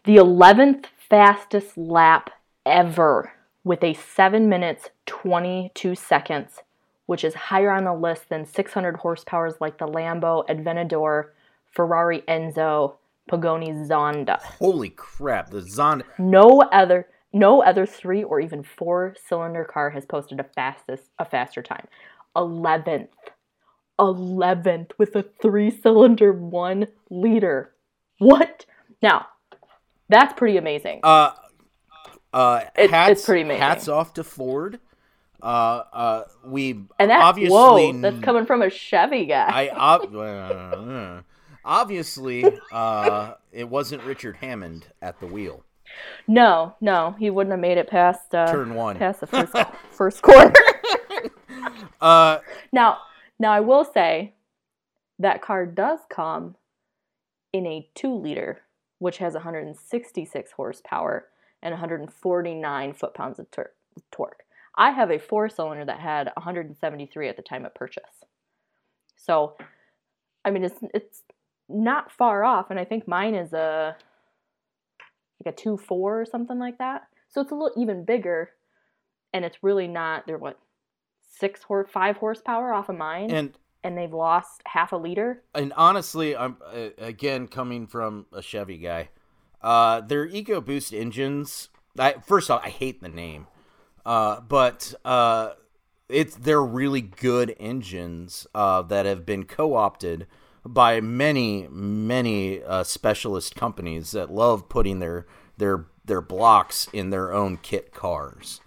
the 0.06 0.16
11th 0.16 0.86
fastest 1.10 1.78
lap 1.78 2.30
ever 2.66 3.34
with 3.64 3.84
a 3.84 3.94
7 3.94 4.48
minutes 4.48 4.90
22 5.06 5.96
seconds, 5.96 6.60
which 7.06 7.24
is 7.24 7.34
higher 7.34 7.72
on 7.72 7.84
the 7.84 7.94
list 7.94 8.30
than 8.30 8.46
600 8.46 8.98
horsepowers 8.98 9.56
like 9.60 9.78
the 9.78 9.88
Lambo 9.88 10.48
Aventador, 10.48 11.30
Ferrari 11.72 12.22
Enzo, 12.28 12.96
Pagani 13.30 13.72
Zonda. 13.88 14.42
Holy 14.42 14.90
crap! 14.90 15.50
The 15.50 15.62
Zonda. 15.62 16.04
No 16.18 16.62
other 16.72 17.08
no 17.32 17.62
other 17.62 17.86
3 17.86 18.24
or 18.24 18.40
even 18.40 18.64
4 18.64 19.16
cylinder 19.28 19.64
car 19.64 19.92
has 19.92 20.06
posted 20.06 20.40
a 20.40 20.44
fastest 20.44 21.12
a 21.20 21.26
faster 21.26 21.62
time. 21.62 21.88
11th 22.36 23.10
11th 24.00 24.92
with 24.98 25.16
a 25.16 25.26
three 25.42 25.70
cylinder, 25.70 26.32
one 26.32 26.88
liter. 27.10 27.74
What? 28.18 28.66
Now, 29.02 29.28
that's 30.10 30.34
pretty 30.34 30.58
amazing. 30.58 31.00
Uh, 31.04 31.32
Uh, 32.32 32.62
It- 32.76 32.92
hats, 32.92 33.12
it's 33.12 33.26
pretty 33.26 33.42
amazing. 33.42 33.62
Hats 33.62 33.88
off 33.88 34.14
to 34.16 34.24
Ford. 34.24 34.80
Uh, 35.42 35.46
uh, 35.94 36.24
we 36.46 36.72
And 37.00 37.10
that's 37.10 37.24
obviously 37.24 37.52
whoa, 37.56 37.94
that's 37.94 38.20
coming 38.20 38.46
from 38.46 38.62
a 38.62 38.70
Chevy 38.70 39.26
guy. 39.26 39.48
I 39.50 39.70
ob- 39.96 40.16
uh, 40.16 41.22
obviously 41.66 42.44
uh, 42.72 43.34
it 43.52 43.68
wasn't 43.70 44.04
Richard 44.04 44.36
Hammond 44.36 44.86
at 45.02 45.20
the 45.20 45.26
wheel. 45.28 45.64
no, 46.28 46.76
no, 46.82 47.16
he 47.18 47.30
wouldn't 47.32 47.52
have 47.52 47.60
made 47.60 47.78
it 47.80 47.90
past 47.90 48.36
uh, 48.36 48.52
Turn 48.52 48.76
one. 48.76 48.98
past 48.98 49.22
the 49.22 49.28
first 49.28 49.54
first 49.92 50.22
quarter. 50.22 50.54
Uh, 52.02 52.40
now, 52.72 52.98
now 53.40 53.52
I 53.52 53.60
will 53.60 53.84
say 53.84 54.34
that 55.20 55.42
car 55.42 55.66
does 55.66 56.00
come 56.10 56.56
in 57.52 57.66
a 57.66 57.90
two 57.96 58.14
liter, 58.16 58.62
which 59.00 59.18
has 59.18 59.34
166 59.34 60.52
horsepower 60.52 61.28
and 61.62 61.74
149 61.74 62.94
foot 62.94 63.14
pounds 63.14 63.40
of 63.40 63.50
tor- 63.52 63.72
torque. 64.12 64.44
I 64.78 64.92
have 64.92 65.12
a 65.12 65.20
four 65.20 65.50
cylinder 65.50 65.86
that 65.86 66.00
had 66.00 66.32
173 66.36 67.28
at 67.28 67.36
the 67.36 67.42
time 67.42 67.66
of 67.66 67.74
purchase. 67.74 68.24
So, 69.18 69.58
I 70.46 70.52
mean, 70.52 70.64
it's 70.64 70.80
it's 70.94 71.24
not 71.68 72.12
far 72.12 72.44
off, 72.44 72.70
and 72.70 72.80
I 72.80 72.86
think 72.86 73.08
mine 73.08 73.36
is 73.36 73.52
a 73.52 73.96
like 75.44 75.54
a 75.54 75.56
two 75.56 75.78
four 75.78 76.22
or 76.22 76.26
something 76.26 76.58
like 76.60 76.78
that. 76.78 77.08
So 77.30 77.42
it's 77.42 77.52
a 77.52 77.56
little 77.56 77.74
even 77.82 78.06
bigger, 78.06 78.52
and 79.34 79.44
it's 79.44 79.58
really 79.62 79.88
not. 79.88 80.26
They're 80.26 80.38
what 80.38 80.60
six 81.22 81.64
horse, 81.64 81.90
five 81.92 82.18
horsepower 82.18 82.74
off 82.74 82.90
of 82.90 82.98
mine, 82.98 83.32
and, 83.32 83.58
and 83.84 83.98
they've 83.98 84.14
lost 84.14 84.62
half 84.66 84.92
a 84.92 84.98
liter. 84.98 85.44
and 85.56 85.74
honestly, 85.76 86.36
I'm 86.36 86.58
again 86.98 87.48
coming 87.48 87.88
from 87.88 88.26
a 88.34 88.42
Chevy 88.42 88.78
guy. 88.78 89.10
Uh, 89.62 90.02
their 90.02 90.28
EcoBoost 90.28 90.98
engines. 90.98 91.70
I, 91.98 92.14
first 92.26 92.50
off, 92.50 92.62
I 92.64 92.70
hate 92.70 93.02
the 93.02 93.10
name, 93.10 93.48
uh, 94.06 94.40
but 94.42 94.94
uh, 95.04 95.54
it's 96.08 96.36
they're 96.36 96.64
really 96.64 97.02
good 97.02 97.56
engines 97.60 98.48
uh, 98.56 98.82
that 98.84 99.06
have 99.06 99.26
been 99.26 99.44
co-opted 99.44 100.28
by 100.66 101.02
many 101.02 101.68
many 101.70 102.64
uh, 102.64 102.84
specialist 102.84 103.56
companies 103.56 104.12
that 104.12 104.32
love 104.32 104.70
putting 104.70 105.00
their 105.00 105.26
their 105.58 105.88
their 106.06 106.22
blocks 106.22 106.88
in 106.94 107.10
their 107.10 107.34
own 107.34 107.58
kit 107.58 107.94
cars. 107.94 108.62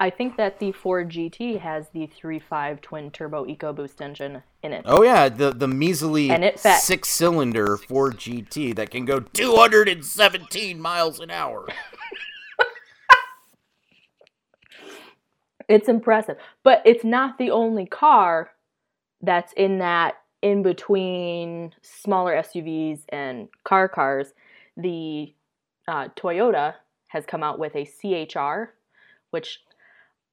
I 0.00 0.08
think 0.08 0.38
that 0.38 0.58
the 0.58 0.72
Ford 0.72 1.10
GT 1.10 1.60
has 1.60 1.90
the 1.90 2.08
3.5 2.08 2.80
twin 2.80 3.10
turbo 3.10 3.44
EcoBoost 3.44 4.00
engine 4.00 4.42
in 4.62 4.72
it. 4.72 4.82
Oh 4.86 5.02
yeah, 5.02 5.28
the 5.28 5.52
the 5.52 5.68
measly 5.68 6.30
And 6.30 6.42
it 6.42 6.58
fat- 6.58 6.80
six 6.80 7.10
cylinder 7.10 7.76
Ford 7.76 8.16
GT 8.16 8.74
that 8.76 8.90
can 8.90 9.04
go 9.04 9.20
217 9.20 10.80
miles 10.80 11.20
an 11.20 11.30
hour. 11.30 11.68
It's 15.68 15.88
impressive, 15.88 16.36
but 16.64 16.82
it's 16.84 17.04
not 17.04 17.38
the 17.38 17.52
only 17.52 17.86
car 17.86 18.50
that's 19.22 19.52
in 19.52 19.78
that 19.78 20.16
in 20.42 20.64
between 20.64 21.72
smaller 21.80 22.34
SUVs 22.34 23.02
and 23.10 23.48
car 23.62 23.88
cars. 23.88 24.34
The 24.76 25.32
uh, 25.86 26.08
Toyota 26.16 26.74
has 27.06 27.24
come 27.24 27.44
out 27.44 27.60
with 27.60 27.76
a 27.76 27.84
CHR, 27.84 28.74
which 29.30 29.60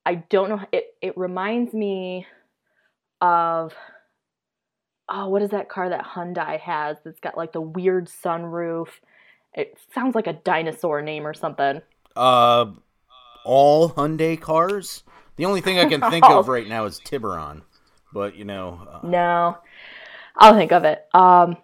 I 0.08 0.15
don't 0.30 0.48
know. 0.48 0.62
It 0.72 0.96
it 1.02 1.17
reminds 1.17 1.74
me 1.74 2.26
of 3.20 3.74
oh, 5.10 5.28
what 5.28 5.41
is 5.41 5.50
that 5.50 5.67
car 5.67 5.89
that 5.89 6.06
Hyundai 6.06 6.58
has 6.62 6.96
that's 7.04 7.20
got 7.20 7.36
like 7.36 7.52
the 7.52 7.60
weird 7.60 8.08
sunroof? 8.08 8.88
It 9.54 9.78
sounds 9.93 10.15
like 10.15 10.28
a 10.28 10.32
dinosaur 10.32 11.02
name 11.02 11.28
or 11.28 11.34
something. 11.34 11.82
Uh, 12.15 12.67
all 13.43 13.89
Hyundai 13.89 14.39
cars. 14.39 15.04
The 15.36 15.43
only 15.43 15.60
thing 15.60 15.78
I 15.78 15.86
can 15.89 16.00
think 16.10 16.24
of 16.24 16.48
right 16.48 16.70
now 16.70 16.86
is 16.86 17.00
Tiburon, 17.00 17.63
but 18.13 18.38
you 18.38 18.46
know, 18.46 18.88
uh, 18.89 19.06
No, 19.06 19.58
I'll 20.38 20.56
think 20.56 20.72
of 20.72 20.86
it. 20.86 21.06
Um, 21.13 21.58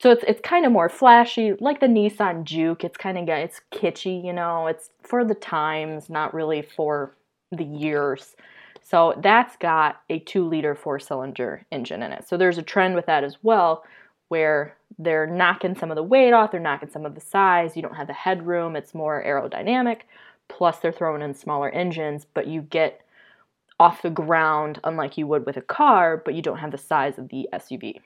so 0.00 0.12
it's 0.12 0.24
it's 0.28 0.40
kind 0.42 0.64
of 0.64 0.72
more 0.72 0.88
flashy, 0.88 1.54
like 1.60 1.80
the 1.80 1.86
Nissan 1.86 2.44
Juke. 2.44 2.84
It's 2.84 2.96
kind 2.96 3.18
of 3.18 3.28
it's 3.28 3.60
kitschy, 3.72 4.24
you 4.24 4.32
know. 4.32 4.66
It's 4.68 4.90
for 5.02 5.24
the 5.24 5.34
times, 5.34 6.08
not 6.08 6.34
really 6.34 6.62
for 6.62 7.16
the 7.50 7.64
years. 7.64 8.36
So 8.82 9.14
that's 9.22 9.56
got 9.56 10.00
a 10.08 10.20
two-liter 10.20 10.74
four-cylinder 10.74 11.66
engine 11.72 12.02
in 12.02 12.12
it. 12.12 12.26
So 12.26 12.36
there's 12.36 12.58
a 12.58 12.62
trend 12.62 12.94
with 12.94 13.06
that 13.06 13.24
as 13.24 13.36
well, 13.42 13.84
where 14.28 14.76
they're 14.98 15.26
knocking 15.26 15.76
some 15.76 15.90
of 15.90 15.96
the 15.96 16.02
weight 16.02 16.32
off, 16.32 16.52
they're 16.52 16.60
knocking 16.60 16.88
some 16.90 17.04
of 17.04 17.14
the 17.14 17.20
size. 17.20 17.76
You 17.76 17.82
don't 17.82 17.96
have 17.96 18.06
the 18.06 18.12
headroom; 18.12 18.76
it's 18.76 18.94
more 18.94 19.22
aerodynamic. 19.26 20.02
Plus, 20.48 20.78
they're 20.78 20.92
throwing 20.92 21.22
in 21.22 21.34
smaller 21.34 21.70
engines, 21.70 22.26
but 22.34 22.46
you 22.46 22.62
get 22.62 23.00
off 23.80 24.02
the 24.02 24.10
ground 24.10 24.78
unlike 24.84 25.18
you 25.18 25.26
would 25.26 25.44
with 25.46 25.56
a 25.56 25.62
car, 25.62 26.16
but 26.24 26.34
you 26.34 26.42
don't 26.42 26.58
have 26.58 26.70
the 26.70 26.78
size 26.78 27.18
of 27.18 27.28
the 27.28 27.48
SUV. 27.52 28.00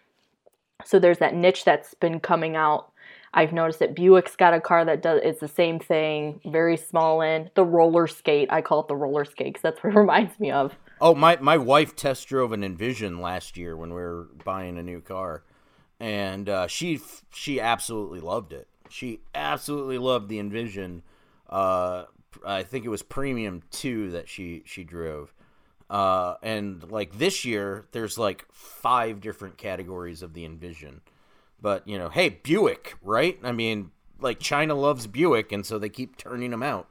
So 0.84 0.98
there's 0.98 1.18
that 1.18 1.34
niche 1.34 1.64
that's 1.64 1.94
been 1.94 2.20
coming 2.20 2.56
out. 2.56 2.92
I've 3.34 3.52
noticed 3.52 3.78
that 3.78 3.94
Buick's 3.94 4.36
got 4.36 4.52
a 4.52 4.60
car 4.60 4.84
that 4.84 5.02
does 5.02 5.20
it's 5.24 5.40
the 5.40 5.48
same 5.48 5.78
thing, 5.78 6.40
very 6.44 6.76
small 6.76 7.22
in 7.22 7.50
the 7.54 7.64
roller 7.64 8.06
skate. 8.06 8.52
I 8.52 8.60
call 8.60 8.80
it 8.80 8.88
the 8.88 8.96
roller 8.96 9.24
skate 9.24 9.54
because 9.54 9.62
that's 9.62 9.82
what 9.82 9.94
it 9.94 9.96
reminds 9.98 10.38
me 10.38 10.50
of. 10.50 10.74
oh 11.00 11.14
my 11.14 11.38
my 11.40 11.56
wife 11.56 11.96
test 11.96 12.28
drove 12.28 12.52
an 12.52 12.62
Envision 12.62 13.20
last 13.20 13.56
year 13.56 13.76
when 13.76 13.90
we 13.90 14.00
were 14.00 14.28
buying 14.44 14.76
a 14.76 14.82
new 14.82 15.00
car, 15.00 15.44
and 15.98 16.48
uh, 16.48 16.66
she 16.66 17.00
she 17.32 17.60
absolutely 17.60 18.20
loved 18.20 18.52
it. 18.52 18.68
She 18.90 19.20
absolutely 19.34 19.96
loved 19.96 20.28
the 20.28 20.38
Envision. 20.38 21.02
Uh, 21.48 22.04
I 22.46 22.62
think 22.62 22.84
it 22.84 22.88
was 22.88 23.02
Premium 23.02 23.62
Two 23.70 24.10
that 24.10 24.28
she 24.28 24.62
she 24.66 24.84
drove. 24.84 25.32
Uh, 25.92 26.36
and 26.42 26.90
like 26.90 27.18
this 27.18 27.44
year, 27.44 27.84
there's 27.92 28.16
like 28.16 28.46
five 28.50 29.20
different 29.20 29.58
categories 29.58 30.22
of 30.22 30.32
the 30.32 30.46
Envision. 30.46 31.02
But 31.60 31.86
you 31.86 31.98
know, 31.98 32.08
hey, 32.08 32.30
Buick, 32.30 32.96
right? 33.02 33.38
I 33.42 33.52
mean, 33.52 33.90
like 34.18 34.40
China 34.40 34.74
loves 34.74 35.06
Buick, 35.06 35.52
and 35.52 35.66
so 35.66 35.78
they 35.78 35.90
keep 35.90 36.16
turning 36.16 36.50
them 36.50 36.62
out. 36.62 36.88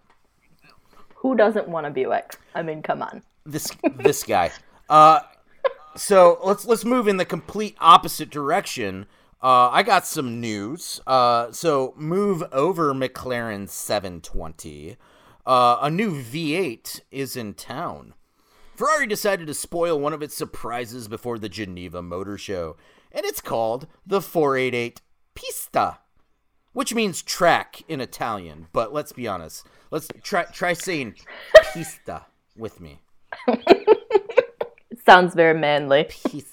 Who 1.16 1.36
doesn't 1.36 1.68
want 1.68 1.88
a 1.88 1.90
Buick? 1.90 2.36
I 2.54 2.62
mean, 2.62 2.84
come 2.84 3.02
on. 3.02 3.24
This 3.44 3.72
this 3.96 4.24
guy. 4.24 4.52
Uh, 4.88 5.22
so 5.96 6.38
let's 6.44 6.66
let's 6.66 6.86
move 6.86 7.08
in 7.08 7.18
the 7.18 7.26
complete 7.26 7.76
opposite 7.80 8.30
direction. 8.30 9.08
Uh, 9.42 9.70
I 9.72 9.82
got 9.82 10.06
some 10.06 10.40
news. 10.40 11.02
Uh, 11.08 11.52
so 11.52 11.96
move 11.98 12.44
over 12.52 12.94
McLaren 12.94 13.68
720. 13.68 14.96
Uh, 15.44 15.78
a 15.82 15.90
new 15.90 16.22
V8 16.22 17.00
is 17.10 17.36
in 17.36 17.56
town. 17.56 18.14
Ferrari 18.82 19.06
decided 19.06 19.46
to 19.46 19.54
spoil 19.54 20.00
one 20.00 20.12
of 20.12 20.24
its 20.24 20.34
surprises 20.34 21.08
before 21.08 21.38
the 21.38 21.48
Geneva 21.48 22.02
Motor 22.02 22.36
Show, 22.36 22.78
and 23.12 23.24
it's 23.28 23.40
called 23.40 23.86
the 24.08 24.20
488 24.22 25.02
Pista, 25.36 26.00
which 26.74 26.96
means 26.96 27.22
track 27.22 27.84
in 27.88 28.02
Italian. 28.02 28.70
But 28.74 28.92
let's 28.92 29.12
be 29.12 29.28
honest. 29.28 29.68
Let's 29.92 30.08
try 30.24 30.46
try 30.46 30.74
saying 30.74 31.14
pista 31.72 32.26
with 32.58 32.82
me. 32.82 33.04
Sounds 35.06 35.36
very 35.36 35.60
manly. 35.60 36.06
Pista. 36.06 36.51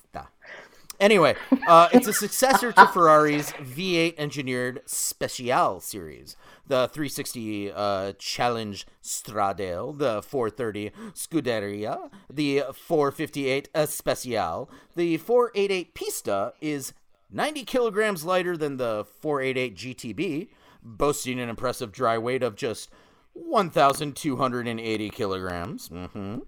Anyway, 1.01 1.37
uh, 1.69 1.89
it's 1.93 2.09
a 2.09 2.13
successor 2.13 2.73
to 2.73 2.87
Ferrari's 2.89 3.53
V8 3.53 4.15
engineered 4.19 4.83
Speciale 4.85 5.81
series, 5.81 6.37
the 6.67 6.89
360 6.89 7.71
uh, 7.73 8.13
Challenge 8.19 8.85
Stradale, 9.03 9.97
the 9.97 10.23
430 10.23 10.91
Scuderia, 11.15 12.11
the 12.29 12.65
458 12.75 13.69
Especial. 13.75 14.69
The 14.97 15.19
488 15.19 15.95
Pista 15.95 16.53
is 16.61 16.93
90 17.31 17.65
kilograms 17.65 18.25
lighter 18.25 18.57
than 18.57 18.77
the 18.77 19.07
488 19.21 19.77
GTB, 19.77 20.49
boasting 20.83 21.39
an 21.39 21.49
impressive 21.49 21.93
dry 21.93 22.19
weight 22.19 22.43
of 22.43 22.57
just 22.57 22.91
1,280 23.35 25.11
kilograms. 25.11 25.89
hmm 25.89 26.39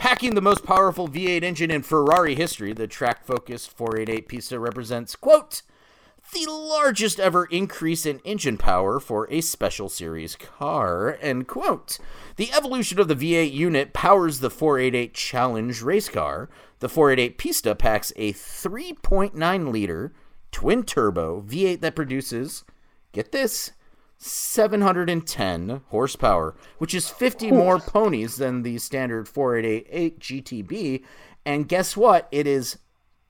Packing 0.00 0.34
the 0.34 0.40
most 0.40 0.64
powerful 0.64 1.08
V8 1.08 1.42
engine 1.42 1.70
in 1.70 1.82
Ferrari 1.82 2.34
history, 2.34 2.72
the 2.72 2.86
track 2.86 3.22
focused 3.22 3.76
488 3.76 4.28
Pista 4.28 4.58
represents, 4.58 5.14
quote, 5.14 5.60
the 6.32 6.50
largest 6.50 7.20
ever 7.20 7.44
increase 7.44 8.06
in 8.06 8.18
engine 8.20 8.56
power 8.56 8.98
for 8.98 9.30
a 9.30 9.42
special 9.42 9.90
series 9.90 10.36
car, 10.36 11.18
end 11.20 11.48
quote. 11.48 11.98
The 12.36 12.50
evolution 12.50 12.98
of 12.98 13.08
the 13.08 13.14
V8 13.14 13.52
unit 13.52 13.92
powers 13.92 14.40
the 14.40 14.48
488 14.48 15.12
Challenge 15.12 15.82
race 15.82 16.08
car. 16.08 16.48
The 16.78 16.88
488 16.88 17.36
Pista 17.36 17.74
packs 17.74 18.10
a 18.16 18.32
3.9 18.32 19.70
liter 19.70 20.14
twin 20.50 20.82
turbo 20.82 21.42
V8 21.42 21.82
that 21.82 21.94
produces, 21.94 22.64
get 23.12 23.32
this, 23.32 23.72
710 24.22 25.80
horsepower, 25.88 26.54
which 26.76 26.94
is 26.94 27.08
50 27.08 27.50
more 27.50 27.78
ponies 27.78 28.36
than 28.36 28.62
the 28.62 28.76
standard 28.76 29.26
488 29.26 30.20
GTB. 30.20 31.02
And 31.46 31.66
guess 31.66 31.96
what? 31.96 32.28
It 32.30 32.46
is 32.46 32.78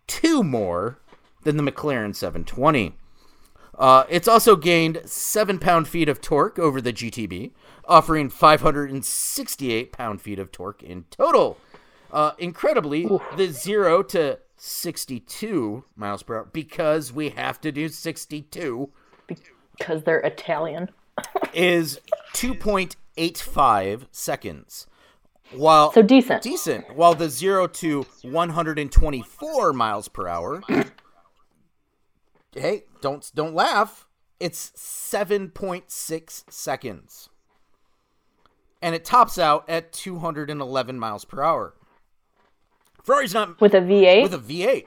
two 0.08 0.42
more 0.42 0.98
than 1.44 1.56
the 1.56 1.62
McLaren 1.62 2.14
720. 2.14 2.96
Uh, 3.78 4.04
it's 4.10 4.26
also 4.26 4.56
gained 4.56 5.00
7 5.04 5.58
pound 5.58 5.86
feet 5.86 6.08
of 6.08 6.20
torque 6.20 6.58
over 6.58 6.80
the 6.80 6.92
GTB, 6.92 7.52
offering 7.86 8.28
568 8.28 9.92
pound 9.92 10.20
feet 10.20 10.40
of 10.40 10.50
torque 10.50 10.82
in 10.82 11.04
total. 11.10 11.56
Uh, 12.12 12.32
incredibly, 12.38 13.08
the 13.36 13.46
0 13.46 14.02
to 14.02 14.40
62 14.56 15.84
miles 15.94 16.24
per 16.24 16.38
hour, 16.38 16.48
because 16.52 17.12
we 17.12 17.30
have 17.30 17.60
to 17.60 17.70
do 17.70 17.88
62, 17.88 18.90
because 19.80 20.04
they're 20.04 20.20
Italian. 20.20 20.90
is 21.52 21.98
2.85 22.34 24.06
seconds. 24.12 24.86
While 25.52 25.92
So 25.92 26.02
decent. 26.02 26.42
decent. 26.42 26.94
While 26.94 27.14
the 27.14 27.28
0 27.28 27.66
to 27.66 28.06
124 28.22 29.72
miles 29.72 30.06
per 30.08 30.28
hour 30.28 30.62
Hey, 32.54 32.84
don't 33.00 33.28
don't 33.34 33.54
laugh. 33.54 34.06
It's 34.38 34.70
7.6 34.76 36.44
seconds. 36.50 37.28
And 38.80 38.94
it 38.94 39.04
tops 39.04 39.38
out 39.38 39.68
at 39.68 39.92
211 39.92 40.98
miles 40.98 41.24
per 41.24 41.42
hour. 41.42 41.74
Ferrari's 43.02 43.34
not 43.34 43.60
With 43.60 43.74
a 43.74 43.80
V8? 43.80 44.22
with 44.22 44.34
a 44.34 44.38
V8. 44.38 44.86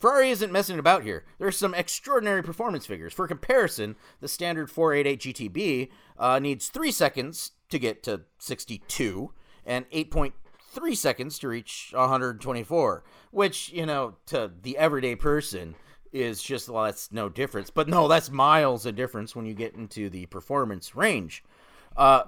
Ferrari 0.00 0.30
isn't 0.30 0.50
messing 0.50 0.78
about 0.78 1.02
here. 1.02 1.24
There's 1.38 1.58
some 1.58 1.74
extraordinary 1.74 2.42
performance 2.42 2.86
figures. 2.86 3.12
For 3.12 3.28
comparison, 3.28 3.96
the 4.20 4.28
standard 4.28 4.70
488 4.70 5.52
GTB 5.52 5.88
uh, 6.18 6.38
needs 6.38 6.68
3 6.68 6.90
seconds 6.90 7.52
to 7.68 7.78
get 7.78 8.02
to 8.04 8.22
62 8.38 9.32
and 9.66 9.88
8.3 9.90 10.96
seconds 10.96 11.38
to 11.40 11.48
reach 11.48 11.90
124, 11.94 13.04
which, 13.30 13.70
you 13.72 13.84
know, 13.84 14.16
to 14.26 14.50
the 14.62 14.78
everyday 14.78 15.16
person 15.16 15.74
is 16.12 16.42
just, 16.42 16.70
well, 16.70 16.84
that's 16.84 17.12
no 17.12 17.28
difference. 17.28 17.68
But 17.68 17.86
no, 17.86 18.08
that's 18.08 18.30
miles 18.30 18.86
of 18.86 18.96
difference 18.96 19.36
when 19.36 19.44
you 19.44 19.52
get 19.52 19.74
into 19.74 20.08
the 20.08 20.24
performance 20.26 20.96
range. 20.96 21.44
Uh, 21.94 22.22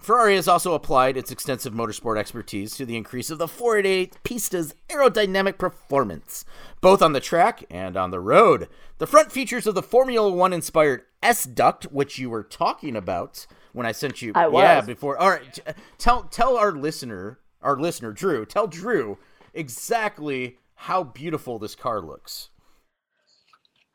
Ferrari 0.00 0.36
has 0.36 0.48
also 0.48 0.74
applied 0.74 1.16
its 1.16 1.30
extensive 1.30 1.72
motorsport 1.72 2.18
expertise 2.18 2.76
to 2.76 2.86
the 2.86 2.96
increase 2.96 3.30
of 3.30 3.38
the 3.38 3.48
488 3.48 4.22
Pista's 4.22 4.74
aerodynamic 4.88 5.58
performance, 5.58 6.44
both 6.80 7.02
on 7.02 7.12
the 7.12 7.20
track 7.20 7.64
and 7.70 7.96
on 7.96 8.10
the 8.10 8.20
road. 8.20 8.68
The 8.98 9.06
front 9.06 9.32
features 9.32 9.66
of 9.66 9.74
the 9.74 9.82
Formula 9.82 10.30
One 10.30 10.52
inspired 10.52 11.02
S 11.22 11.44
duct, 11.44 11.84
which 11.86 12.18
you 12.18 12.30
were 12.30 12.42
talking 12.42 12.96
about 12.96 13.46
when 13.72 13.86
I 13.86 13.92
sent 13.92 14.22
you. 14.22 14.32
I 14.34 14.46
Yeah, 14.48 14.80
before. 14.80 15.18
All 15.18 15.30
right, 15.30 15.58
uh, 15.66 15.72
tell 15.98 16.22
tell 16.24 16.56
our 16.56 16.72
listener, 16.72 17.38
our 17.60 17.78
listener 17.78 18.12
Drew, 18.12 18.46
tell 18.46 18.66
Drew 18.66 19.18
exactly 19.52 20.58
how 20.74 21.04
beautiful 21.04 21.58
this 21.58 21.74
car 21.74 22.00
looks. 22.00 22.50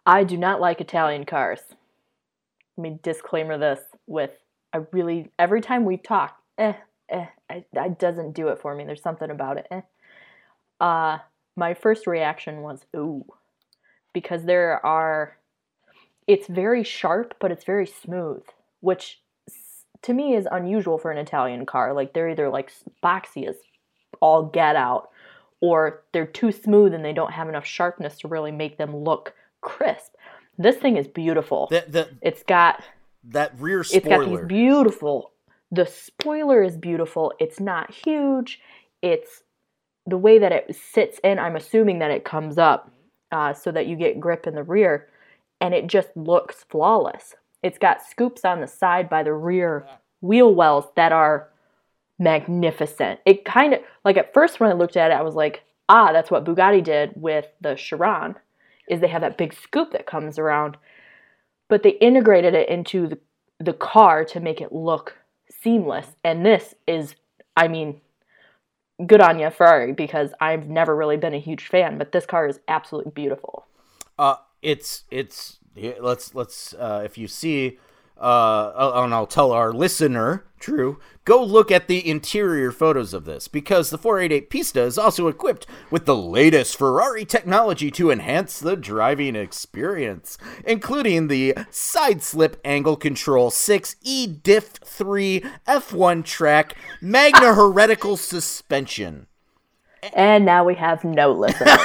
I 0.06 0.24
do 0.24 0.38
not 0.38 0.60
like 0.60 0.82
Italian 0.82 1.26
cars. 1.26 1.62
Let 2.78 2.92
me 2.92 3.00
disclaimer 3.02 3.58
this 3.58 3.80
with 4.08 4.32
I 4.74 4.82
really 4.92 5.32
every 5.38 5.62
time 5.62 5.86
we 5.86 5.98
talk, 5.98 6.38
eh, 6.58 6.74
eh, 7.10 7.26
I, 7.50 7.90
doesn't 7.90 8.34
do 8.34 8.50
it 8.50 8.60
for 8.60 8.76
me. 8.76 8.86
There's 8.86 9.02
something 9.02 9.30
about 9.30 9.58
it. 9.58 9.68
Eh. 9.72 9.82
Uh, 10.80 11.20
my 11.56 11.74
first 11.74 12.08
reaction 12.08 12.62
was 12.62 12.86
ooh, 12.96 13.26
because 14.14 14.44
there 14.44 14.84
are. 14.86 15.38
It's 16.28 16.48
very 16.48 16.84
sharp, 16.84 17.36
but 17.40 17.52
it's 17.52 17.66
very 17.66 17.88
smooth, 17.88 18.44
which 18.80 19.20
to 20.04 20.14
me 20.14 20.36
is 20.36 20.48
unusual 20.52 20.98
for 20.98 21.12
an 21.12 21.18
Italian 21.18 21.66
car. 21.66 21.94
Like 21.94 22.14
they're 22.14 22.30
either 22.30 22.50
like 22.50 22.72
boxy 23.04 23.48
as 23.48 23.56
all 24.22 24.44
get 24.44 24.76
out, 24.76 25.10
or 25.60 26.04
they're 26.14 26.26
too 26.26 26.52
smooth 26.52 26.94
and 26.94 27.04
they 27.04 27.14
don't 27.14 27.34
have 27.34 27.50
enough 27.50 27.66
sharpness 27.66 28.18
to 28.20 28.28
really 28.28 28.52
make 28.52 28.78
them 28.78 28.96
look 28.96 29.34
crisp. 29.62 30.14
This 30.58 30.78
thing 30.78 30.98
is 30.98 31.08
beautiful. 31.08 31.68
The, 31.68 31.86
the 31.88 32.10
It's 32.22 32.44
got 32.44 32.84
that 33.26 33.60
rear 33.60 33.84
spoiler. 33.84 34.24
it's 34.24 34.26
got 34.26 34.30
these 34.30 34.48
beautiful. 34.48 35.32
The 35.72 35.86
spoiler 35.86 36.64
is 36.64 36.78
beautiful. 36.78 37.34
It's 37.40 37.60
not 37.60 37.94
huge. 37.94 38.60
It's 39.02 39.44
the 40.06 40.18
way 40.18 40.40
that 40.40 40.52
it 40.52 40.76
sits 40.76 41.20
in. 41.24 41.40
I'm 41.40 41.56
assuming 41.56 42.00
that 42.00 42.12
it 42.12 42.26
comes 42.26 42.58
up 42.58 42.92
uh, 43.32 43.54
so 43.54 43.72
that 43.72 43.88
you 43.88 43.96
get 43.96 44.20
grip 44.20 44.48
in 44.48 44.56
the 44.56 44.64
rear, 44.64 45.08
and 45.60 45.74
it 45.74 45.88
just 45.88 46.10
looks 46.16 46.66
flawless. 46.70 47.36
It's 47.64 47.78
got 47.78 48.06
scoops 48.06 48.44
on 48.44 48.62
the 48.62 48.68
side 48.68 49.10
by 49.10 49.24
the 49.24 49.34
rear 49.34 49.88
wheel 50.22 50.54
wells 50.54 50.86
that 50.96 51.12
are 51.12 51.50
magnificent. 52.20 53.20
It 53.26 53.46
kind 53.46 53.74
of 53.74 53.82
like 54.04 54.18
at 54.18 54.34
first 54.34 54.60
when 54.60 54.70
I 54.70 54.74
looked 54.74 54.98
at 54.98 55.12
it, 55.12 55.16
I 55.16 55.22
was 55.22 55.36
like, 55.36 55.64
ah, 55.90 56.12
that's 56.12 56.32
what 56.32 56.46
Bugatti 56.46 56.84
did 56.84 57.12
with 57.16 57.48
the 57.60 57.76
Chiron, 57.76 58.36
is 58.88 59.00
they 59.00 59.08
have 59.08 59.22
that 59.22 59.38
big 59.38 59.54
scoop 59.54 59.92
that 59.92 60.06
comes 60.06 60.40
around, 60.40 60.78
but 61.72 61.84
they 61.84 61.92
integrated 61.92 62.54
it 62.54 62.68
into 62.68 63.08
the 63.08 63.18
the 63.62 63.74
car 63.74 64.26
to 64.26 64.40
make 64.40 64.60
it 64.60 64.74
look 64.74 65.18
seamless. 65.50 66.08
And 66.24 66.46
this 66.46 66.74
is, 66.88 67.16
I 67.56 67.68
mean, 67.68 68.02
good 69.06 69.22
on 69.22 69.40
you, 69.40 69.50
Ferrari, 69.52 69.94
because 69.94 70.34
I've 70.42 70.68
never 70.68 70.96
really 70.96 71.18
been 71.18 71.34
a 71.34 71.40
huge 71.40 71.68
fan, 71.68 71.98
but 71.98 72.12
this 72.12 72.26
car 72.26 72.48
is 72.48 72.60
absolutely 72.68 73.12
beautiful. 73.12 73.68
Uh, 74.20 74.36
it's 74.62 75.04
it's 75.12 75.60
let's 76.00 76.36
let's 76.36 76.74
uh, 76.74 77.04
if 77.06 77.18
you 77.18 77.28
see 77.28 77.80
uh, 78.22 78.72
oh, 78.76 79.04
and 79.04 79.14
I'll 79.16 79.26
tell 79.26 79.52
our 79.52 79.74
listener, 79.74 80.46
Drew, 80.60 81.00
go 81.26 81.44
look 81.44 81.72
at 81.72 81.88
the 81.88 82.08
interior 82.08 82.72
photos 82.72 83.16
of 83.16 83.26
this 83.26 83.48
because 83.48 83.90
the 83.90 83.98
488 83.98 84.50
Pista 84.52 84.84
is 84.84 85.00
also 85.00 85.28
equipped 85.28 85.66
with 85.90 86.06
the 86.06 86.16
latest 86.16 86.78
Ferrari 86.78 87.26
technology 87.26 87.90
to 87.90 88.12
enhance 88.12 88.60
the 88.60 88.76
driving 88.76 89.36
experience, 89.36 90.38
including 90.68 91.28
the 91.30 91.56
side 91.72 92.22
slip 92.22 92.62
angle 92.64 92.96
control 92.96 93.50
6 93.50 93.96
E 94.04 94.28
Diff 94.28 94.74
3 94.84 95.44
F1-Trac 95.68 96.76
Magna 97.02 97.56
heretical 97.56 98.18
suspension. 98.18 99.26
And 100.14 100.46
now 100.46 100.64
we 100.64 100.76
have 100.76 101.04
no 101.04 101.32
listeners. 101.32 101.68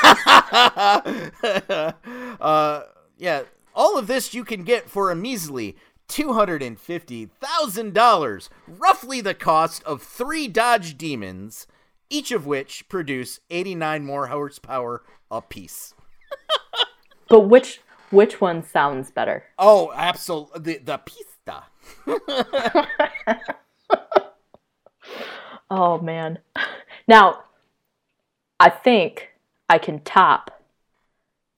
uh, 2.41 2.83
yeah, 3.17 3.43
all 3.75 3.97
of 3.99 4.07
this 4.07 4.35
you 4.35 4.45
can 4.45 4.65
get 4.65 4.91
for 4.91 5.11
a 5.11 5.17
measly 5.17 5.77
$250,000, 6.09 8.49
roughly 8.67 9.21
the 9.21 9.35
cost 9.35 9.83
of 9.85 10.03
three 10.03 10.49
Dodge 10.49 10.97
Demons, 10.97 11.67
each 12.09 12.31
of 12.31 12.47
which 12.47 12.89
produce 12.89 13.41
89 13.51 14.03
more 14.05 14.29
horsepower 14.29 15.03
apiece. 15.31 15.93
but 17.29 17.41
which 17.41 17.83
which 18.11 18.41
one 18.41 18.63
sounds 18.63 19.11
better? 19.11 19.43
Oh, 19.59 19.93
absolutely. 19.95 20.75
The, 20.75 20.79
the 20.79 20.99
Pista. 20.99 21.65
Oh 25.71 25.99
man. 25.99 26.39
Now, 27.09 27.45
I 28.61 28.71
think 28.71 29.31
I 29.69 29.79
can 29.79 30.01
top 30.01 30.63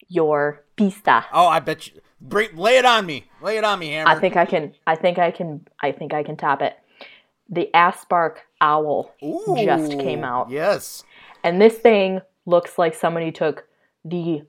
your 0.08 0.64
pista. 0.76 1.26
Oh, 1.32 1.46
I 1.46 1.60
bet 1.60 1.88
you. 1.88 2.00
Bring, 2.20 2.56
lay 2.56 2.78
it 2.78 2.84
on 2.84 3.06
me. 3.06 3.24
Lay 3.40 3.58
it 3.58 3.64
on 3.64 3.78
me, 3.78 3.90
Hammer. 3.90 4.10
I 4.10 4.18
think 4.18 4.36
I 4.36 4.44
can 4.44 4.74
I 4.86 4.96
think 4.96 5.18
I 5.18 5.30
can 5.30 5.66
I 5.80 5.92
think 5.92 6.12
I 6.12 6.22
can 6.22 6.36
top 6.36 6.62
it. 6.62 6.76
The 7.48 7.70
Aspark 7.74 8.38
Owl 8.60 9.14
just 9.56 9.92
came 9.92 10.24
out. 10.24 10.50
Yes. 10.50 11.04
And 11.44 11.60
this 11.60 11.78
thing 11.78 12.20
looks 12.44 12.76
like 12.76 12.94
somebody 12.94 13.30
took 13.30 13.66
the 14.04 14.42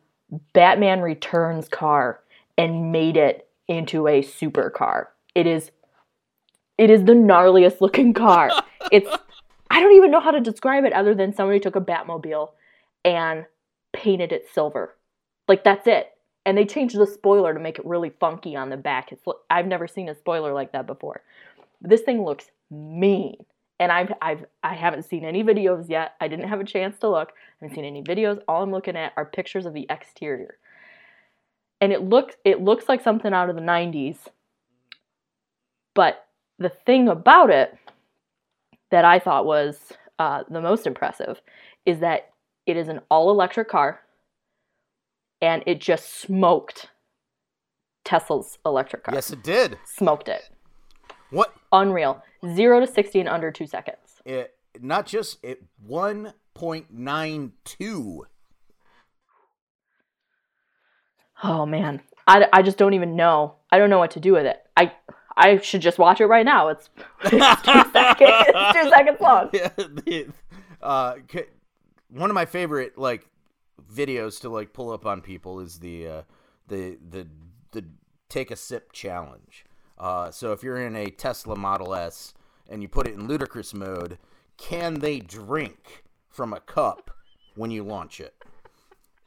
Batman 0.53 1.01
Returns 1.01 1.67
car 1.67 2.21
and 2.57 2.91
made 2.91 3.17
it 3.17 3.47
into 3.67 4.07
a 4.07 4.21
supercar. 4.21 5.07
It 5.35 5.47
is 5.47 5.71
it 6.77 6.89
is 6.89 7.03
the 7.03 7.13
gnarliest 7.13 7.81
looking 7.81 8.13
car. 8.13 8.49
it's 8.91 9.09
I 9.69 9.79
don't 9.79 9.95
even 9.95 10.11
know 10.11 10.19
how 10.19 10.31
to 10.31 10.39
describe 10.39 10.85
it 10.85 10.93
other 10.93 11.13
than 11.13 11.33
somebody 11.33 11.59
took 11.59 11.75
a 11.75 11.81
Batmobile 11.81 12.49
and 13.05 13.45
painted 13.93 14.31
it 14.31 14.47
silver. 14.53 14.95
Like 15.47 15.63
that's 15.63 15.87
it. 15.87 16.07
And 16.45 16.57
they 16.57 16.65
changed 16.65 16.97
the 16.97 17.05
spoiler 17.05 17.53
to 17.53 17.59
make 17.59 17.77
it 17.77 17.85
really 17.85 18.11
funky 18.19 18.55
on 18.55 18.69
the 18.69 18.77
back. 18.77 19.11
It's 19.11 19.23
I've 19.49 19.67
never 19.67 19.87
seen 19.87 20.09
a 20.09 20.15
spoiler 20.15 20.53
like 20.53 20.71
that 20.71 20.87
before. 20.87 21.21
This 21.81 22.01
thing 22.01 22.23
looks 22.23 22.49
mean. 22.71 23.35
And 23.79 23.91
I've 23.91 24.13
I've 24.21 24.45
I 24.63 24.73
haven't 24.73 25.03
seen 25.03 25.23
any 25.23 25.43
videos 25.43 25.89
yet. 25.89 26.13
I 26.19 26.27
didn't 26.27 26.49
have 26.49 26.59
a 26.59 26.65
chance 26.65 26.97
to 26.99 27.09
look. 27.09 27.29
I 27.29 27.65
haven't 27.65 27.75
seen 27.75 27.85
any 27.85 28.01
videos. 28.01 28.41
All 28.47 28.63
I'm 28.63 28.71
looking 28.71 28.95
at 28.95 29.13
are 29.15 29.25
pictures 29.25 29.65
of 29.65 29.73
the 29.73 29.85
exterior. 29.89 30.57
And 31.81 31.93
it 31.93 32.03
looks 32.03 32.35
it 32.43 32.61
looks 32.61 32.89
like 32.89 33.03
something 33.03 33.33
out 33.33 33.49
of 33.49 33.55
the 33.55 33.61
90s. 33.61 34.17
But 35.93 36.25
the 36.57 36.69
thing 36.69 37.07
about 37.07 37.49
it 37.49 37.77
that 38.91 39.05
I 39.05 39.19
thought 39.19 39.45
was 39.45 39.93
uh, 40.17 40.43
the 40.49 40.61
most 40.61 40.85
impressive 40.85 41.41
is 41.85 41.99
that 41.99 42.31
it 42.65 42.77
is 42.77 42.87
an 42.87 43.01
all 43.09 43.31
electric 43.31 43.69
car 43.69 44.01
and 45.41 45.63
it 45.65 45.81
just 45.81 46.21
smoked 46.21 46.89
Tesla's 48.03 48.57
electric 48.65 49.03
car. 49.03 49.15
Yes, 49.15 49.31
it 49.31 49.43
did. 49.43 49.77
Smoked 49.85 50.29
it. 50.29 50.49
What? 51.29 51.53
Unreal. 51.71 52.23
Zero 52.55 52.79
to 52.79 52.87
60 52.87 53.19
in 53.19 53.27
under 53.27 53.51
two 53.51 53.67
seconds. 53.67 54.21
It, 54.25 54.55
not 54.79 55.05
just 55.05 55.37
it. 55.43 55.63
1.92. 55.87 58.19
Oh 61.43 61.65
man. 61.65 62.01
I, 62.27 62.47
I 62.51 62.61
just 62.61 62.77
don't 62.77 62.93
even 62.93 63.15
know. 63.15 63.55
I 63.71 63.77
don't 63.77 63.89
know 63.89 63.99
what 63.99 64.11
to 64.11 64.19
do 64.19 64.33
with 64.33 64.45
it. 64.45 64.61
I 64.75 64.91
I 65.35 65.57
should 65.59 65.81
just 65.81 65.97
watch 65.97 66.19
it 66.19 66.25
right 66.25 66.45
now. 66.45 66.67
It's, 66.67 66.89
it's 67.23 67.31
two 67.31 67.37
seconds. 67.93 68.45
It's 68.47 68.81
two 68.81 68.89
seconds 68.89 69.21
long. 69.21 69.49
Yeah, 70.05 70.23
uh, 70.81 71.15
one 72.09 72.29
of 72.29 72.33
my 72.33 72.45
favorite 72.45 72.97
like 72.97 73.25
videos 73.93 74.39
to 74.41 74.49
like 74.49 74.73
pull 74.73 74.91
up 74.91 75.05
on 75.05 75.21
people 75.21 75.59
is 75.59 75.79
the 75.79 76.07
uh, 76.07 76.21
the 76.67 76.97
the 77.09 77.27
the 77.71 77.85
take 78.29 78.51
a 78.51 78.55
sip 78.55 78.91
challenge. 78.91 79.65
Uh, 79.97 80.31
so 80.31 80.53
if 80.53 80.63
you're 80.63 80.77
in 80.79 80.95
a 80.95 81.09
Tesla 81.09 81.55
Model 81.55 81.93
S 81.93 82.33
and 82.69 82.81
you 82.81 82.87
put 82.87 83.07
it 83.07 83.15
in 83.15 83.27
ludicrous 83.27 83.73
mode, 83.73 84.17
can 84.57 84.99
they 84.99 85.19
drink 85.19 86.03
from 86.29 86.53
a 86.53 86.59
cup 86.59 87.11
when 87.55 87.71
you 87.71 87.83
launch 87.83 88.21
it? 88.21 88.35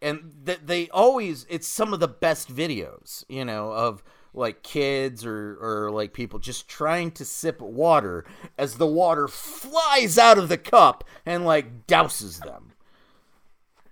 And 0.00 0.32
th- 0.46 0.60
they 0.64 0.88
always 0.88 1.46
it's 1.48 1.68
some 1.68 1.92
of 1.92 2.00
the 2.00 2.08
best 2.08 2.54
videos, 2.54 3.24
you 3.28 3.44
know, 3.44 3.72
of 3.72 4.02
like 4.34 4.62
kids 4.62 5.26
or 5.26 5.58
or 5.60 5.90
like 5.90 6.12
people 6.12 6.38
just 6.38 6.68
trying 6.68 7.10
to 7.12 7.24
sip 7.24 7.60
water 7.60 8.24
as 8.56 8.76
the 8.76 8.86
water 8.86 9.28
flies 9.28 10.16
out 10.16 10.38
of 10.38 10.48
the 10.48 10.58
cup 10.58 11.04
and 11.26 11.44
like 11.44 11.86
douses 11.86 12.42
them. 12.42 12.72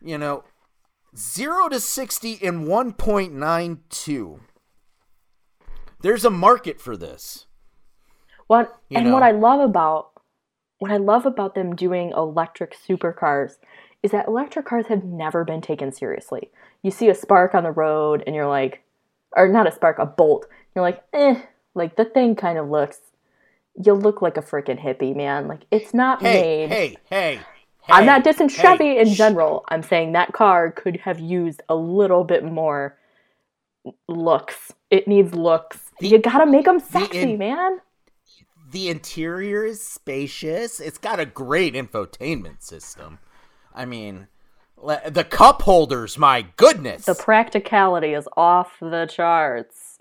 You 0.03 0.17
know, 0.17 0.45
0 1.17 1.69
to 1.69 1.81
60 1.81 2.33
in 2.33 2.67
1.92. 2.67 4.41
There's 6.03 6.25
a 6.25 6.31
market 6.31 6.81
for 6.81 6.97
this. 6.97 7.47
What 8.47 8.81
You 8.89 8.99
and 8.99 9.13
what. 9.13 9.23
I 9.23 9.33
love 9.33 9.61
about 9.61 10.11
what 10.79 10.91
I 10.91 10.97
love 10.97 11.27
about 11.27 11.55
them 11.55 11.77
doing 11.77 12.11
electric 12.17 12.75
supercars 12.77 13.59
is 14.03 14.13
that 14.13 14.27
electric 14.27 14.65
cars 14.65 14.87
have 14.87 15.05
never 15.05 15.45
been 15.45 15.61
taken 15.61 15.93
seriously. 15.93 16.51
You 16.83 16.91
see 16.91 17.11
a 17.11 17.15
spark 17.15 17.55
on 17.55 17.65
the 17.65 17.71
road 17.71 18.25
and 18.27 18.35
you're 18.35 18.49
like 18.49 18.83
or 19.37 19.47
not 19.47 19.69
a 19.69 19.73
spark, 19.73 19.99
a 19.99 20.07
bolt. 20.07 20.47
You're 20.75 20.83
like, 20.83 21.05
"Eh, 21.13 21.43
like 21.75 21.97
the 21.97 22.05
thing 22.05 22.35
kind 22.35 22.59
of 22.59 22.69
looks 22.69 22.99
you 23.75 23.93
look 23.93 24.21
like 24.21 24.37
a 24.37 24.43
freaking 24.43 24.81
hippie, 24.81 25.15
man. 25.15 25.49
Like 25.49 25.63
it's 25.71 25.95
not 25.95 26.23
Hey, 26.23 26.67
made 26.67 26.69
hey, 26.69 26.97
hey. 27.09 27.41
I'm 27.93 28.07
not 28.07 28.25
dissing 28.25 28.51
hey, 28.51 28.63
Chevy 28.63 28.99
in 28.99 29.13
sh- 29.13 29.17
general. 29.17 29.65
I'm 29.69 29.83
saying 29.83 30.13
that 30.13 30.33
car 30.33 30.71
could 30.71 30.97
have 30.99 31.21
used 31.21 31.63
a 31.69 31.75
little 31.75 32.25
bit 32.25 32.45
more 32.45 32.99
looks. 34.09 34.73
It 34.91 35.09
needs 35.09 35.35
looks. 35.35 35.91
The- 36.01 36.09
you 36.09 36.19
gotta 36.19 36.47
make 36.47 36.65
them 36.65 36.81
sexy, 36.81 37.33
in- 37.33 37.39
man. 37.39 37.81
The 38.71 38.89
interior 38.89 39.65
is 39.65 39.83
spacious. 39.83 40.79
It's 40.79 40.99
got 40.99 41.19
a 41.19 41.27
great 41.27 41.75
infotainment 41.75 42.63
system. 42.63 43.19
I 43.75 43.85
mean, 43.85 44.29
le- 44.77 45.11
the 45.11 45.25
cup 45.25 45.63
holders, 45.63 46.17
my 46.19 46.47
goodness. 46.57 47.05
The 47.07 47.15
practicality 47.15 48.15
is 48.15 48.29
off 48.37 48.77
the 48.81 49.07
charts. 49.07 49.99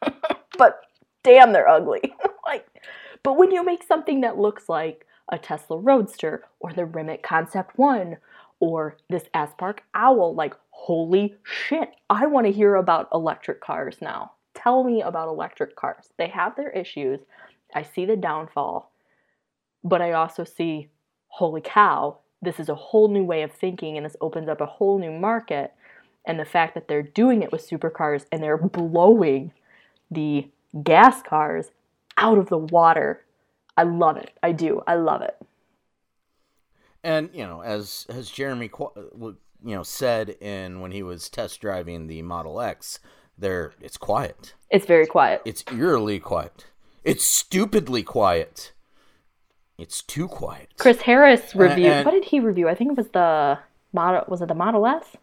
but 0.58 0.80
damn, 1.24 1.52
they're 1.52 1.68
ugly. 1.68 2.00
like, 2.46 2.66
but 3.22 3.36
when 3.36 3.50
you 3.50 3.64
make 3.64 3.82
something 3.82 4.20
that 4.20 4.38
looks 4.38 4.68
like 4.68 5.06
a 5.30 5.38
Tesla 5.38 5.78
Roadster 5.78 6.44
or 6.60 6.72
the 6.72 6.84
Rimac 6.84 7.22
Concept 7.22 7.78
One 7.78 8.18
or 8.60 8.96
this 9.08 9.24
Spark 9.50 9.82
Owl, 9.94 10.34
like, 10.34 10.54
holy 10.70 11.34
shit! 11.42 11.90
I 12.08 12.26
want 12.26 12.46
to 12.46 12.52
hear 12.52 12.76
about 12.76 13.08
electric 13.12 13.60
cars 13.60 13.96
now. 14.00 14.32
Tell 14.54 14.84
me 14.84 15.02
about 15.02 15.28
electric 15.28 15.74
cars. 15.74 16.10
They 16.16 16.28
have 16.28 16.54
their 16.54 16.70
issues. 16.70 17.20
I 17.74 17.82
see 17.82 18.04
the 18.04 18.16
downfall, 18.16 18.92
but 19.82 20.00
I 20.00 20.12
also 20.12 20.44
see, 20.44 20.90
holy 21.28 21.60
cow, 21.60 22.18
this 22.42 22.58
is 22.58 22.68
a 22.68 22.74
whole 22.74 23.08
new 23.08 23.24
way 23.24 23.42
of 23.42 23.52
thinking 23.52 23.96
and 23.96 24.04
this 24.04 24.16
opens 24.20 24.48
up 24.48 24.60
a 24.60 24.66
whole 24.66 24.98
new 24.98 25.12
market 25.12 25.72
and 26.24 26.38
the 26.38 26.44
fact 26.44 26.74
that 26.74 26.88
they're 26.88 27.02
doing 27.02 27.42
it 27.42 27.52
with 27.52 27.68
supercars 27.68 28.26
and 28.30 28.42
they're 28.42 28.58
blowing 28.58 29.52
the 30.10 30.48
gas 30.82 31.22
cars 31.22 31.70
out 32.16 32.38
of 32.38 32.48
the 32.48 32.58
water. 32.58 33.24
I 33.76 33.84
love 33.84 34.16
it. 34.16 34.30
I 34.42 34.52
do. 34.52 34.82
I 34.86 34.94
love 34.96 35.22
it. 35.22 35.36
And 37.04 37.30
you 37.32 37.44
know, 37.44 37.62
as 37.62 38.06
as 38.08 38.30
Jeremy 38.30 38.70
you 38.94 39.36
know 39.64 39.82
said 39.82 40.30
in 40.40 40.80
when 40.80 40.92
he 40.92 41.02
was 41.02 41.28
test 41.28 41.60
driving 41.60 42.06
the 42.06 42.22
Model 42.22 42.60
X, 42.60 43.00
there 43.36 43.72
it's 43.80 43.96
quiet. 43.96 44.54
It's 44.70 44.86
very 44.86 45.06
quiet. 45.06 45.42
It's 45.44 45.64
eerily 45.72 46.18
quiet. 46.20 46.66
It's 47.04 47.24
stupidly 47.26 48.02
quiet. 48.04 48.72
It's 49.78 50.02
too 50.02 50.28
quiet. 50.28 50.68
Chris 50.78 51.00
Harris 51.02 51.54
reviewed. 51.56 51.90
and- 51.90 52.04
what 52.04 52.12
did 52.12 52.26
he 52.26 52.38
review? 52.38 52.68
I 52.68 52.74
think 52.74 52.92
it 52.92 52.96
was 52.96 53.08
the 53.08 53.58
model. 53.92 54.22
Was 54.28 54.40
it 54.42 54.48
the 54.48 54.54
Model 54.54 54.86
S? 54.86 55.16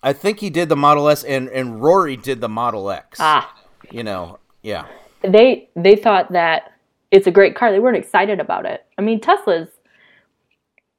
I 0.00 0.12
think 0.12 0.38
he 0.38 0.48
did 0.48 0.68
the 0.68 0.76
Model 0.76 1.08
S, 1.08 1.24
and 1.24 1.48
and 1.48 1.82
Rory 1.82 2.16
did 2.16 2.40
the 2.40 2.48
Model 2.48 2.88
X. 2.90 3.18
Ah, 3.20 3.52
You 3.90 4.04
know, 4.04 4.38
yeah. 4.62 4.86
they 5.22 5.68
they 5.74 5.96
thought 5.96 6.30
that 6.30 6.72
it's 7.10 7.26
a 7.26 7.30
great 7.30 7.54
car. 7.54 7.70
They 7.70 7.78
weren't 7.78 7.96
excited 7.96 8.40
about 8.40 8.66
it. 8.66 8.84
I 8.96 9.02
mean, 9.02 9.20
Tesla's 9.20 9.68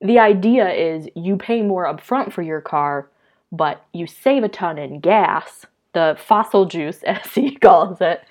the 0.01 0.19
idea 0.19 0.69
is 0.71 1.09
you 1.15 1.35
pay 1.35 1.61
more 1.61 1.85
upfront 1.85 2.31
for 2.31 2.41
your 2.41 2.61
car, 2.61 3.09
but 3.51 3.85
you 3.93 4.07
save 4.07 4.43
a 4.43 4.49
ton 4.49 4.77
in 4.77 5.01
gas, 5.01 5.65
the 5.93 6.17
fossil 6.17 6.65
juice 6.65 7.03
as 7.07 7.33
he 7.33 7.55
calls 7.55 7.99
it. 8.01 8.21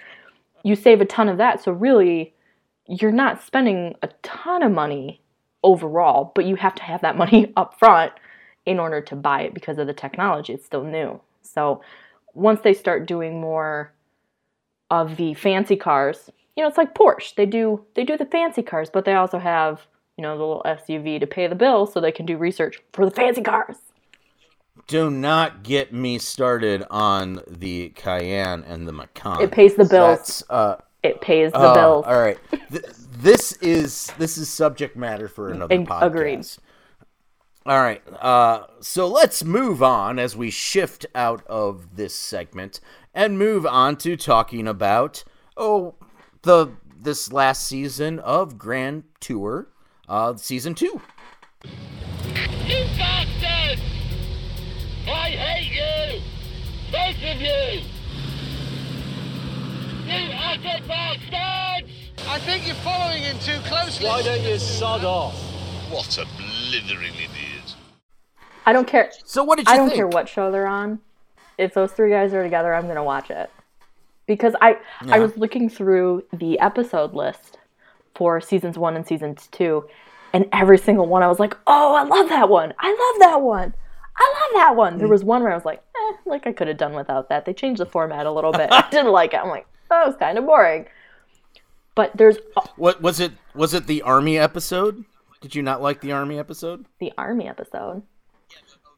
You 0.65 0.75
save 0.75 1.01
a 1.01 1.05
ton 1.05 1.29
of 1.29 1.39
that, 1.39 1.63
so 1.63 1.73
really 1.73 2.35
you're 2.87 3.13
not 3.13 3.43
spending 3.43 3.95
a 4.03 4.09
ton 4.23 4.63
of 4.63 4.73
money 4.73 5.21
overall, 5.63 6.33
but 6.35 6.47
you 6.47 6.57
have 6.57 6.75
to 6.77 6.83
have 6.83 7.03
that 7.03 7.17
money 7.19 7.53
up 7.57 7.79
front 7.79 8.13
in 8.65 8.79
order 8.79 9.01
to 9.01 9.17
buy 9.17 9.43
it 9.43 9.55
because 9.55 9.79
of 9.79 9.87
the 9.87 9.95
technology. 9.95 10.53
It's 10.55 10.65
still 10.65 10.85
new. 10.85 11.21
So 11.43 11.83
once 12.35 12.61
they 12.61 12.75
start 12.75 13.07
doing 13.07 13.41
more 13.41 13.93
of 14.91 15.17
the 15.17 15.35
fancy 15.35 15.77
cars. 15.77 16.31
You 16.59 16.65
know, 16.65 16.69
it's 16.69 16.77
like 16.77 16.93
Porsche. 16.93 17.37
They 17.37 17.47
do 17.47 17.85
they 17.95 18.03
do 18.03 18.17
the 18.17 18.27
fancy 18.27 18.65
cars, 18.65 18.91
but 18.91 19.05
they 19.05 19.15
also 19.15 19.39
have, 19.39 19.87
you 20.17 20.23
know, 20.23 20.37
the 20.37 20.45
little 20.45 20.63
SUV 20.67 21.21
to 21.21 21.27
pay 21.29 21.47
the 21.47 21.55
bill 21.55 21.87
so 21.87 22.01
they 22.01 22.11
can 22.11 22.27
do 22.27 22.37
research 22.37 22.83
for 22.93 23.05
the 23.05 23.13
fancy 23.13 23.43
cars. 23.43 23.77
Do 24.89 25.09
not 25.09 25.63
get 25.63 25.93
me 25.93 26.19
started 26.19 26.85
on 26.91 27.43
the 27.47 27.91
Cayenne 27.91 28.65
and 28.65 28.89
the 28.89 28.93
Macan. 28.93 29.41
It 29.41 29.53
pays 29.53 29.77
the 29.77 29.85
bills. 29.85 30.43
Uh, 30.51 30.79
It 31.05 31.21
pays 31.21 31.53
the 31.53 31.71
oh, 31.71 31.75
bills. 31.75 32.05
All 32.09 32.19
right. 32.19 32.39
Th- 32.73 32.83
this 33.19 33.53
is 33.61 34.13
this 34.19 34.37
is 34.37 34.49
subject 34.49 34.97
matter 34.97 35.29
for 35.29 35.51
another 35.51 35.77
Ag- 35.77 35.87
podcast. 35.87 36.03
agreed. 36.03 36.47
All 37.67 37.81
right. 37.81 38.03
Uh, 38.21 38.65
so 38.81 39.07
let's 39.07 39.45
move 39.45 39.81
on 39.81 40.19
as 40.19 40.37
we 40.37 40.51
shift 40.51 41.07
out 41.15 41.47
of 41.47 41.95
this 41.95 42.17
segment 42.17 42.81
and 43.15 43.39
move 43.39 43.65
on 43.65 43.95
to 43.99 44.17
talking 44.17 44.67
about 44.67 45.23
oh 45.57 45.95
the 46.43 46.69
this 47.01 47.33
last 47.33 47.67
season 47.67 48.19
of 48.21 48.59
Grand 48.59 49.05
Tour, 49.21 49.69
uh, 50.09 50.37
season 50.37 50.75
two. 50.75 51.01
You 51.65 52.85
bastards! 52.97 53.81
I 55.07 55.31
hate 55.31 55.73
you! 55.73 56.21
Both 56.91 57.17
of 57.17 57.41
you! 57.41 57.83
You 60.07 60.33
utter 60.35 60.87
bastards! 60.87 61.93
I 62.29 62.39
think 62.41 62.67
you're 62.67 62.75
following 62.77 63.23
him 63.23 63.39
too 63.39 63.59
closely. 63.67 64.07
Why 64.07 64.23
don't 64.23 64.43
you 64.43 64.59
sod 64.59 65.05
off? 65.05 65.35
What 65.91 66.19
a 66.19 66.27
blithering 66.37 67.15
idiot. 67.15 67.75
I 68.67 68.73
don't 68.73 68.87
care. 68.87 69.11
So 69.25 69.43
what 69.45 69.57
did 69.57 69.67
you 69.67 69.73
I 69.73 69.77
don't 69.77 69.89
think? 69.89 69.97
care 69.97 70.09
what 70.09 70.29
show 70.29 70.51
they're 70.51 70.67
on. 70.67 71.01
If 71.57 71.73
those 71.75 71.93
three 71.93 72.11
guys 72.11 72.35
are 72.35 72.43
together, 72.43 72.75
I'm 72.75 72.87
gonna 72.87 73.03
watch 73.03 73.31
it. 73.31 73.51
Because 74.29 74.55
I 74.61 74.77
I 75.09 75.19
was 75.19 75.37
looking 75.37 75.69
through 75.69 76.23
the 76.33 76.61
episode 76.61 77.15
list 77.15 77.59
for 78.15 78.41
seasons 78.41 78.79
one 78.79 78.95
and 78.95 79.05
seasons 79.05 79.49
two, 79.51 79.89
and 80.33 80.47
every 80.53 80.79
single 80.79 81.07
one 81.07 81.25
I 81.25 81.27
was 81.27 81.41
like, 81.41 81.57
oh, 81.67 81.95
I 81.97 82.05
love 82.05 82.29
that 82.29 82.49
one. 82.49 82.73
I 82.79 82.91
love 82.91 83.21
that 83.31 83.43
one. 83.43 83.75
I 84.17 84.35
love 84.41 84.63
that 84.63 84.77
one. 84.77 84.95
Mm. 84.95 84.99
There 84.99 85.09
was 85.09 85.25
one 85.25 85.43
where 85.43 85.53
I 85.53 85.55
was 85.55 85.65
like, 85.65 85.83
eh, 85.97 86.13
like 86.27 86.47
I 86.47 86.53
could 86.53 86.69
have 86.69 86.77
done 86.77 86.95
without 86.95 87.29
that. 87.29 87.45
They 87.45 87.55
changed 87.55 87.81
the 87.81 87.87
format 87.87 88.27
a 88.27 88.33
little 88.33 88.53
bit. 88.53 88.69
I 88.71 88.89
didn't 88.91 89.13
like 89.13 89.33
it. 89.33 89.39
I'm 89.39 89.49
like, 89.49 89.67
that 89.89 90.07
was 90.07 90.17
kind 90.17 90.39
of 90.39 90.47
boring. 90.47 90.87
But 91.95 92.17
there's 92.17 92.37
What 92.77 93.03
was 93.03 93.19
it? 93.19 93.33
Was 93.55 93.75
it 93.75 93.87
the 93.87 94.03
army 94.03 94.39
episode? 94.39 95.05
Did 95.41 95.55
you 95.55 95.63
not 95.63 95.83
like 95.83 96.01
the 96.01 96.13
army 96.13 96.39
episode? 96.39 96.85
the 96.99 97.13
army 97.19 97.49
episode. 97.49 98.03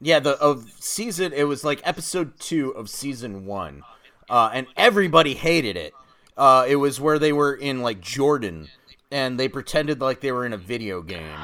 Yeah, 0.01 0.19
the 0.19 0.31
of 0.39 0.71
season. 0.79 1.31
It 1.33 1.43
was 1.43 1.63
like 1.63 1.81
episode 1.83 2.39
two 2.39 2.71
of 2.71 2.89
season 2.89 3.45
one, 3.45 3.83
uh, 4.31 4.49
and 4.53 4.65
everybody 4.77 5.35
hated 5.35 5.77
it. 5.77 5.93
Uh, 6.37 6.65
it 6.67 6.77
was 6.77 6.99
where 6.99 7.19
they 7.19 7.33
were 7.33 7.53
in 7.53 7.81
like 7.81 7.99
Jordan, 8.01 8.67
and 9.11 9.39
they 9.39 9.47
pretended 9.47 10.01
like 10.01 10.21
they 10.21 10.31
were 10.31 10.45
in 10.45 10.53
a 10.53 10.57
video 10.57 11.01
game, 11.01 11.37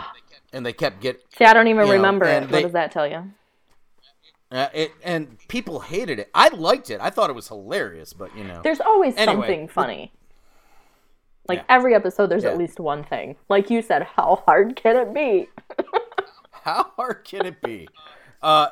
and 0.54 0.66
they 0.66 0.74
kept 0.74 1.02
get 1.02 1.22
See, 1.38 1.46
I 1.46 1.54
don't 1.54 1.68
even 1.68 1.82
You 1.82 1.88
know, 1.88 1.94
remember 1.94 2.26
it. 2.26 2.42
What 2.42 2.52
they- 2.52 2.62
does 2.64 2.72
that 2.74 2.92
tell 2.92 3.06
you? 3.08 3.32
uh, 4.52 4.70
it, 4.74 4.92
and 5.04 5.38
people 5.50 5.82
hated 5.82 6.20
it. 6.20 6.30
I 6.34 6.48
liked 6.50 6.90
it. 6.90 7.00
I 7.02 7.10
thought 7.10 7.30
it 7.30 7.36
was 7.36 7.50
hilarious, 7.50 8.14
but 8.14 8.36
you 8.38 8.46
know, 8.46 8.62
There's 8.64 8.80
always 8.80 9.16
Anyway, 9.18 9.36
something 9.36 9.68
funny. 9.68 10.14
Like 11.50 11.60
Yeah. 11.60 11.66
every 11.76 11.94
episode, 11.96 12.28
there's 12.28 12.44
Yeah. 12.44 12.52
at 12.52 12.58
least 12.58 12.80
one 12.80 13.04
thing. 13.04 13.36
Like 13.50 13.70
you 13.70 13.82
said, 13.82 14.04
how 14.04 14.44
hard 14.46 14.76
can 14.78 14.96
it 14.96 15.14
be? 15.14 15.50
how 16.64 16.92
hard 16.96 17.24
can 17.26 17.46
it 17.46 17.62
be? 17.62 17.88
Uh, 18.42 18.70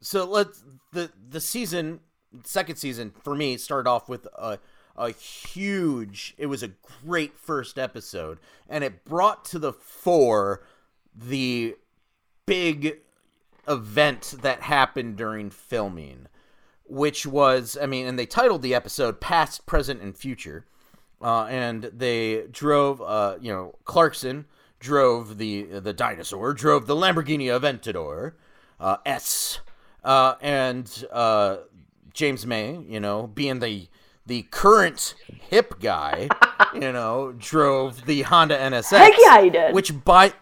so 0.00 0.24
let's 0.24 0.62
the 0.92 1.10
the 1.28 1.40
season 1.40 2.00
second 2.44 2.76
season 2.76 3.12
for 3.22 3.34
me 3.34 3.56
started 3.56 3.88
off 3.88 4.08
with 4.08 4.26
a 4.36 4.58
a 4.96 5.10
huge. 5.10 6.34
It 6.38 6.46
was 6.46 6.62
a 6.62 6.72
great 7.04 7.38
first 7.38 7.78
episode, 7.78 8.38
and 8.68 8.82
it 8.82 9.04
brought 9.04 9.44
to 9.46 9.58
the 9.58 9.72
fore 9.72 10.62
the 11.14 11.76
big 12.46 12.98
event 13.68 14.34
that 14.42 14.62
happened 14.62 15.16
during 15.16 15.50
filming, 15.50 16.28
which 16.84 17.26
was, 17.26 17.76
I 17.80 17.86
mean, 17.86 18.06
and 18.06 18.18
they 18.18 18.26
titled 18.26 18.62
the 18.62 18.74
episode 18.74 19.20
"Past, 19.20 19.66
Present, 19.66 20.00
and 20.00 20.16
Future," 20.16 20.64
uh, 21.20 21.44
and 21.44 21.84
they 21.84 22.46
drove, 22.50 23.02
uh, 23.02 23.36
you 23.40 23.52
know, 23.52 23.74
Clarkson 23.84 24.46
drove 24.78 25.38
the 25.38 25.64
the 25.64 25.92
dinosaur, 25.92 26.54
drove 26.54 26.86
the 26.86 26.96
Lamborghini 26.96 27.46
Aventador 27.46 28.32
uh, 28.80 28.98
S, 29.04 29.60
uh, 30.04 30.34
and 30.40 31.04
uh, 31.12 31.58
James 32.16 32.46
May, 32.46 32.78
you 32.88 32.98
know, 32.98 33.26
being 33.26 33.60
the 33.60 33.88
the 34.24 34.42
current 34.44 35.14
hip 35.28 35.78
guy, 35.80 36.28
you 36.74 36.92
know, 36.92 37.32
drove 37.38 38.06
the 38.06 38.22
Honda 38.22 38.58
NSX. 38.58 38.96
Heck 38.96 39.14
yeah, 39.20 39.40
he 39.42 39.50
did. 39.50 39.74
Which 39.74 40.02
by, 40.04 40.32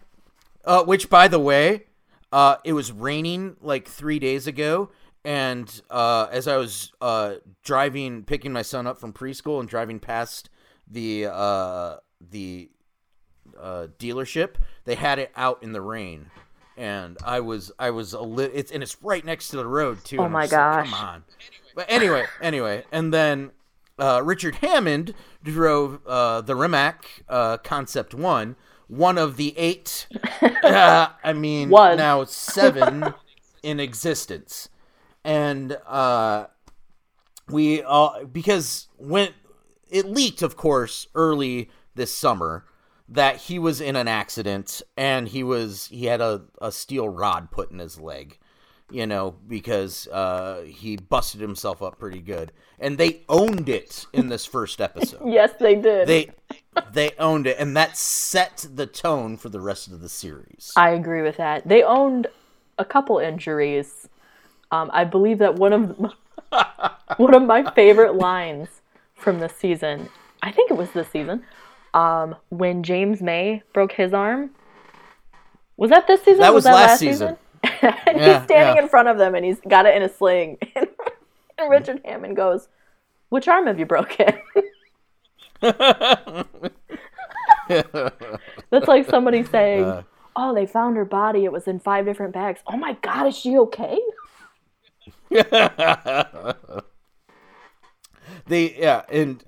uh, 0.65 0.85
which 0.85 1.11
by 1.11 1.29
the 1.29 1.41
way, 1.41 1.85
uh, 2.33 2.57
it 2.65 2.73
was 2.73 2.93
raining 2.93 3.57
like 3.61 3.87
three 3.87 4.19
days 4.19 4.47
ago, 4.47 4.91
and 5.25 5.83
uh, 5.91 6.29
as 6.31 6.49
I 6.49 6.57
was 6.57 6.93
uh 7.01 7.35
driving, 7.65 8.23
picking 8.23 8.53
my 8.53 8.63
son 8.63 8.87
up 8.87 8.99
from 8.99 9.13
preschool 9.13 9.61
and 9.61 9.69
driving 9.69 9.99
past 9.99 10.49
the 10.89 11.27
uh 11.27 11.97
the 12.21 12.71
uh 13.61 13.89
dealership, 13.99 14.55
they 14.85 14.95
had 14.95 15.19
it 15.19 15.33
out 15.37 15.63
in 15.63 15.73
the 15.73 15.83
rain. 15.83 16.31
And 16.77 17.17
I 17.25 17.41
was, 17.41 17.71
I 17.79 17.91
was 17.91 18.13
a 18.13 18.21
little. 18.21 18.57
It's 18.57 18.73
and 18.73 18.83
it's 18.83 18.97
right 19.03 19.25
next 19.25 19.49
to 19.51 19.57
the 19.57 19.67
road 19.67 20.05
too. 20.05 20.19
Oh 20.19 20.29
my 20.29 20.43
just 20.43 20.53
like, 20.53 20.59
gosh. 20.59 20.91
Come 20.91 20.95
on. 20.95 21.25
But 21.75 21.87
anyway, 21.89 22.27
anyway, 22.41 22.85
and 22.93 23.13
then 23.13 23.51
uh, 23.99 24.23
Richard 24.25 24.57
Hammond 24.57 25.15
drove 25.43 26.05
uh, 26.07 26.41
the 26.41 26.55
Rimac 26.55 27.23
uh, 27.29 27.59
Concept 27.59 28.15
One, 28.15 28.57
one 28.89 29.19
of 29.19 29.37
the 29.37 29.57
eight. 29.57 30.07
uh, 30.63 31.09
I 31.23 31.33
mean, 31.33 31.71
Was. 31.71 31.97
now 31.97 32.25
seven 32.25 33.15
in 33.63 33.81
existence, 33.81 34.69
and 35.25 35.79
uh, 35.87 36.47
we 37.49 37.83
uh, 37.83 38.25
because 38.25 38.89
when 38.97 39.31
it 39.91 40.07
leaked, 40.07 40.43
of 40.43 40.57
course, 40.57 41.07
early 41.15 41.71
this 41.95 42.13
summer 42.13 42.65
that 43.09 43.37
he 43.37 43.59
was 43.59 43.81
in 43.81 43.97
an 43.97 44.09
accident 44.09 44.81
and 44.97 45.29
he 45.29 45.43
was 45.43 45.87
he 45.89 46.07
had 46.07 46.21
a, 46.21 46.43
a 46.61 46.73
steel 46.73 47.09
rod 47.09 47.51
put 47.51 47.71
in 47.71 47.79
his 47.79 48.01
leg 48.01 48.39
you 48.91 49.07
know, 49.07 49.35
because 49.49 50.07
uh, 50.09 50.63
he 50.67 50.97
busted 50.97 51.41
himself 51.41 51.83
up 51.83 51.99
pretty 51.99 52.21
good, 52.21 52.53
and 52.79 52.99
they 52.99 53.23
owned 53.29 53.69
it 53.69 54.07
in 54.13 54.29
this 54.29 54.45
first 54.47 54.81
episode. 54.81 55.23
yes, 55.27 55.53
they 55.59 55.75
did. 55.75 56.07
They 56.07 56.31
they 56.93 57.13
owned 57.19 57.47
it, 57.47 57.57
and 57.59 57.77
that 57.77 57.97
set 57.97 58.67
the 58.73 58.87
tone 58.87 59.37
for 59.37 59.49
the 59.49 59.61
rest 59.61 59.89
of 59.89 60.01
the 60.01 60.09
series. 60.09 60.73
I 60.77 60.91
agree 60.91 61.23
with 61.23 61.37
that. 61.39 61.67
They 61.67 61.83
owned 61.83 62.27
a 62.79 62.85
couple 62.85 63.19
injuries. 63.19 64.09
Um, 64.71 64.91
I 64.93 65.05
believe 65.05 65.39
that 65.39 65.55
one 65.55 65.73
of 65.73 66.13
one 67.17 67.35
of 67.35 67.43
my 67.43 67.71
favorite 67.73 68.15
lines 68.15 68.69
from 69.15 69.41
this 69.41 69.57
season, 69.57 70.11
I 70.43 70.53
think 70.53 70.71
it 70.71 70.77
was 70.77 70.91
this 70.91 71.09
season, 71.09 71.43
um, 71.95 72.35
when 72.51 72.83
James 72.83 73.23
May 73.23 73.63
broke 73.73 73.93
his 73.93 74.13
arm. 74.13 74.51
Was 75.77 75.91
that 75.91 76.07
this 76.07 76.21
season? 76.21 76.41
That 76.41 76.53
was 76.53 76.65
that 76.65 76.75
last 76.75 76.99
season. 76.99 77.37
and 77.63 77.73
Yeah, 78.21 78.39
he's 78.39 78.45
standing 78.45 78.77
yeah. 78.77 78.83
in 78.83 78.89
front 78.89 79.09
of 79.09 79.17
them, 79.17 79.35
and 79.35 79.45
he's 79.45 79.61
got 79.67 79.87
it 79.87 79.97
in 79.97 80.03
a 80.03 80.09
sling. 80.13 80.59
and 80.77 81.71
Richard 81.71 82.01
Hammond 82.05 82.37
goes, 82.37 82.69
"Which 83.31 83.49
arm 83.49 83.67
have 83.67 83.79
you 83.79 83.87
broken?" 83.87 84.39
That's 85.61 86.49
like 88.87 89.09
somebody 89.09 89.43
saying, 89.45 89.85
Uh. 89.85 90.03
"Oh, 90.37 90.55
they 90.55 90.67
found 90.67 90.97
her 90.97 91.05
body. 91.05 91.45
It 91.45 91.53
was 91.53 91.67
in 91.67 91.81
five 91.81 92.05
different 92.05 92.35
bags. 92.35 92.61
Oh 92.67 92.77
my 92.77 92.97
God, 93.03 93.27
is 93.27 93.37
she 93.37 93.57
okay?" 93.59 93.99
they 98.47 98.77
yeah, 98.79 99.03
and 99.09 99.45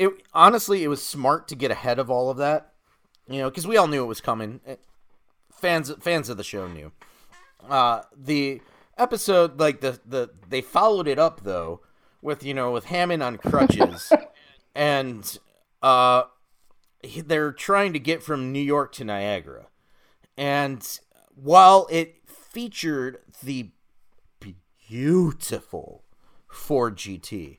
it 0.00 0.10
honestly 0.32 0.82
it 0.82 0.88
was 0.88 1.02
smart 1.02 1.46
to 1.48 1.54
get 1.54 1.70
ahead 1.70 1.98
of 1.98 2.10
all 2.10 2.30
of 2.30 2.38
that, 2.38 2.72
you 3.28 3.38
know, 3.38 3.50
because 3.50 3.66
we 3.66 3.76
all 3.76 3.86
knew 3.86 4.02
it 4.02 4.06
was 4.06 4.22
coming. 4.22 4.60
Eh, 4.66 4.76
Fans 5.52 5.92
fans 6.00 6.30
of 6.30 6.38
the 6.38 6.42
show 6.42 6.66
knew. 6.66 6.90
Uh, 7.68 8.00
the 8.16 8.62
episode 8.96 9.60
like 9.60 9.82
the 9.82 10.00
the 10.06 10.30
they 10.48 10.62
followed 10.62 11.06
it 11.06 11.18
up 11.18 11.42
though 11.42 11.82
with 12.22 12.42
you 12.42 12.54
know 12.54 12.72
with 12.72 12.86
Hammond 12.86 13.22
on 13.22 13.36
crutches, 13.36 14.10
and 14.74 15.38
uh, 15.82 16.22
they're 17.26 17.52
trying 17.52 17.92
to 17.92 17.98
get 17.98 18.22
from 18.22 18.52
New 18.52 18.58
York 18.58 18.92
to 18.92 19.04
Niagara, 19.04 19.66
and 20.38 20.98
while 21.34 21.86
it 21.90 22.22
featured 22.26 23.18
the 23.42 23.72
beautiful 24.88 26.04
Ford 26.48 26.96
GT, 26.96 27.58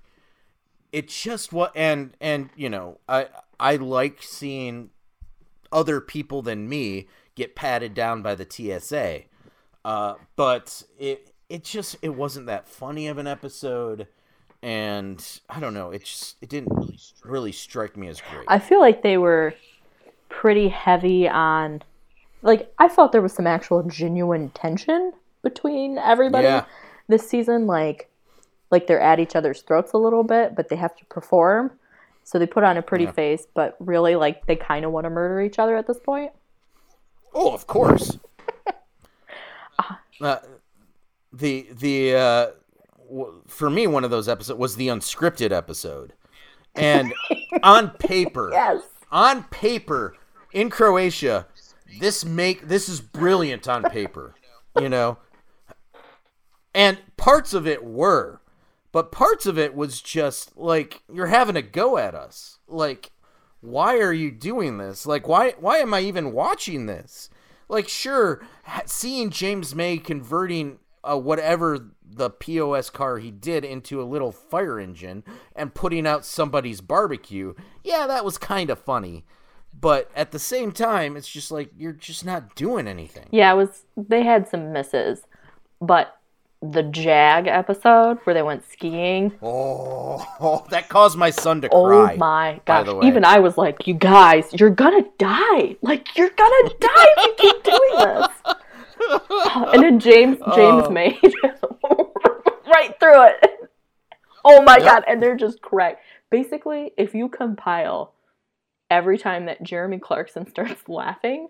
it 0.92 1.08
just 1.08 1.54
what 1.54 1.72
and 1.76 2.16
and 2.20 2.50
you 2.56 2.70
know 2.70 3.00
I 3.08 3.28
I 3.60 3.76
like 3.78 4.22
seeing 4.24 4.90
other 5.72 6.02
people 6.02 6.42
than 6.42 6.68
me 6.68 7.08
get 7.36 7.56
patted 7.56 7.94
down 7.94 8.22
by 8.22 8.36
the 8.36 8.46
TSA. 8.50 9.22
Uh, 9.86 10.16
but 10.36 10.84
it 11.00 11.34
it 11.50 11.64
just 11.64 11.96
it 12.02 12.10
wasn't 12.10 12.46
that 12.48 12.68
funny 12.68 13.08
of 13.08 13.18
an 13.18 13.26
episode, 13.28 14.08
and 14.62 15.40
I 15.50 15.60
don't 15.60 15.74
know. 15.74 15.92
It 15.92 16.04
just 16.04 16.36
it 16.42 16.50
didn't 16.50 16.74
really 16.76 17.00
really 17.24 17.52
strike 17.52 17.98
me 17.98 18.08
as 18.08 18.22
great. 18.22 18.46
I 18.48 18.60
feel 18.60 18.80
like 18.80 19.02
they 19.02 19.18
were 19.18 19.54
pretty 20.30 20.70
heavy 20.70 21.28
on, 21.28 21.82
like 22.42 22.72
I 22.78 22.90
felt 22.90 23.12
there 23.12 23.22
was 23.22 23.34
some 23.34 23.48
actual 23.48 23.84
genuine 23.84 24.50
tension 24.52 25.14
between 25.42 25.98
everybody 25.98 26.44
Yeah. 26.46 26.66
this 27.08 27.28
season. 27.28 27.66
Like, 27.66 28.08
like 28.72 28.88
they're 28.88 29.00
at 29.02 29.20
each 29.20 29.36
other's 29.36 29.62
throats 29.62 29.94
a 29.94 29.98
little 29.98 30.24
bit, 30.24 30.56
but 30.56 30.70
they 30.70 30.76
have 30.76 30.96
to 30.98 31.06
perform. 31.06 31.72
So 32.24 32.40
they 32.40 32.48
put 32.48 32.64
on 32.64 32.78
a 32.78 32.82
pretty 32.82 33.06
Yeah. 33.06 33.12
face, 33.12 33.48
but 33.54 33.76
really, 33.80 34.16
like 34.16 34.46
they 34.46 34.56
kind 34.56 34.86
of 34.86 34.92
want 34.92 35.06
to 35.06 35.10
murder 35.10 35.42
each 35.42 35.60
other 35.60 35.76
at 35.76 35.88
this 35.88 36.00
point. 36.00 36.32
Oh, 37.34 37.54
of 37.54 37.68
course. 37.68 38.18
uh, 40.22 40.38
the 41.34 41.68
the 41.72 42.16
uh, 42.16 42.48
w- 43.10 43.42
for 43.48 43.70
me 43.70 43.88
one 43.88 44.04
of 44.04 44.12
those 44.12 44.28
episodes 44.30 44.60
was 44.60 44.76
the 44.76 44.88
unscripted 44.90 45.52
episode, 45.52 46.14
and 46.76 47.14
on 47.64 47.90
paper, 47.92 48.50
Yes. 48.52 48.82
on 49.12 49.44
paper 49.46 50.16
in 50.52 50.70
Croatia, 50.70 51.48
this 52.00 52.24
make 52.26 52.68
this 52.68 52.90
is 52.90 53.02
brilliant 53.02 53.68
on 53.68 53.84
paper, 53.84 54.36
you 54.80 54.90
know. 54.90 55.18
And 56.74 56.98
parts 57.18 57.54
of 57.54 57.68
it 57.68 57.84
were, 57.84 58.40
but 58.92 59.12
parts 59.12 59.46
of 59.46 59.58
it 59.58 59.76
was 59.76 60.02
just 60.02 60.58
like 60.58 61.04
you're 61.12 61.28
having 61.28 61.56
a 61.56 61.62
go 61.62 61.98
at 61.98 62.16
us. 62.16 62.60
Like 62.68 63.12
why 63.62 63.98
are 63.98 64.14
you 64.14 64.32
doing 64.32 64.78
this? 64.78 65.06
Like 65.06 65.28
why 65.28 65.56
why 65.60 65.78
am 65.78 65.94
I 65.94 66.02
even 66.02 66.34
watching 66.34 66.86
this? 66.86 67.30
Like 67.70 67.88
sure, 67.88 68.42
seeing 68.86 69.30
James 69.30 69.74
May 69.74 69.98
converting 69.98 70.80
uh, 71.04 71.18
whatever 71.18 71.92
the 72.04 72.30
POS 72.30 72.90
car 72.90 73.18
he 73.18 73.32
did 73.32 73.64
into 73.64 74.02
a 74.02 74.04
little 74.04 74.32
fire 74.32 74.80
engine 74.80 75.24
and 75.56 75.74
putting 75.74 76.06
out 76.06 76.26
somebody's 76.26 76.82
barbecue. 76.82 77.54
Yeah, 77.84 78.08
that 78.08 78.26
was 78.26 78.38
kind 78.38 78.70
of 78.70 78.80
funny. 78.80 79.26
But 79.74 80.12
at 80.16 80.32
the 80.32 80.40
same 80.40 80.74
time, 80.74 81.16
it's 81.16 81.30
just 81.30 81.50
like 81.50 81.72
you're 81.78 81.94
just 81.94 82.26
not 82.26 82.56
doing 82.56 82.88
anything. 82.88 83.28
Yeah, 83.32 83.54
it 83.54 83.56
was. 83.56 83.86
They 83.96 84.24
had 84.24 84.48
some 84.48 84.74
misses, 84.74 85.22
but 85.80 86.18
the 86.62 86.84
Jag 86.84 87.48
episode 87.48 88.20
where 88.24 88.34
they 88.36 88.44
went 88.44 88.64
skiing. 88.72 89.34
Oh, 89.42 90.66
that 90.70 90.90
caused 90.90 91.18
my 91.18 91.30
son 91.32 91.62
to 91.62 91.70
Oh 91.72 91.86
cry. 91.88 92.14
Oh 92.14 92.18
my 92.18 92.62
gosh! 92.66 92.88
Even 93.04 93.26
I 93.26 93.40
was 93.40 93.58
like, 93.58 93.88
"You 93.88 93.94
guys, 93.96 94.48
you're 94.54 94.70
gonna 94.70 95.04
die! 95.18 95.76
Like 95.82 96.16
you're 96.18 96.30
gonna 96.30 96.70
die 96.80 97.08
if 97.18 97.26
you 97.26 97.52
keep 97.54 97.64
doing 97.64 97.96
this." 97.98 98.28
and 99.74 99.84
then 99.84 100.00
James 100.00 100.38
James 100.56 100.86
Oh. 100.86 100.90
made 100.92 101.20
right 102.68 103.00
through 103.00 103.28
it. 103.28 103.48
Oh 104.46 104.62
my 104.62 104.80
god! 104.80 105.04
And 105.08 105.22
they're 105.22 105.36
just 105.38 105.62
correct. 105.62 106.02
Basically, 106.30 106.92
if 106.98 107.14
you 107.16 107.28
compile 107.28 108.14
every 108.90 109.18
time 109.18 109.46
that 109.48 109.64
Jeremy 109.64 109.98
Clarkson 110.00 110.48
starts 110.48 110.88
laughing, 110.88 111.48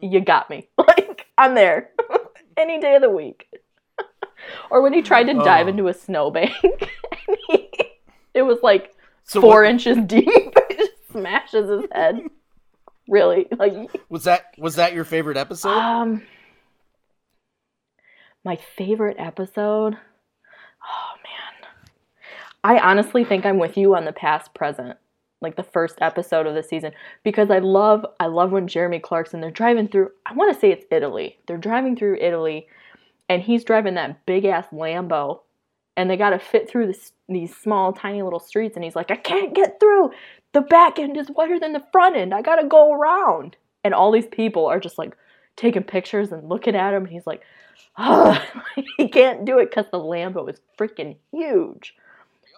you 0.00 0.20
got 0.20 0.50
me. 0.50 0.68
Like 0.78 1.26
I'm 1.38 1.54
there 1.54 1.90
any 2.56 2.80
day 2.80 2.96
of 2.96 3.02
the 3.02 3.10
week. 3.10 3.46
Or 4.70 4.82
when 4.82 4.92
he 4.92 5.02
tried 5.02 5.24
to 5.24 5.34
dive 5.34 5.66
Oh. 5.66 5.70
into 5.70 5.88
a 5.88 5.94
snowbank, 5.94 6.52
he, 7.48 7.68
it 8.34 8.42
was 8.42 8.58
like 8.62 8.94
So 9.24 9.40
four 9.40 9.62
what- 9.62 9.70
inches 9.70 9.98
deep. 10.06 10.26
it 10.28 10.78
just 10.78 11.12
smashes 11.12 11.68
his 11.68 11.90
head. 11.92 12.20
Really, 13.08 13.46
like 13.56 13.74
Was 14.08 14.24
that 14.24 14.46
was 14.58 14.76
that 14.76 14.92
your 14.92 15.04
favorite 15.04 15.36
episode? 15.36 15.70
um, 15.70 16.22
my 18.44 18.56
favorite 18.76 19.16
episode. 19.18 19.94
Oh 20.84 21.14
man, 21.24 21.70
I 22.64 22.78
honestly 22.78 23.24
think 23.24 23.44
I'm 23.44 23.58
with 23.58 23.76
you 23.76 23.94
on 23.94 24.04
the 24.04 24.12
past 24.12 24.54
present, 24.54 24.98
like 25.40 25.56
the 25.56 25.62
first 25.62 25.96
episode 26.00 26.46
of 26.46 26.54
the 26.54 26.62
season, 26.62 26.92
because 27.22 27.50
I 27.50 27.58
love 27.58 28.04
I 28.20 28.26
love 28.26 28.52
when 28.52 28.68
Jeremy 28.68 28.98
Clarkson 29.00 29.40
they're 29.40 29.50
driving 29.50 29.88
through. 29.88 30.10
I 30.26 30.34
want 30.34 30.52
to 30.54 30.60
say 30.60 30.70
it's 30.70 30.86
Italy. 30.90 31.38
They're 31.46 31.56
driving 31.58 31.96
through 31.96 32.16
Italy, 32.20 32.66
and 33.28 33.42
he's 33.42 33.64
driving 33.64 33.94
that 33.94 34.24
big 34.26 34.44
ass 34.44 34.66
Lambo, 34.72 35.40
and 35.96 36.10
they 36.10 36.16
got 36.16 36.30
to 36.30 36.38
fit 36.38 36.68
through 36.68 36.86
this, 36.86 37.12
these 37.28 37.56
small 37.56 37.92
tiny 37.92 38.22
little 38.22 38.40
streets, 38.40 38.76
and 38.76 38.84
he's 38.84 38.96
like, 38.96 39.10
I 39.10 39.16
can't 39.16 39.54
get 39.54 39.80
through. 39.80 40.10
The 40.52 40.60
back 40.60 40.98
end 40.98 41.16
is 41.16 41.30
wider 41.30 41.58
than 41.58 41.72
the 41.72 41.84
front 41.92 42.16
end. 42.16 42.32
I 42.32 42.42
gotta 42.42 42.66
go 42.66 42.92
around, 42.92 43.56
and 43.84 43.94
all 43.94 44.12
these 44.12 44.26
people 44.26 44.66
are 44.66 44.80
just 44.80 44.98
like 44.98 45.16
taking 45.56 45.82
pictures 45.82 46.32
and 46.32 46.48
looking 46.48 46.76
at 46.76 46.94
him, 46.94 47.04
and 47.04 47.12
he's 47.12 47.26
like, 47.26 47.42
oh, 47.98 48.38
he 48.96 49.08
can't 49.08 49.44
do 49.44 49.58
it 49.58 49.70
because 49.70 49.86
the 49.90 49.98
Lambo 49.98 50.48
is 50.50 50.60
freaking 50.78 51.16
huge. 51.32 51.94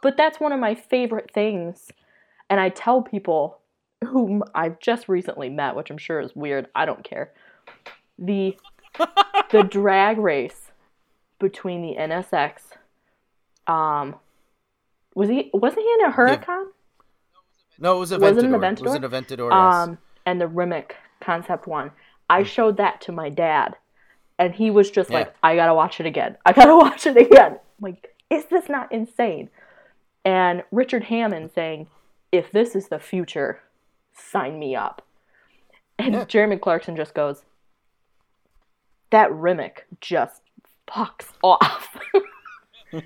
But 0.02 0.16
that's 0.16 0.40
one 0.40 0.52
of 0.52 0.60
my 0.60 0.74
favorite 0.74 1.30
things. 1.32 1.90
And 2.50 2.60
I 2.60 2.68
tell 2.68 3.02
people 3.02 3.58
whom 4.04 4.42
I've 4.54 4.78
just 4.80 5.08
recently 5.08 5.48
met, 5.48 5.74
which 5.74 5.90
I'm 5.90 5.98
sure 5.98 6.20
is 6.20 6.34
weird. 6.34 6.68
I 6.74 6.86
don't 6.86 7.04
care. 7.04 7.32
The 8.18 8.56
the 9.50 9.62
drag 9.62 10.18
race 10.18 10.70
between 11.38 11.82
the 11.82 11.94
NSX. 12.00 12.60
Um, 13.66 14.16
was 15.14 15.28
he 15.28 15.50
wasn't 15.52 15.82
he 15.82 15.92
in 16.00 16.10
a 16.10 16.12
Huracan? 16.14 16.66
No, 17.78 17.96
it 17.96 17.98
was 18.00 18.10
Aventador. 18.12 18.20
Was 18.20 18.36
it 18.38 18.44
an 18.44 18.54
It 18.54 18.58
was 18.58 18.62
Aventador? 18.62 18.96
an 18.96 19.02
Aventador. 19.10 19.50
yes. 19.50 19.88
Um, 19.88 19.98
and 20.26 20.40
the 20.40 20.46
Rimac 20.48 20.96
Concept 21.20 21.66
One. 21.66 21.90
I 22.30 22.42
showed 22.42 22.76
that 22.76 23.00
to 23.02 23.12
my 23.12 23.28
dad, 23.30 23.76
and 24.38 24.54
he 24.54 24.70
was 24.70 24.90
just 24.90 25.10
like, 25.10 25.34
"I 25.42 25.54
gotta 25.56 25.74
watch 25.74 26.00
it 26.00 26.06
again. 26.06 26.36
I 26.44 26.52
gotta 26.52 26.76
watch 26.84 27.06
it 27.06 27.16
again." 27.16 27.52
I'm 27.52 27.58
like, 27.80 28.14
is 28.30 28.44
this 28.46 28.68
not 28.68 28.90
insane? 28.92 29.48
And 30.24 30.62
Richard 30.72 31.04
Hammond 31.04 31.50
saying, 31.54 31.86
"If 32.32 32.50
this 32.50 32.74
is 32.76 32.88
the 32.88 32.98
future, 32.98 33.60
sign 34.12 34.58
me 34.58 34.74
up." 34.76 35.04
And 35.98 36.28
Jeremy 36.28 36.56
Clarkson 36.58 36.94
just 36.96 37.12
goes, 37.14 37.44
"That 39.10 39.32
Rimac 39.32 39.86
just 40.00 40.42
fucks 40.88 41.26
off." 41.42 41.96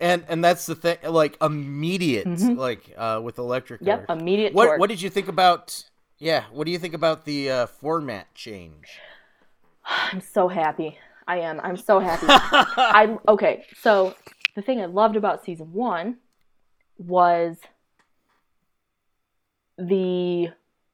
and 0.00 0.24
and 0.28 0.44
that's 0.44 0.66
the 0.66 0.74
thing, 0.74 0.98
like 1.08 1.36
immediate, 1.40 2.26
like 2.56 2.92
uh, 2.96 3.20
with 3.22 3.38
electric. 3.38 3.80
Mm-hmm. 3.80 3.88
yep, 3.88 4.06
cars. 4.06 4.20
immediate 4.20 4.54
What 4.54 4.66
torque. 4.66 4.80
what 4.80 4.88
did 4.88 5.02
you 5.02 5.10
think 5.10 5.28
about? 5.28 5.84
Yeah, 6.18 6.44
what 6.52 6.64
do 6.64 6.70
you 6.70 6.78
think 6.78 6.94
about 6.94 7.24
the 7.24 7.50
uh, 7.50 7.66
format 7.66 8.32
change? 8.34 9.00
I'm 9.84 10.20
so 10.20 10.48
happy. 10.48 10.98
I 11.26 11.40
am. 11.40 11.60
I'm 11.60 11.76
so 11.76 12.00
happy. 12.00 12.26
I'm 12.76 13.18
okay. 13.28 13.64
So 13.80 14.14
the 14.54 14.62
thing 14.62 14.80
I 14.80 14.86
loved 14.86 15.16
about 15.16 15.44
season 15.44 15.72
one 15.72 16.18
was 16.98 17.58
the 19.78 20.48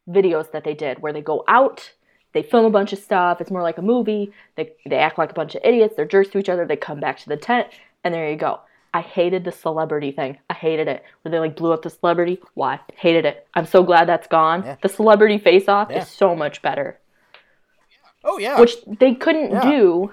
videos 0.09 0.51
that 0.53 0.64
they 0.64 0.74
did, 0.74 1.01
where 1.01 1.12
they 1.12 1.20
go 1.20 1.44
out, 1.48 1.92
they 2.33 2.43
film 2.43 2.64
a 2.64 2.70
bunch 2.70 2.93
of 2.93 2.99
stuff. 2.99 3.41
It's 3.41 3.51
more 3.51 3.62
like 3.62 3.78
a 3.78 3.83
movie. 3.83 4.33
They 4.57 4.72
they 4.87 4.97
act 4.97 5.18
like 5.18 5.31
a 5.31 5.35
bunch 5.35 5.55
of 5.55 5.62
idiots. 5.64 5.95
They're 5.97 6.05
jerks 6.05 6.31
to 6.31 6.39
each 6.39 6.49
other. 6.49 6.66
They 6.66 6.76
come 6.76 7.01
back 7.01 7.18
to 7.20 7.28
the 7.28 7.37
tent, 7.37 7.68
and 8.05 8.14
there 8.14 8.31
you 8.31 8.37
go. 8.37 8.61
I 8.93 9.03
hated 9.03 9.45
the 9.45 9.53
celebrity 9.53 10.11
thing. 10.11 10.39
I 10.49 10.55
hated 10.55 10.89
it. 10.89 11.05
Where 11.22 11.31
they 11.31 11.39
like 11.39 11.57
blew 11.57 11.72
up 11.72 11.83
the 11.83 11.91
celebrity. 11.91 12.41
Why? 12.55 12.81
Hated 12.97 13.24
it. 13.24 13.47
I'm 13.55 13.66
so 13.66 13.83
glad 13.85 14.09
that's 14.09 14.26
gone. 14.26 14.64
Yeah. 14.64 14.76
The 14.83 14.89
celebrity 14.89 15.39
face 15.39 15.68
off 15.68 15.89
Yeah. 15.91 16.03
is 16.03 16.09
so 16.09 16.35
much 16.35 16.61
better 16.62 16.99
Oh 18.24 18.39
yeah, 18.39 18.61
which 18.61 18.74
they 18.87 19.14
couldn't 19.14 19.51
Yeah. 19.53 19.62
do 19.62 20.12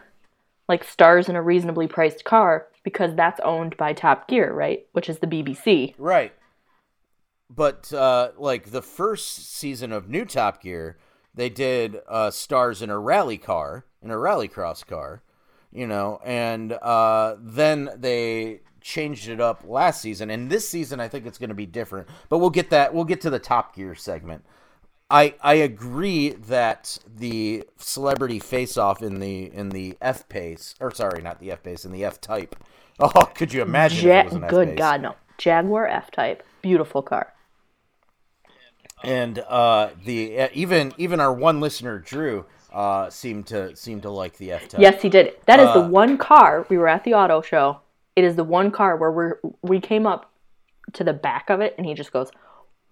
like 0.70 0.84
stars 0.84 1.28
in 1.28 1.36
a 1.36 1.41
reasonably 1.41 1.88
priced 1.88 2.24
car 2.24 2.68
because 2.84 3.15
that's 3.15 3.39
owned 3.41 3.76
by 3.78 3.93
Top 3.93 4.28
Gear, 4.28 4.53
right? 4.53 4.86
Which 4.93 5.09
is 5.09 5.20
the 5.20 5.28
BBC. 5.28 5.93
right. 5.97 6.32
But 7.49 7.91
uh, 7.93 8.32
like 8.38 8.72
the 8.72 8.82
first 8.82 9.53
season 9.55 9.91
of 9.91 10.07
New 10.09 10.26
Top 10.26 10.61
Gear, 10.61 10.97
they 11.38 11.49
did 11.49 12.01
uh, 12.09 12.31
stars 12.31 12.81
in 12.81 12.89
a 12.89 12.97
rally 12.99 13.38
car, 13.38 13.85
in 14.01 14.09
a 14.09 14.15
rallycross 14.15 14.85
car, 14.85 15.21
you 15.71 15.85
know, 15.85 16.19
and 16.25 16.73
uh, 16.73 17.35
then 17.39 17.91
they 17.95 18.61
changed 18.81 19.29
it 19.29 19.39
up 19.39 19.63
last 19.63 20.01
season, 20.01 20.31
and 20.31 20.49
this 20.49 20.67
season 20.67 20.99
I 20.99 21.07
think 21.07 21.27
it's 21.27 21.38
going 21.38 21.49
to 21.49 21.55
be 21.55 21.67
different. 21.67 22.07
But 22.27 22.39
we'll 22.39 22.49
get 22.49 22.71
that. 22.71 22.93
We'll 22.93 23.05
get 23.05 23.21
to 23.21 23.29
the 23.29 23.39
Top 23.39 23.75
Gear 23.75 23.93
segment. 23.93 24.43
I 25.11 25.35
I 25.41 25.53
agree 25.53 26.31
that 26.31 26.97
the 27.07 27.63
celebrity 27.77 28.39
face 28.39 28.75
off 28.75 29.03
in 29.03 29.19
the 29.19 29.53
in 29.53 29.69
the 29.69 29.95
F 30.01 30.27
pace 30.27 30.73
or 30.81 30.91
sorry 30.91 31.21
not 31.21 31.39
the 31.39 31.51
F 31.51 31.61
pace 31.63 31.85
in 31.85 31.91
the 31.91 32.03
F 32.03 32.19
type. 32.19 32.55
Oh, 32.99 33.29
could 33.35 33.53
you 33.53 33.61
imagine? 33.61 34.07
Ja- 34.09 34.23
good 34.23 34.69
F-Pace? 34.69 34.77
God, 34.79 35.03
no. 35.03 35.15
Jaguar 35.38 35.85
F 35.85 36.09
Type, 36.09 36.41
beautiful 36.63 37.03
car. 37.03 37.31
And 39.04 39.39
uh, 39.39 39.89
the 40.06 40.39
uh, 40.41 40.50
even 40.54 40.93
even 40.98 41.20
our 41.20 41.34
one 41.34 41.60
listener 41.60 42.00
Drew 42.00 42.45
uh, 42.74 43.10
seemed 43.10 43.48
to 43.48 43.76
seemed 43.76 44.02
to 44.04 44.10
like 44.10 44.38
the 44.38 44.52
F 44.52 44.68
type. 44.70 44.82
Yes, 44.82 45.02
he 45.02 45.10
did. 45.10 45.36
That 45.45 45.60
is 45.60 45.68
Uh, 45.68 45.82
the 45.82 45.88
one 45.88 46.18
car. 46.18 46.66
We 46.70 46.78
were 46.78 46.88
at 46.88 47.04
the 47.04 47.14
auto 47.14 47.41
show. 47.41 47.80
It 48.16 48.24
is 48.24 48.36
the 48.36 48.43
one 48.43 48.72
car 48.72 48.95
where 48.98 49.12
we're 49.12 49.36
we 49.62 49.80
came 49.80 50.08
up 50.08 50.32
to 50.93 51.04
the 51.04 51.14
back 51.14 51.50
of 51.50 51.62
it, 51.62 51.76
and 51.78 51.86
he 51.86 51.93
just 51.93 52.12
goes, 52.12 52.32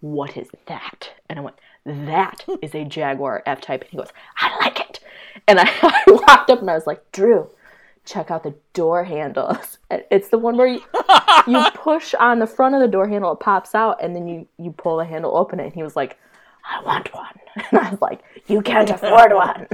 "What 0.02 0.38
is 0.38 0.50
that?" 0.68 1.10
And 1.28 1.40
I 1.40 1.42
went, 1.42 1.56
"That 1.86 2.46
is 2.62 2.76
a 2.76 2.84
Jaguar 2.84 3.42
F 3.46 3.62
Type." 3.62 3.82
And 3.82 3.90
he 3.90 3.98
goes, 3.98 4.12
"I 4.38 4.56
like 4.60 4.80
it." 4.80 5.00
And 5.48 5.60
I, 5.60 5.64
I 5.82 6.04
walked 6.08 6.50
up 6.52 6.60
and 6.62 6.70
I 6.70 6.76
was 6.76 6.86
like, 6.88 7.12
"Drew, 7.12 7.50
check 8.06 8.32
out 8.32 8.44
the 8.44 8.56
door 8.74 9.04
handles." 9.04 9.78
It's 10.12 10.30
the 10.30 10.38
one 10.38 10.58
where 10.58 10.68
you, 10.68 10.82
you 11.48 11.64
push 11.74 12.14
on 12.16 12.40
the 12.40 12.48
front 12.48 12.76
of 12.76 12.82
the 12.82 12.88
door 12.88 13.08
handle, 13.08 13.32
it 13.34 13.40
pops 13.40 13.74
out, 13.76 14.02
and 14.02 14.16
then 14.16 14.28
you 14.28 14.48
you 14.58 14.72
pull 14.72 14.98
the 14.98 15.06
handle, 15.06 15.36
open 15.38 15.60
it. 15.60 15.66
And 15.66 15.74
he 15.74 15.84
was 15.84 15.96
like, 15.96 16.18
"I 16.70 16.82
want 16.84 17.14
one," 17.14 17.36
and 17.72 17.80
I 17.80 17.90
was 17.92 18.02
like, 18.02 18.22
"You 18.48 18.62
can't 18.62 18.90
afford 18.90 19.32
one. 19.34 19.68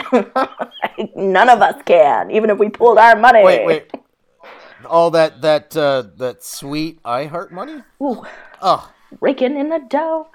None 1.15 1.49
of 1.49 1.61
us 1.61 1.81
can, 1.85 2.29
even 2.31 2.49
if 2.49 2.57
we 2.57 2.69
pulled 2.69 2.97
our 2.97 3.15
money." 3.15 3.43
Wait, 3.43 3.65
wait. 3.65 3.91
All 4.85 5.11
that 5.11 5.41
that 5.41 5.75
uh, 5.77 6.03
that 6.17 6.43
sweet 6.43 6.99
I 7.05 7.25
heart 7.25 7.51
money. 7.51 7.81
Ooh, 8.01 8.23
Oh, 8.61 8.91
raking 9.19 9.57
in 9.57 9.69
the 9.69 9.79
dough. 9.79 10.27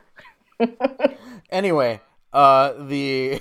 anyway, 1.50 2.00
uh, 2.32 2.72
the 2.78 3.40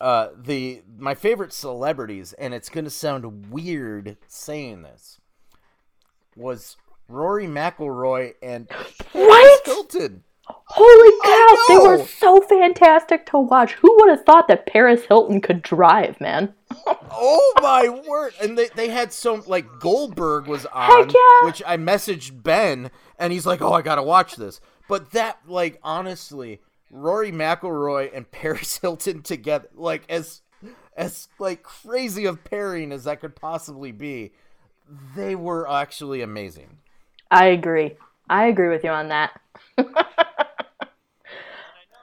uh, 0.00 0.28
the 0.36 0.82
my 0.96 1.14
favorite 1.14 1.52
celebrities, 1.52 2.32
and 2.34 2.54
it's 2.54 2.68
gonna 2.68 2.90
sound 2.90 3.50
weird 3.50 4.16
saying 4.26 4.82
this, 4.82 5.20
was 6.36 6.76
Rory 7.08 7.46
McIlroy 7.46 8.34
and 8.42 8.68
What? 9.12 9.66
Hilton. 9.66 10.24
Holy 10.50 11.20
cow! 11.24 11.64
They 11.68 11.88
were 11.88 12.06
so 12.06 12.40
fantastic 12.40 13.26
to 13.26 13.38
watch. 13.38 13.74
Who 13.74 13.94
would 13.98 14.10
have 14.10 14.24
thought 14.24 14.48
that 14.48 14.66
Paris 14.66 15.04
Hilton 15.04 15.40
could 15.40 15.62
drive, 15.62 16.20
man? 16.20 16.54
Oh 17.10 17.52
my 17.60 17.88
word! 17.88 18.34
And 18.40 18.56
they, 18.56 18.68
they 18.74 18.88
had 18.88 19.12
some 19.12 19.42
like 19.46 19.66
Goldberg 19.78 20.46
was 20.46 20.64
on, 20.66 21.10
yeah. 21.10 21.44
which 21.46 21.62
I 21.66 21.76
messaged 21.76 22.42
Ben, 22.42 22.90
and 23.18 23.32
he's 23.32 23.44
like, 23.46 23.60
"Oh, 23.60 23.72
I 23.72 23.82
gotta 23.82 24.02
watch 24.02 24.36
this." 24.36 24.60
But 24.88 25.10
that, 25.10 25.40
like, 25.46 25.78
honestly, 25.82 26.60
Rory 26.90 27.32
McIlroy 27.32 28.10
and 28.14 28.30
Paris 28.30 28.78
Hilton 28.82 29.22
together, 29.22 29.68
like 29.74 30.02
as 30.08 30.42
as 30.96 31.28
like 31.38 31.62
crazy 31.62 32.24
of 32.24 32.42
pairing 32.44 32.92
as 32.92 33.04
that 33.04 33.20
could 33.20 33.36
possibly 33.36 33.92
be, 33.92 34.32
they 35.14 35.34
were 35.34 35.70
actually 35.70 36.22
amazing. 36.22 36.78
I 37.30 37.46
agree. 37.46 37.96
I 38.28 38.46
agree 38.46 38.68
with 38.68 38.84
you 38.84 38.90
on 38.90 39.08
that. 39.08 39.40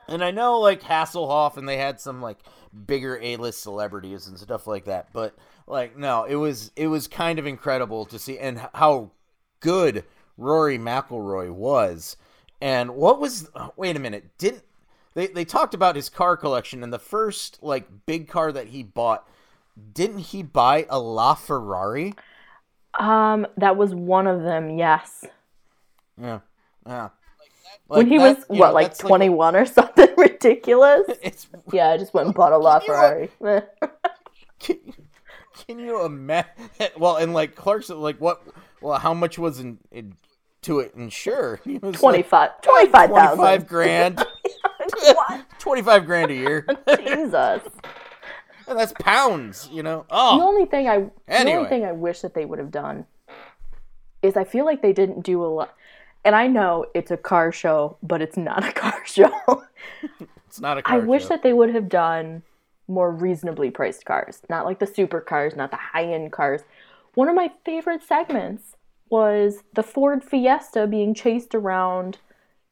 And 0.08 0.24
I 0.24 0.32
know 0.32 0.60
like 0.60 0.82
Hasselhoff 0.82 1.58
and 1.58 1.68
they 1.68 1.78
had 1.78 2.00
some 2.00 2.22
like 2.22 2.38
bigger 2.86 3.20
A-list 3.22 3.62
celebrities 3.62 4.28
and 4.28 4.38
stuff 4.38 4.68
like 4.68 4.86
that, 4.86 5.12
but 5.14 5.36
like 5.68 5.98
no, 5.98 6.26
it 6.26 6.36
was 6.36 6.72
it 6.76 6.88
was 6.88 7.08
kind 7.08 7.40
of 7.40 7.48
incredible 7.48 8.06
to 8.06 8.20
see 8.20 8.38
and 8.38 8.60
how 8.74 9.12
good 9.60 10.04
Rory 10.38 10.78
McIlroy 10.78 11.52
was. 11.52 12.18
And 12.62 12.92
what 12.96 13.20
was 13.20 13.50
oh, 13.56 13.74
wait 13.76 13.96
a 13.96 14.00
minute, 14.00 14.38
didn't 14.38 14.64
they 15.16 15.28
they 15.28 15.44
talked 15.46 15.74
about 15.74 15.96
his 15.96 16.10
car 16.10 16.38
collection 16.38 16.84
and 16.84 16.94
the 16.94 17.00
first 17.00 17.58
like 17.64 17.88
big 18.06 18.28
car 18.28 18.52
that 18.52 18.68
he 18.68 18.84
bought 18.84 19.28
didn't 19.94 20.20
he 20.20 20.44
buy 20.44 20.86
a 20.90 20.96
LaFerrari? 20.98 22.16
Um, 22.98 23.46
that 23.58 23.76
was 23.76 23.94
one 23.94 24.26
of 24.28 24.42
them. 24.44 24.78
Yes, 24.78 25.26
Yeah. 26.22 26.40
Yeah. 26.88 27.10
when 27.88 28.08
he 28.08 28.18
that- 28.18 28.38
was 28.38 28.46
what, 28.48 28.68
know, 28.70 28.74
like 28.74 28.98
twenty 28.98 29.28
one 29.30 29.56
or 29.56 29.66
something 29.80 30.08
ridiculous. 30.18 31.02
it's 31.24 31.48
yeah, 31.74 31.90
I 31.90 31.98
just 31.98 32.14
went 32.14 32.28
and 32.28 32.36
bought 32.36 32.54
a 32.54 32.56
LaFerrari. 32.56 33.30
Can, 34.60 34.78
can 35.68 35.80
you 35.80 36.06
imagine? 36.06 36.50
Well, 36.98 37.18
and 37.18 37.34
like 37.34 37.56
Clarkson, 37.56 38.00
like 38.02 38.20
what? 38.22 38.42
Well, 38.82 38.98
how 38.98 39.14
much 39.14 39.38
was 39.38 39.60
in, 39.60 39.78
in 39.92 40.16
to 40.64 40.80
it 40.80 40.94
insure? 40.96 41.60
He 41.66 41.78
was 41.78 41.96
Twenty 42.00 42.20
like, 42.20 42.28
five, 42.28 42.62
twenty 42.62 42.90
five 42.92 43.10
Twenty-five 43.10 43.38
thousand. 43.38 43.68
grand. 43.68 44.26
What? 45.14 45.46
Twenty-five 45.60 46.06
grand 46.06 46.32
a 46.32 46.36
year, 46.36 46.66
Jesus. 46.98 47.62
and 48.68 48.78
that's 48.80 48.94
pounds. 49.00 49.70
You 49.72 49.84
know. 49.84 50.06
Oh. 50.10 50.38
The 50.38 50.44
only 50.44 50.66
thing 50.66 50.88
I, 50.88 51.10
the 51.28 51.52
only 51.52 51.70
thing 51.70 51.86
I 51.86 51.92
wish 51.92 52.22
that 52.22 52.34
they 52.34 52.46
would 52.46 52.60
have 52.60 52.72
done 52.72 53.06
is 54.22 54.36
I 54.36 54.44
feel 54.44 54.66
like 54.66 54.82
they 54.82 54.94
didn't 54.94 55.22
do 55.22 55.44
a 55.44 55.48
lot. 55.48 55.76
And 56.24 56.36
I 56.36 56.48
know 56.48 56.88
it's 56.96 57.12
a 57.12 57.18
car 57.18 57.52
show, 57.52 57.98
but 58.02 58.22
it's 58.22 58.38
not 58.38 58.68
a 58.68 58.72
car 58.72 59.06
show. 59.06 59.64
It's 60.48 60.60
not 60.60 60.78
a 60.78 60.80
I 60.80 60.82
car 60.82 61.00
wish 61.02 61.24
show. 61.24 61.30
that 61.30 61.44
they 61.44 61.54
would 61.54 61.76
have 61.76 61.88
done 61.88 62.42
more 62.88 63.12
reasonably 63.12 63.70
priced 63.70 64.06
cars, 64.06 64.42
not 64.50 64.66
like 64.66 64.80
the 64.80 64.88
supercars, 64.88 65.56
not 65.56 65.72
the 65.72 65.78
high 65.78 66.06
end 66.06 66.32
cars. 66.32 66.62
One 67.14 67.30
of 67.30 67.36
my 67.36 67.52
favorite 67.64 68.04
segments 68.04 68.76
was 69.10 69.64
the 69.74 69.84
Ford 69.84 70.24
Fiesta 70.24 70.88
being 70.88 71.14
chased 71.14 71.56
around 71.56 72.18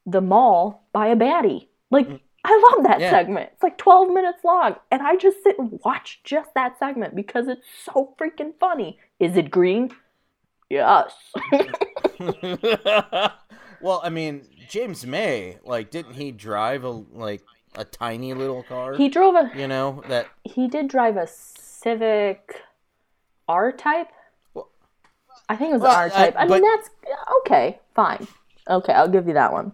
the 0.04 0.20
mall 0.20 0.84
by 0.92 1.08
a 1.08 1.16
baddie. 1.16 1.68
Like, 1.90 2.08
mm. 2.08 2.20
I 2.46 2.70
love 2.72 2.84
that 2.84 3.00
Yeah. 3.00 3.10
segment. 3.10 3.50
It's 3.54 3.62
like 3.62 3.78
12 3.78 4.10
minutes 4.10 4.44
long, 4.44 4.76
and 4.90 5.00
I 5.02 5.16
just 5.16 5.42
sit 5.42 5.58
and 5.58 5.80
watch 5.84 6.20
just 6.24 6.52
that 6.54 6.78
segment 6.78 7.14
because 7.16 7.48
it's 7.48 7.66
so 7.84 8.14
freaking 8.20 8.52
funny. 8.60 8.98
Is 9.18 9.36
it 9.36 9.50
green? 9.50 9.90
Yes. 10.68 11.14
well, 13.80 14.00
I 14.02 14.10
mean, 14.10 14.42
James 14.68 15.06
May, 15.06 15.58
like, 15.64 15.90
didn't 15.90 16.14
he 16.14 16.32
drive 16.32 16.84
a 16.84 16.90
like 16.90 17.42
a 17.76 17.84
tiny 17.84 18.34
little 18.34 18.62
car? 18.62 18.94
he 18.94 19.08
drove 19.08 19.34
a 19.34 19.50
you 19.56 19.66
know 19.68 20.02
that. 20.08 20.28
he 20.44 20.68
did 20.68 20.88
drive 20.88 21.16
a 21.16 21.26
Civic 21.26 22.62
R 23.48 23.72
type. 23.72 24.08
Well- 24.54 24.68
I 25.48 25.56
think 25.56 25.70
it 25.70 25.74
was 25.74 25.82
Well, 25.82 25.96
R 25.96 26.10
type. 26.10 26.34
I, 26.36 26.42
I- 26.44 26.48
but- 26.48 26.60
mean, 26.62 26.70
that's 26.76 26.90
okay, 27.40 27.78
fine. 27.94 28.26
Okay, 28.68 28.92
I'll 28.94 29.08
give 29.08 29.28
you 29.28 29.34
that 29.34 29.52
one. 29.52 29.72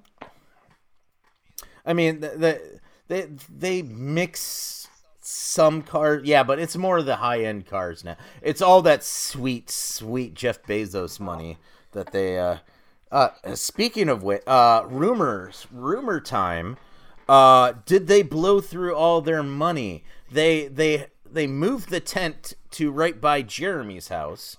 I 1.91 1.93
mean, 1.93 2.20
the, 2.20 2.28
the 2.28 2.80
they 3.09 3.28
they 3.49 3.82
mix 3.82 4.88
some 5.20 5.82
cars, 5.82 6.22
yeah, 6.24 6.45
but 6.45 6.59
it's 6.59 6.76
more 6.76 6.99
of 6.99 7.07
the 7.07 7.16
high 7.16 7.41
end 7.43 7.66
cars 7.66 8.05
now. 8.05 8.16
It's 8.41 8.62
all 8.62 8.82
that 8.82 9.03
sweet, 9.03 9.70
sweet 9.70 10.34
Jeff 10.34 10.62
Bezos 10.62 11.18
money 11.18 11.59
that 11.93 12.12
they. 12.12 12.38
uh 12.38 12.59
uh, 13.12 13.30
speaking 13.55 14.09
of 14.09 14.22
which, 14.22 14.43
uh, 14.47 14.84
rumors, 14.88 15.66
rumor 15.72 16.20
time. 16.20 16.76
Uh, 17.28 17.74
did 17.86 18.07
they 18.07 18.22
blow 18.22 18.61
through 18.61 18.95
all 18.95 19.20
their 19.20 19.43
money? 19.43 20.05
They 20.30 20.68
they 20.68 21.07
they 21.28 21.47
moved 21.47 21.91
the 21.91 22.01
tent 22.01 22.55
to 22.72 22.91
right 22.91 23.20
by 23.20 23.43
Jeremy's 23.43 24.09
house, 24.09 24.57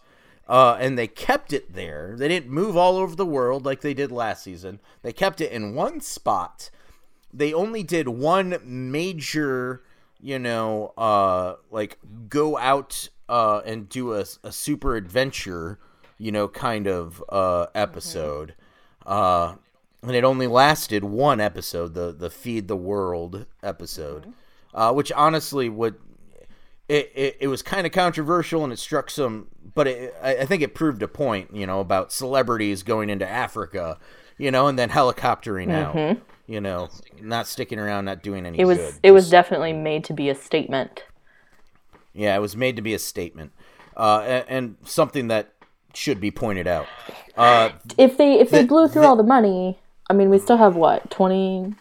uh, 0.48 0.78
and 0.80 0.98
they 0.98 1.08
kept 1.08 1.54
it 1.54 1.74
there. 1.74 2.16
They 2.18 2.28
didn't 2.28 2.50
move 2.50 2.76
all 2.78 2.98
over 2.98 3.16
the 3.16 3.26
world 3.26 3.66
like 3.66 3.82
they 3.82 3.94
did 3.94 4.12
last 4.12 4.44
season. 4.44 4.80
They 5.02 5.14
kept 5.14 5.42
it 5.42 5.52
in 5.52 5.76
one 5.76 6.02
spot. 6.02 6.70
They 7.34 7.54
only 7.54 7.84
did 7.84 8.08
one 8.08 8.58
major, 8.64 9.84
you 10.20 10.40
know, 10.40 10.94
uh, 10.98 11.56
like 11.70 11.98
go 12.30 12.58
out 12.58 13.10
uh, 13.30 13.62
and 13.66 13.88
do 13.88 14.14
a, 14.14 14.26
a 14.44 14.52
super 14.52 14.96
adventure, 14.96 15.80
you 16.18 16.32
know, 16.32 16.48
kind 16.48 16.88
of 16.88 17.24
uh, 17.30 17.68
episode. 17.74 18.56
Uh, 19.06 19.56
and 20.04 20.16
it 20.16 20.24
only 20.24 20.48
lasted 20.48 21.04
one 21.04 21.40
episode, 21.40 21.94
the 21.94 22.12
the 22.12 22.30
feed 22.30 22.68
the 22.68 22.76
world 22.76 23.46
episode, 23.62 24.34
uh, 24.74 24.92
which 24.92 25.12
honestly 25.12 25.70
would 25.70 25.96
it, 26.92 27.12
it, 27.16 27.38
it 27.42 27.48
was 27.48 27.62
kind 27.62 27.88
of 27.88 27.94
controversial 27.94 28.66
and 28.66 28.74
it 28.74 28.80
struck 28.80 29.10
some, 29.10 29.48
but 29.76 29.88
it, 29.88 30.14
I, 30.22 30.40
I 30.40 30.46
think 30.46 30.62
it 30.62 30.76
proved 30.76 31.02
a 31.02 31.08
point, 31.08 31.56
you 31.56 31.66
know, 31.66 31.80
about 31.80 32.12
celebrities 32.12 32.84
going 32.84 33.10
into 33.10 33.26
Africa, 33.26 33.98
you 34.38 34.52
know, 34.52 34.68
and 34.68 34.78
then 34.78 34.90
helicoptering 34.90 35.70
out, 35.72 36.18
you 36.52 36.60
know, 36.62 36.90
not 37.22 37.48
sticking 37.48 37.80
around, 37.80 38.06
not 38.06 38.22
doing 38.22 38.46
any. 38.46 38.60
It 38.60 38.66
was 38.66 38.78
good. 38.78 38.94
it 39.04 39.12
was 39.12 39.24
Just- 39.26 39.32
definitely 39.32 39.74
made 39.74 40.04
to 40.06 40.14
be 40.14 40.30
a 40.30 40.36
statement. 40.36 41.04
yeah, 42.14 42.36
it 42.36 42.40
was 42.40 42.56
made 42.56 42.76
to 42.76 42.82
be 42.82 42.94
a 42.94 43.00
statement, 43.00 43.52
uh, 43.96 44.20
and, 44.26 44.46
and 44.50 44.76
something 44.84 45.28
that 45.30 45.54
should 45.94 46.20
be 46.20 46.32
pointed 46.32 46.68
out. 46.68 46.88
Uh, 47.38 47.70
If 47.98 48.18
they 48.18 48.40
if 48.40 48.50
they 48.50 48.62
The- 48.62 48.68
blew 48.68 48.88
through 48.88 49.04
the- 49.04 49.08
all 49.08 49.16
the 49.16 49.24
money, 49.24 49.80
I 50.10 50.14
mean, 50.14 50.30
we 50.30 50.38
still 50.40 50.58
have 50.58 50.76
what 50.76 51.10
20, 51.10 51.74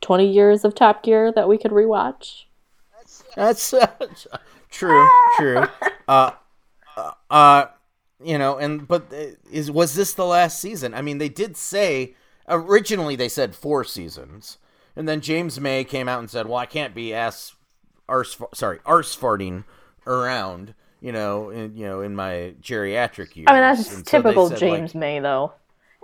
20 0.00 0.26
years 0.26 0.64
of 0.64 0.74
Top 0.74 1.02
Gear 1.02 1.30
that 1.32 1.48
we 1.48 1.56
could 1.58 1.70
rewatch. 1.70 2.44
That's 3.36 3.72
uh, 3.74 3.86
true, 4.70 5.08
true. 5.36 5.66
Uh, 6.08 6.30
uh, 6.96 7.10
uh, 7.30 7.66
you 8.22 8.38
know, 8.38 8.56
and 8.58 8.88
but 8.88 9.12
uh, 9.12 9.36
is 9.52 9.70
was 9.70 9.94
this 9.94 10.14
the 10.14 10.24
last 10.24 10.58
season? 10.58 10.94
I 10.94 11.02
mean, 11.02 11.18
they 11.18 11.28
did 11.28 11.56
say 11.56 12.14
originally 12.48 13.16
they 13.16 13.28
said 13.28 13.54
four 13.54 13.84
seasons, 13.84 14.58
and 14.94 15.08
then 15.08 15.20
James 15.20 15.60
May 15.60 15.84
came 15.84 16.08
out 16.08 16.20
and 16.20 16.30
said, 16.30 16.46
"Well, 16.46 16.58
I 16.58 16.66
can't 16.66 16.94
be 16.94 17.14
ass 17.14 17.54
arse 18.08 18.40
sorry 18.54 18.80
arse 18.84 19.16
farting 19.16 19.64
around." 20.06 20.74
You 21.00 21.12
know, 21.12 21.50
in, 21.50 21.76
you 21.76 21.86
know, 21.86 22.00
in 22.00 22.16
my 22.16 22.54
geriatric 22.60 23.36
years. 23.36 23.46
I 23.48 23.52
mean, 23.52 23.60
that's 23.60 23.92
And 23.92 24.06
so 24.06 24.22
typical 24.22 24.48
said, 24.48 24.58
James 24.58 24.94
like, 24.94 25.00
May, 25.00 25.20
though. 25.20 25.52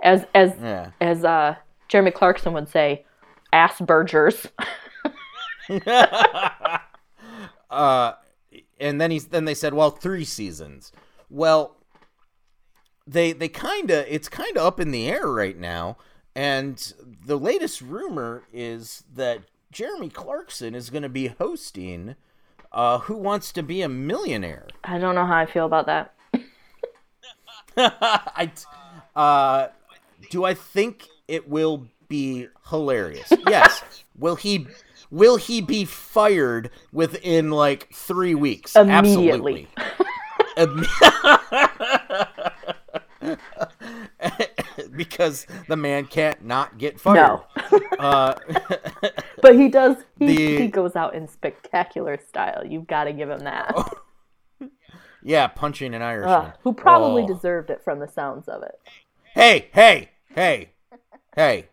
As 0.03 0.25
as 0.35 0.53
yeah. 0.61 0.91
as 1.01 1.25
uh, 1.25 1.55
Jeremy 1.87 2.11
Clarkson 2.11 2.53
would 2.53 2.69
say, 2.69 3.05
Asperger's. 3.51 4.47
uh, 7.69 8.13
and 8.79 8.99
then 8.99 9.11
he's 9.11 9.27
then 9.27 9.45
they 9.45 9.53
said, 9.53 9.73
well, 9.73 9.91
three 9.91 10.25
seasons. 10.25 10.91
Well, 11.29 11.77
they 13.07 13.31
they 13.31 13.47
kind 13.47 13.89
of 13.91 14.05
it's 14.07 14.29
kind 14.29 14.57
of 14.57 14.63
up 14.63 14.79
in 14.79 14.91
the 14.91 15.07
air 15.07 15.27
right 15.27 15.57
now, 15.57 15.97
and 16.35 16.93
the 17.25 17.37
latest 17.37 17.81
rumor 17.81 18.43
is 18.51 19.03
that 19.15 19.41
Jeremy 19.71 20.09
Clarkson 20.09 20.75
is 20.75 20.89
going 20.89 21.03
to 21.03 21.09
be 21.09 21.27
hosting 21.27 22.15
uh, 22.71 22.99
Who 22.99 23.15
Wants 23.15 23.51
to 23.53 23.63
Be 23.63 23.81
a 23.81 23.89
Millionaire. 23.89 24.67
I 24.83 24.97
don't 24.97 25.15
know 25.15 25.25
how 25.25 25.37
I 25.37 25.45
feel 25.45 25.65
about 25.65 25.85
that. 25.85 26.13
I 27.77 28.51
uh, 29.15 29.67
do 30.29 30.43
I 30.43 30.53
think 30.53 31.07
it 31.27 31.49
will 31.49 31.87
be 32.07 32.47
hilarious? 32.69 33.31
Yes. 33.47 33.83
will 34.17 34.35
he? 34.35 34.67
Will 35.11 35.37
he 35.37 35.61
be 35.61 35.85
fired 35.85 36.71
within 36.91 37.51
like 37.51 37.93
three 37.93 38.33
weeks? 38.33 38.75
Immediately. 38.75 39.67
Absolutely. 39.77 40.17
Because 44.95 45.47
the 45.67 45.75
man 45.75 46.05
can't 46.05 46.43
not 46.45 46.77
get 46.77 46.99
fired. 46.99 47.15
No, 47.15 47.79
Uh, 47.99 48.35
but 49.41 49.55
he 49.55 49.69
does. 49.69 49.97
He, 50.19 50.27
The- 50.27 50.57
he 50.63 50.67
goes 50.67 50.95
out 50.95 51.15
in 51.15 51.27
spectacular 51.27 52.17
style. 52.17 52.63
You've 52.65 52.87
got 52.87 53.05
to 53.05 53.13
give 53.13 53.29
him 53.29 53.39
that. 53.39 53.75
yeah, 55.23 55.47
punching 55.47 55.93
an 55.93 56.01
Irishman. 56.01 56.33
Ugh, 56.33 56.53
who 56.63 56.73
probably 56.73 57.23
Oh. 57.23 57.27
deserved 57.27 57.69
it 57.69 57.81
from 57.83 57.99
the 57.99 58.07
sounds 58.07 58.47
of 58.47 58.63
it. 58.63 58.79
hey, 59.33 59.69
hey, 59.73 60.09
hey, 60.35 60.71
hey. 61.35 61.69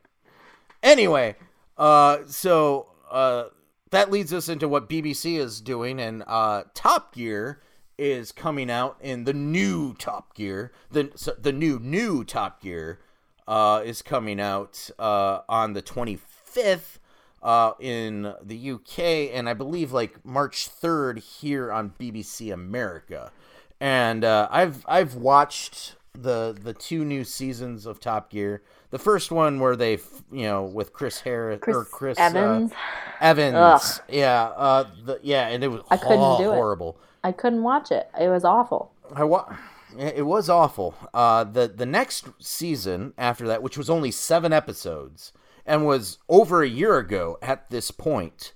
Anyway, 0.83 1.37
uh, 1.77 2.19
so 2.27 2.87
uh, 3.11 3.45
that 3.91 4.11
leads 4.11 4.33
us 4.33 4.49
into 4.49 4.69
what 4.69 4.89
BBC 4.89 5.37
is 5.39 5.61
doing, 5.61 6.01
and 6.01 6.23
uh, 6.27 6.63
Top 6.75 7.15
Gear 7.15 7.61
is 7.99 8.33
coming 8.33 8.71
out 8.71 8.97
in 9.03 9.25
the 9.25 9.35
new 9.35 9.93
Top 9.95 10.35
Gear. 10.35 10.73
The 10.91 11.11
the 11.39 11.53
new 11.53 11.79
new 11.79 12.25
Top 12.25 12.63
Gear 12.63 13.01
uh, 13.49 13.83
is 13.85 14.03
coming 14.03 14.41
out 14.41 14.91
uh, 14.99 15.41
on 15.49 15.73
the 15.73 15.83
twenty 15.83 16.17
fifth. 16.17 16.99
Uh, 17.43 17.73
in 17.81 18.35
the 18.43 18.73
UK, 18.73 18.99
and 19.33 19.49
I 19.49 19.55
believe 19.55 19.93
like 19.93 20.23
March 20.27 20.69
third 20.69 21.19
here 21.21 21.73
on 21.73 21.95
BBC 21.99 22.53
America, 22.53 23.33
and 23.81 24.27
uh, 24.27 24.47
I've 24.51 24.85
I've 24.87 25.15
watched 25.15 25.95
the 26.15 26.57
the 26.61 26.73
two 26.73 27.05
new 27.05 27.25
seasons 27.25 27.87
of 27.87 28.01
Top 28.01 28.31
Gear. 28.31 28.63
The 28.91 28.99
first 28.99 29.31
one 29.31 29.61
where 29.61 29.77
they, 29.77 29.93
you 30.33 30.43
know, 30.43 30.65
with 30.65 30.93
Chris 30.93 31.21
Harris 31.21 31.61
Chris, 31.61 31.77
or 31.77 31.85
Chris 31.85 32.19
uh, 32.19 32.23
Evans. 32.25 32.73
Evans, 33.21 33.57
Ugh. 33.57 34.03
yeah, 34.09 34.43
uh, 34.57 34.85
the, 35.05 35.21
yeah, 35.23 35.49
and 35.49 35.63
it 35.63 35.69
was 35.69 35.83
I 35.91 35.97
couldn't 35.97 36.19
oh, 36.19 36.39
do 36.39 36.51
it. 36.51 36.55
horrible. 36.55 36.99
I 37.23 37.33
couldn't 37.33 37.63
watch 37.63 37.91
it. 37.93 38.11
It 38.19 38.29
was 38.29 38.45
awful. 38.45 38.93
I 39.15 39.25
wa- 39.25 39.55
it 39.99 40.27
was 40.27 40.49
awful. 40.49 40.95
Uh, 41.13 41.45
the 41.45 41.69
the 41.69 41.87
next 41.87 42.29
season 42.39 43.13
after 43.19 43.47
that, 43.49 43.63
which 43.63 43.79
was 43.79 43.91
only 43.91 44.11
seven 44.11 44.53
episodes 44.53 45.33
and 45.67 45.87
was 45.87 46.19
over 46.29 46.63
a 46.63 46.69
year 46.69 46.99
ago 46.99 47.39
at 47.43 47.71
this 47.71 47.91
point, 47.91 48.53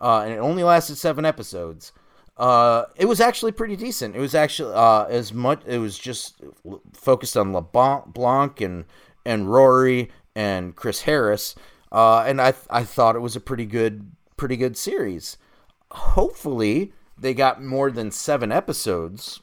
uh, 0.00 0.20
and 0.20 0.32
it 0.32 0.38
only 0.38 0.62
lasted 0.62 0.96
seven 0.96 1.24
episodes. 1.24 1.92
Uh, 2.36 2.84
it 2.96 3.06
was 3.06 3.20
actually 3.20 3.52
pretty 3.52 3.76
decent. 3.76 4.14
It 4.14 4.20
was 4.20 4.34
actually 4.34 4.74
uh, 4.74 5.04
as 5.04 5.32
much. 5.32 5.62
It 5.66 5.78
was 5.78 5.98
just 5.98 6.40
focused 6.92 7.36
on 7.36 7.52
LeBlanc 7.52 8.60
and 8.60 8.84
and 9.24 9.50
Rory 9.50 10.10
and 10.34 10.76
Chris 10.76 11.02
Harris, 11.02 11.54
uh, 11.90 12.24
and 12.26 12.40
I 12.40 12.54
I 12.70 12.84
thought 12.84 13.16
it 13.16 13.20
was 13.20 13.36
a 13.36 13.40
pretty 13.40 13.66
good 13.66 14.12
pretty 14.36 14.56
good 14.56 14.76
series. 14.76 15.36
Hopefully, 15.90 16.92
they 17.16 17.34
got 17.34 17.62
more 17.62 17.90
than 17.90 18.10
seven 18.10 18.52
episodes 18.52 19.40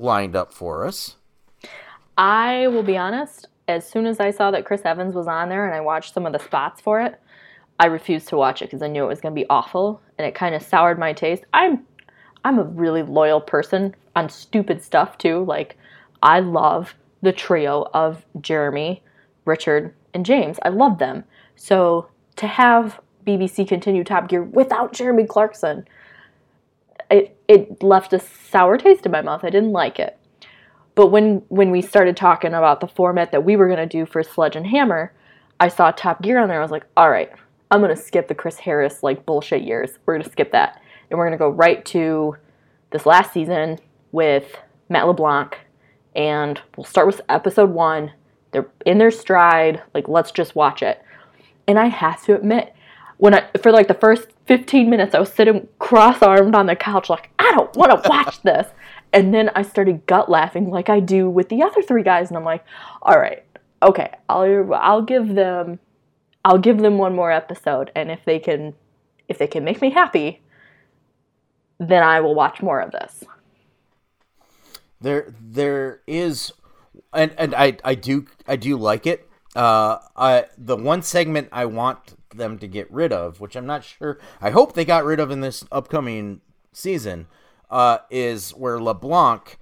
lined 0.00 0.36
up 0.36 0.52
for 0.52 0.86
us. 0.86 1.16
I 2.16 2.66
will 2.68 2.82
be 2.82 2.96
honest. 2.96 3.46
As 3.68 3.88
soon 3.88 4.06
as 4.06 4.18
I 4.18 4.30
saw 4.30 4.50
that 4.50 4.64
Chris 4.64 4.82
Evans 4.84 5.14
was 5.14 5.26
on 5.26 5.48
there 5.48 5.66
and 5.66 5.74
I 5.74 5.80
watched 5.80 6.14
some 6.14 6.26
of 6.26 6.32
the 6.32 6.38
spots 6.38 6.80
for 6.80 7.00
it, 7.00 7.20
I 7.78 7.86
refused 7.86 8.28
to 8.28 8.36
watch 8.36 8.62
it 8.62 8.66
because 8.66 8.82
I 8.82 8.88
knew 8.88 9.04
it 9.04 9.08
was 9.08 9.20
going 9.20 9.34
to 9.34 9.40
be 9.40 9.46
awful 9.48 10.00
and 10.16 10.26
it 10.26 10.34
kind 10.34 10.54
of 10.54 10.62
soured 10.62 10.98
my 10.98 11.12
taste. 11.12 11.44
I'm 11.54 11.86
I'm 12.44 12.58
a 12.58 12.64
really 12.64 13.02
loyal 13.02 13.40
person 13.40 13.94
on 14.16 14.28
stupid 14.28 14.82
stuff 14.82 15.18
too. 15.18 15.44
Like 15.44 15.76
I 16.22 16.40
love 16.40 16.94
the 17.22 17.32
trio 17.32 17.88
of 17.94 18.24
Jeremy, 18.40 19.02
Richard, 19.44 19.94
and 20.14 20.24
James. 20.24 20.58
I 20.64 20.70
love 20.70 20.98
them. 20.98 21.24
So 21.56 22.08
to 22.36 22.46
have 22.46 23.00
BBC 23.26 23.68
continue 23.68 24.04
Top 24.04 24.28
Gear 24.28 24.42
without 24.42 24.92
Jeremy 24.92 25.26
Clarkson, 25.26 25.86
it 27.10 27.36
it 27.48 27.82
left 27.82 28.12
a 28.12 28.18
sour 28.18 28.76
taste 28.76 29.06
in 29.06 29.12
my 29.12 29.22
mouth. 29.22 29.44
I 29.44 29.50
didn't 29.50 29.72
like 29.72 29.98
it. 29.98 30.18
But 30.94 31.08
when 31.08 31.42
when 31.48 31.70
we 31.70 31.80
started 31.80 32.16
talking 32.16 32.54
about 32.54 32.80
the 32.80 32.88
format 32.88 33.32
that 33.32 33.44
we 33.44 33.56
were 33.56 33.68
going 33.68 33.78
to 33.78 33.86
do 33.86 34.04
for 34.04 34.22
Sledge 34.22 34.56
and 34.56 34.66
Hammer, 34.66 35.12
I 35.60 35.68
saw 35.68 35.90
Top 35.90 36.22
Gear 36.22 36.38
on 36.38 36.48
there. 36.48 36.58
I 36.58 36.62
was 36.62 36.70
like, 36.70 36.86
all 36.96 37.10
right, 37.10 37.30
I'm 37.70 37.80
going 37.80 37.94
to 37.94 38.00
skip 38.00 38.28
the 38.28 38.34
Chris 38.34 38.58
Harris 38.58 39.02
like 39.02 39.26
bullshit 39.26 39.62
years. 39.62 39.98
We're 40.04 40.14
going 40.14 40.24
to 40.24 40.30
skip 40.30 40.52
that. 40.52 40.80
And 41.10 41.18
we're 41.18 41.26
going 41.26 41.38
to 41.38 41.42
go 41.42 41.50
right 41.50 41.84
to 41.86 42.36
this 42.90 43.06
last 43.06 43.32
season 43.32 43.78
with 44.12 44.56
Matt 44.88 45.06
LeBlanc. 45.06 45.58
And 46.14 46.60
we'll 46.76 46.84
start 46.84 47.06
with 47.06 47.20
episode 47.28 47.70
one. 47.70 48.12
They're 48.50 48.68
in 48.86 48.98
their 48.98 49.10
stride. 49.10 49.82
Like, 49.94 50.08
let's 50.08 50.32
just 50.32 50.54
watch 50.54 50.82
it. 50.82 51.02
And 51.66 51.78
I 51.78 51.86
have 51.86 52.22
to 52.24 52.34
admit, 52.34 52.74
when 53.18 53.34
I, 53.34 53.46
for 53.62 53.70
like 53.70 53.88
the 53.88 53.94
first 53.94 54.28
15 54.46 54.88
minutes, 54.90 55.14
I 55.14 55.20
was 55.20 55.32
sitting 55.32 55.68
cross 55.78 56.22
armed 56.22 56.54
on 56.54 56.66
the 56.66 56.76
couch, 56.76 57.10
like, 57.10 57.30
I 57.38 57.52
don't 57.52 57.74
want 57.76 58.02
to 58.02 58.08
watch 58.08 58.42
this. 58.42 58.66
And 59.12 59.32
then 59.32 59.50
I 59.54 59.62
started 59.62 60.06
gut 60.06 60.30
laughing 60.30 60.70
like 60.70 60.88
I 60.88 61.00
do 61.00 61.30
with 61.30 61.48
the 61.48 61.62
other 61.62 61.82
three 61.82 62.02
guys. 62.02 62.28
And 62.28 62.36
I'm 62.36 62.44
like, 62.44 62.64
all 63.02 63.18
right, 63.18 63.44
okay, 63.82 64.12
I'll, 64.28 64.74
I'll 64.74 65.02
give 65.02 65.34
them 65.34 65.78
I'll 66.48 66.58
give 66.58 66.78
them 66.78 66.98
one 66.98 67.14
more 67.14 67.30
episode, 67.30 67.90
and 67.94 68.10
if 68.10 68.24
they 68.24 68.38
can, 68.38 68.74
if 69.28 69.36
they 69.36 69.46
can 69.46 69.64
make 69.64 69.82
me 69.82 69.90
happy, 69.90 70.40
then 71.78 72.02
I 72.02 72.20
will 72.20 72.34
watch 72.34 72.62
more 72.62 72.80
of 72.80 72.92
this. 72.92 73.24
There, 75.00 75.34
there 75.38 76.00
is, 76.06 76.52
and 77.12 77.34
and 77.36 77.54
I 77.54 77.76
I 77.84 77.94
do 77.94 78.26
I 78.46 78.56
do 78.56 78.76
like 78.76 79.06
it. 79.06 79.28
Uh, 79.54 79.98
I 80.16 80.46
the 80.56 80.76
one 80.76 81.02
segment 81.02 81.48
I 81.52 81.66
want 81.66 82.14
them 82.34 82.58
to 82.58 82.66
get 82.66 82.90
rid 82.90 83.12
of, 83.12 83.40
which 83.40 83.56
I'm 83.56 83.66
not 83.66 83.84
sure. 83.84 84.18
I 84.40 84.50
hope 84.50 84.72
they 84.72 84.84
got 84.84 85.04
rid 85.04 85.20
of 85.20 85.30
in 85.30 85.40
this 85.40 85.64
upcoming 85.72 86.40
season, 86.72 87.26
uh, 87.70 87.98
is 88.10 88.50
where 88.50 88.80
LeBlanc 88.80 89.58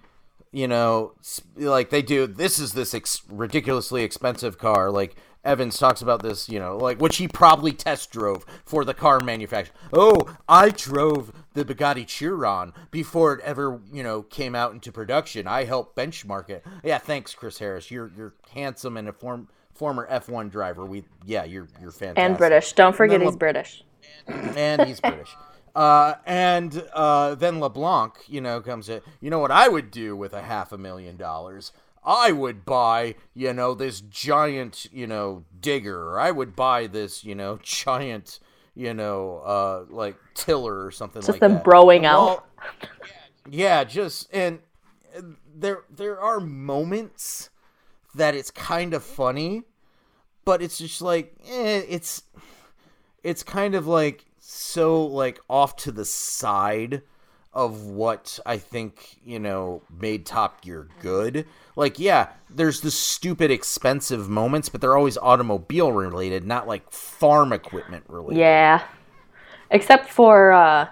you 0.56 0.66
know, 0.66 1.12
like 1.56 1.90
they 1.90 2.00
do. 2.00 2.26
This 2.26 2.58
is 2.58 2.72
this 2.72 2.94
ex- 2.94 3.20
ridiculously 3.28 4.02
expensive 4.02 4.56
car. 4.56 4.90
Like 4.90 5.14
Evans 5.44 5.78
talks 5.78 6.00
about 6.00 6.22
this, 6.22 6.48
you 6.48 6.58
know, 6.58 6.78
like 6.78 6.98
which 6.98 7.18
he 7.18 7.28
probably 7.28 7.72
test 7.72 8.10
drove 8.10 8.46
for 8.64 8.82
the 8.82 8.94
car 8.94 9.20
manufacturer. 9.20 9.74
Oh, 9.92 10.36
I 10.48 10.70
drove 10.70 11.30
the 11.52 11.64
Bugatti 11.64 12.06
Chiron 12.06 12.72
before 12.90 13.34
it 13.34 13.44
ever, 13.44 13.80
you 13.92 14.02
know, 14.02 14.22
came 14.22 14.54
out 14.54 14.72
into 14.72 14.90
production. 14.90 15.46
I 15.46 15.64
helped 15.64 15.94
benchmark 15.94 16.48
it. 16.48 16.64
Yeah, 16.82 16.98
thanks, 16.98 17.34
Chris 17.34 17.58
Harris. 17.58 17.90
You're 17.90 18.10
you're 18.16 18.34
handsome 18.50 18.96
and 18.96 19.08
a 19.08 19.12
form, 19.12 19.48
former 19.76 20.08
F1 20.10 20.50
driver. 20.50 20.84
We 20.84 21.04
yeah, 21.24 21.44
you're 21.44 21.68
you're 21.80 21.92
fantastic. 21.92 22.18
And 22.18 22.36
British. 22.36 22.72
Don't 22.72 22.94
forget 22.96 23.20
he's 23.20 23.32
Le- 23.32 23.36
British. 23.36 23.84
And 24.26 24.82
he's 24.82 25.00
British. 25.00 25.34
Uh, 25.76 26.14
and 26.24 26.88
uh, 26.94 27.34
then 27.34 27.60
LeBlanc, 27.60 28.14
you 28.28 28.40
know, 28.40 28.62
comes 28.62 28.88
in. 28.88 29.02
You 29.20 29.28
know 29.28 29.40
what 29.40 29.50
I 29.50 29.68
would 29.68 29.90
do 29.90 30.16
with 30.16 30.32
a 30.32 30.40
half 30.40 30.72
a 30.72 30.78
million 30.78 31.18
dollars? 31.18 31.70
I 32.02 32.32
would 32.32 32.64
buy, 32.64 33.16
you 33.34 33.52
know, 33.52 33.74
this 33.74 34.00
giant, 34.00 34.86
you 34.90 35.06
know, 35.06 35.44
digger. 35.60 36.18
I 36.18 36.30
would 36.30 36.56
buy 36.56 36.86
this, 36.86 37.24
you 37.24 37.34
know, 37.34 37.58
giant, 37.62 38.40
you 38.74 38.94
know, 38.94 39.42
uh, 39.44 39.84
like 39.90 40.16
tiller 40.32 40.82
or 40.82 40.90
something 40.90 41.20
just 41.20 41.32
like 41.32 41.40
them 41.40 41.54
that. 41.54 41.64
broing 41.64 42.02
well, 42.02 42.28
out. 42.30 42.46
Yeah, 43.50 43.84
just 43.84 44.28
and 44.32 44.60
there 45.54 45.84
there 45.94 46.20
are 46.20 46.40
moments 46.40 47.50
that 48.16 48.34
it's 48.34 48.50
kind 48.50 48.94
of 48.94 49.02
funny, 49.02 49.62
but 50.44 50.62
it's 50.62 50.78
just 50.78 51.00
like 51.00 51.34
eh, 51.48 51.82
it's 51.88 52.22
it's 53.22 53.42
kind 53.42 53.74
of 53.74 53.86
like 53.86 54.24
so 54.38 55.04
like 55.04 55.40
off 55.48 55.76
to 55.76 55.92
the 55.92 56.04
side 56.04 57.02
of 57.52 57.84
what 57.86 58.38
I 58.44 58.58
think, 58.58 59.16
you 59.24 59.38
know, 59.38 59.80
made 59.90 60.26
Top 60.26 60.60
Gear 60.60 60.88
good. 61.00 61.46
Like, 61.74 61.98
yeah, 61.98 62.28
there's 62.50 62.82
the 62.82 62.90
stupid 62.90 63.50
expensive 63.50 64.28
moments, 64.28 64.68
but 64.68 64.82
they're 64.82 64.96
always 64.96 65.16
automobile 65.16 65.90
related, 65.90 66.44
not 66.46 66.68
like 66.68 66.90
farm 66.92 67.54
equipment 67.54 68.04
related. 68.08 68.40
Yeah. 68.40 68.82
Except 69.70 70.10
for 70.10 70.52
uh 70.52 70.88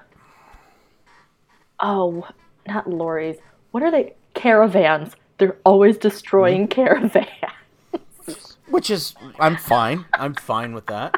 Oh, 1.81 2.27
not 2.67 2.89
lorries. 2.89 3.37
What 3.73 3.83
are 3.83 3.91
they? 3.91 4.15
Caravans. 4.33 5.15
They're 5.39 5.57
always 5.65 5.99
destroying 5.99 6.69
mm-hmm. 6.69 6.83
caravans. 6.83 8.49
Which 8.69 8.91
is 8.91 9.15
I'm 9.39 9.57
fine. 9.57 10.07
I'm 10.15 10.35
fine 10.35 10.75
with 10.75 10.87
that. 10.87 11.15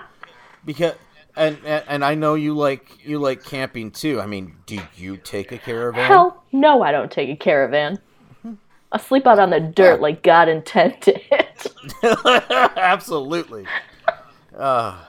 Because 0.64 0.94
and, 1.36 1.58
and, 1.64 1.84
and 1.86 2.04
I 2.04 2.14
know 2.14 2.34
you 2.34 2.54
like 2.54 3.04
you 3.04 3.18
like 3.18 3.44
camping 3.44 3.90
too. 3.90 4.20
I 4.20 4.26
mean, 4.26 4.56
do 4.66 4.80
you 4.96 5.16
take 5.16 5.52
a 5.52 5.58
caravan? 5.58 6.06
Hell, 6.06 6.44
no, 6.52 6.82
I 6.82 6.92
don't 6.92 7.10
take 7.10 7.28
a 7.28 7.36
caravan. 7.36 7.98
I 8.92 8.98
sleep 8.98 9.26
out 9.26 9.38
on 9.38 9.50
the 9.50 9.60
dirt 9.60 10.00
like 10.00 10.22
God 10.22 10.48
intended. 10.48 11.20
Absolutely. 12.02 13.66
Uh, 14.56 15.04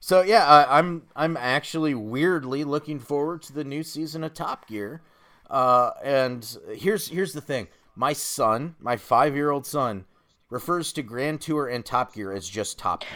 so 0.00 0.22
yeah, 0.22 0.46
I, 0.46 0.78
I'm 0.78 1.02
I'm 1.14 1.36
actually 1.36 1.94
weirdly 1.94 2.64
looking 2.64 2.98
forward 2.98 3.42
to 3.42 3.52
the 3.52 3.64
new 3.64 3.82
season 3.82 4.24
of 4.24 4.34
Top 4.34 4.66
Gear. 4.66 5.02
Uh, 5.48 5.90
and 6.02 6.58
here's 6.74 7.08
here's 7.08 7.32
the 7.34 7.40
thing: 7.40 7.68
my 7.96 8.12
son, 8.12 8.76
my 8.80 8.96
five 8.96 9.34
year 9.34 9.50
old 9.50 9.66
son, 9.66 10.04
refers 10.50 10.92
to 10.92 11.02
Grand 11.02 11.40
Tour 11.40 11.68
and 11.68 11.84
Top 11.84 12.14
Gear 12.14 12.32
as 12.32 12.48
just 12.48 12.78
Top 12.78 13.00
Gear. 13.00 13.10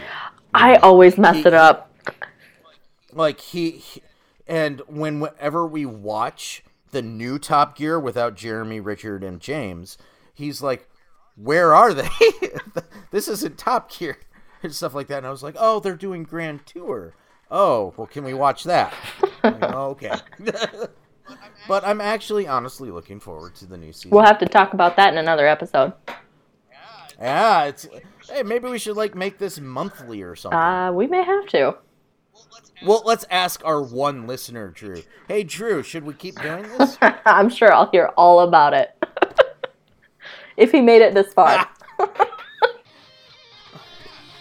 I 0.53 0.75
always 0.75 1.17
mess 1.17 1.37
he, 1.37 1.45
it 1.45 1.53
up 1.53 1.89
like 3.13 3.39
he, 3.39 3.71
he 3.71 4.01
and 4.47 4.81
whenever 4.87 5.65
we 5.65 5.85
watch 5.85 6.63
the 6.91 7.01
new 7.01 7.37
Top 7.37 7.77
Gear 7.77 7.99
without 7.99 8.35
Jeremy, 8.35 8.79
Richard, 8.79 9.23
and 9.23 9.39
James, 9.39 9.97
he's 10.33 10.61
like, 10.61 10.89
"Where 11.35 11.73
are 11.73 11.93
they? 11.93 12.09
this 13.11 13.27
isn't 13.27 13.57
Top 13.57 13.91
Gear." 13.91 14.17
And 14.61 14.73
stuff 14.73 14.93
like 14.93 15.07
that. 15.07 15.19
And 15.19 15.27
I 15.27 15.31
was 15.31 15.43
like, 15.43 15.55
"Oh, 15.57 15.79
they're 15.79 15.95
doing 15.95 16.23
Grand 16.23 16.65
Tour. 16.65 17.13
Oh, 17.51 17.93
well, 17.95 18.07
can 18.07 18.23
we 18.23 18.33
watch 18.33 18.63
that?" 18.63 18.93
like, 19.43 19.61
oh, 19.61 19.89
okay. 19.91 20.15
but 21.67 21.85
I'm 21.85 22.01
actually 22.01 22.47
honestly 22.47 22.91
looking 22.91 23.19
forward 23.19 23.55
to 23.55 23.65
the 23.65 23.77
new 23.77 23.93
season. 23.93 24.11
We'll 24.11 24.25
have 24.25 24.39
to 24.39 24.45
talk 24.45 24.73
about 24.73 24.95
that 24.97 25.13
in 25.13 25.17
another 25.17 25.47
episode. 25.47 25.93
Yeah, 27.19 27.65
it's 27.65 27.87
hey, 28.29 28.43
maybe 28.43 28.69
we 28.69 28.79
should 28.79 28.95
like 28.95 29.15
make 29.15 29.37
this 29.37 29.59
monthly 29.59 30.21
or 30.21 30.35
something. 30.35 30.57
Uh, 30.57 30.91
we 30.91 31.07
may 31.07 31.23
have 31.23 31.45
to. 31.47 31.75
Well, 32.85 33.03
let's 33.05 33.25
ask 33.29 33.61
our 33.65 33.81
one 33.81 34.25
listener, 34.25 34.69
Drew. 34.69 35.03
Hey, 35.27 35.43
Drew, 35.43 35.83
should 35.83 36.05
we 36.05 36.13
keep 36.13 36.41
doing 36.41 36.63
this? 36.77 36.97
I'm 37.25 37.49
sure 37.49 37.73
I'll 37.73 37.89
hear 37.91 38.11
all 38.15 38.39
about 38.41 38.73
it. 38.73 38.95
if 40.57 40.71
he 40.71 40.79
made 40.79 41.01
it 41.01 41.13
this 41.13 41.33
far. 41.33 41.67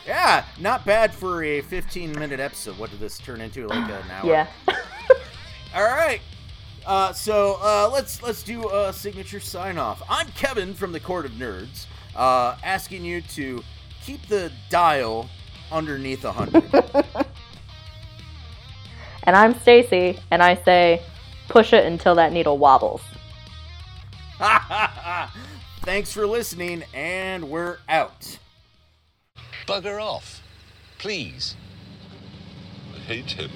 yeah, 0.07 0.45
not 0.61 0.86
bad 0.86 1.12
for 1.12 1.43
a 1.43 1.62
15 1.62 2.12
minute 2.12 2.39
episode. 2.39 2.78
What 2.78 2.91
did 2.91 3.01
this 3.01 3.18
turn 3.18 3.41
into? 3.41 3.66
Like 3.66 3.91
an 3.91 4.11
hour? 4.11 4.26
Yeah. 4.26 4.47
all 5.74 5.82
right. 5.82 6.20
Uh, 6.89 7.12
so 7.12 7.59
uh, 7.61 7.91
let's 7.93 8.22
let's 8.22 8.43
do 8.43 8.66
a 8.70 8.93
signature 8.95 9.41
sign 9.41 9.76
off. 9.76 10.03
I'm 10.09 10.26
Kevin 10.28 10.72
from 10.72 10.91
the 10.91 11.01
Court 11.01 11.26
of 11.26 11.32
Nerds, 11.32 11.84
uh, 12.16 12.57
asking 12.64 13.05
you 13.05 13.20
to 13.20 13.62
keep 14.03 14.26
the 14.28 14.51
dial 14.70 15.28
underneath 15.70 16.24
a 16.24 16.32
100. 16.32 17.26
And 19.28 19.36
I'm 19.36 19.61
Stacey, 19.61 20.18
and 20.30 20.43
I 20.43 20.55
say, 20.55 21.03
push 21.49 21.74
it 21.74 21.84
until 21.84 22.14
that 22.14 22.32
needle 22.32 22.57
wobbles. 22.57 23.03
Thanks 25.82 26.14
for 26.14 26.26
listening, 26.26 26.82
and 26.95 27.51
we're 27.51 27.76
out. 27.91 28.39
Bugger 29.66 30.03
off. 30.03 30.43
Please. 30.97 31.57
I 32.95 32.99
hate 33.01 33.32
him. 33.32 33.51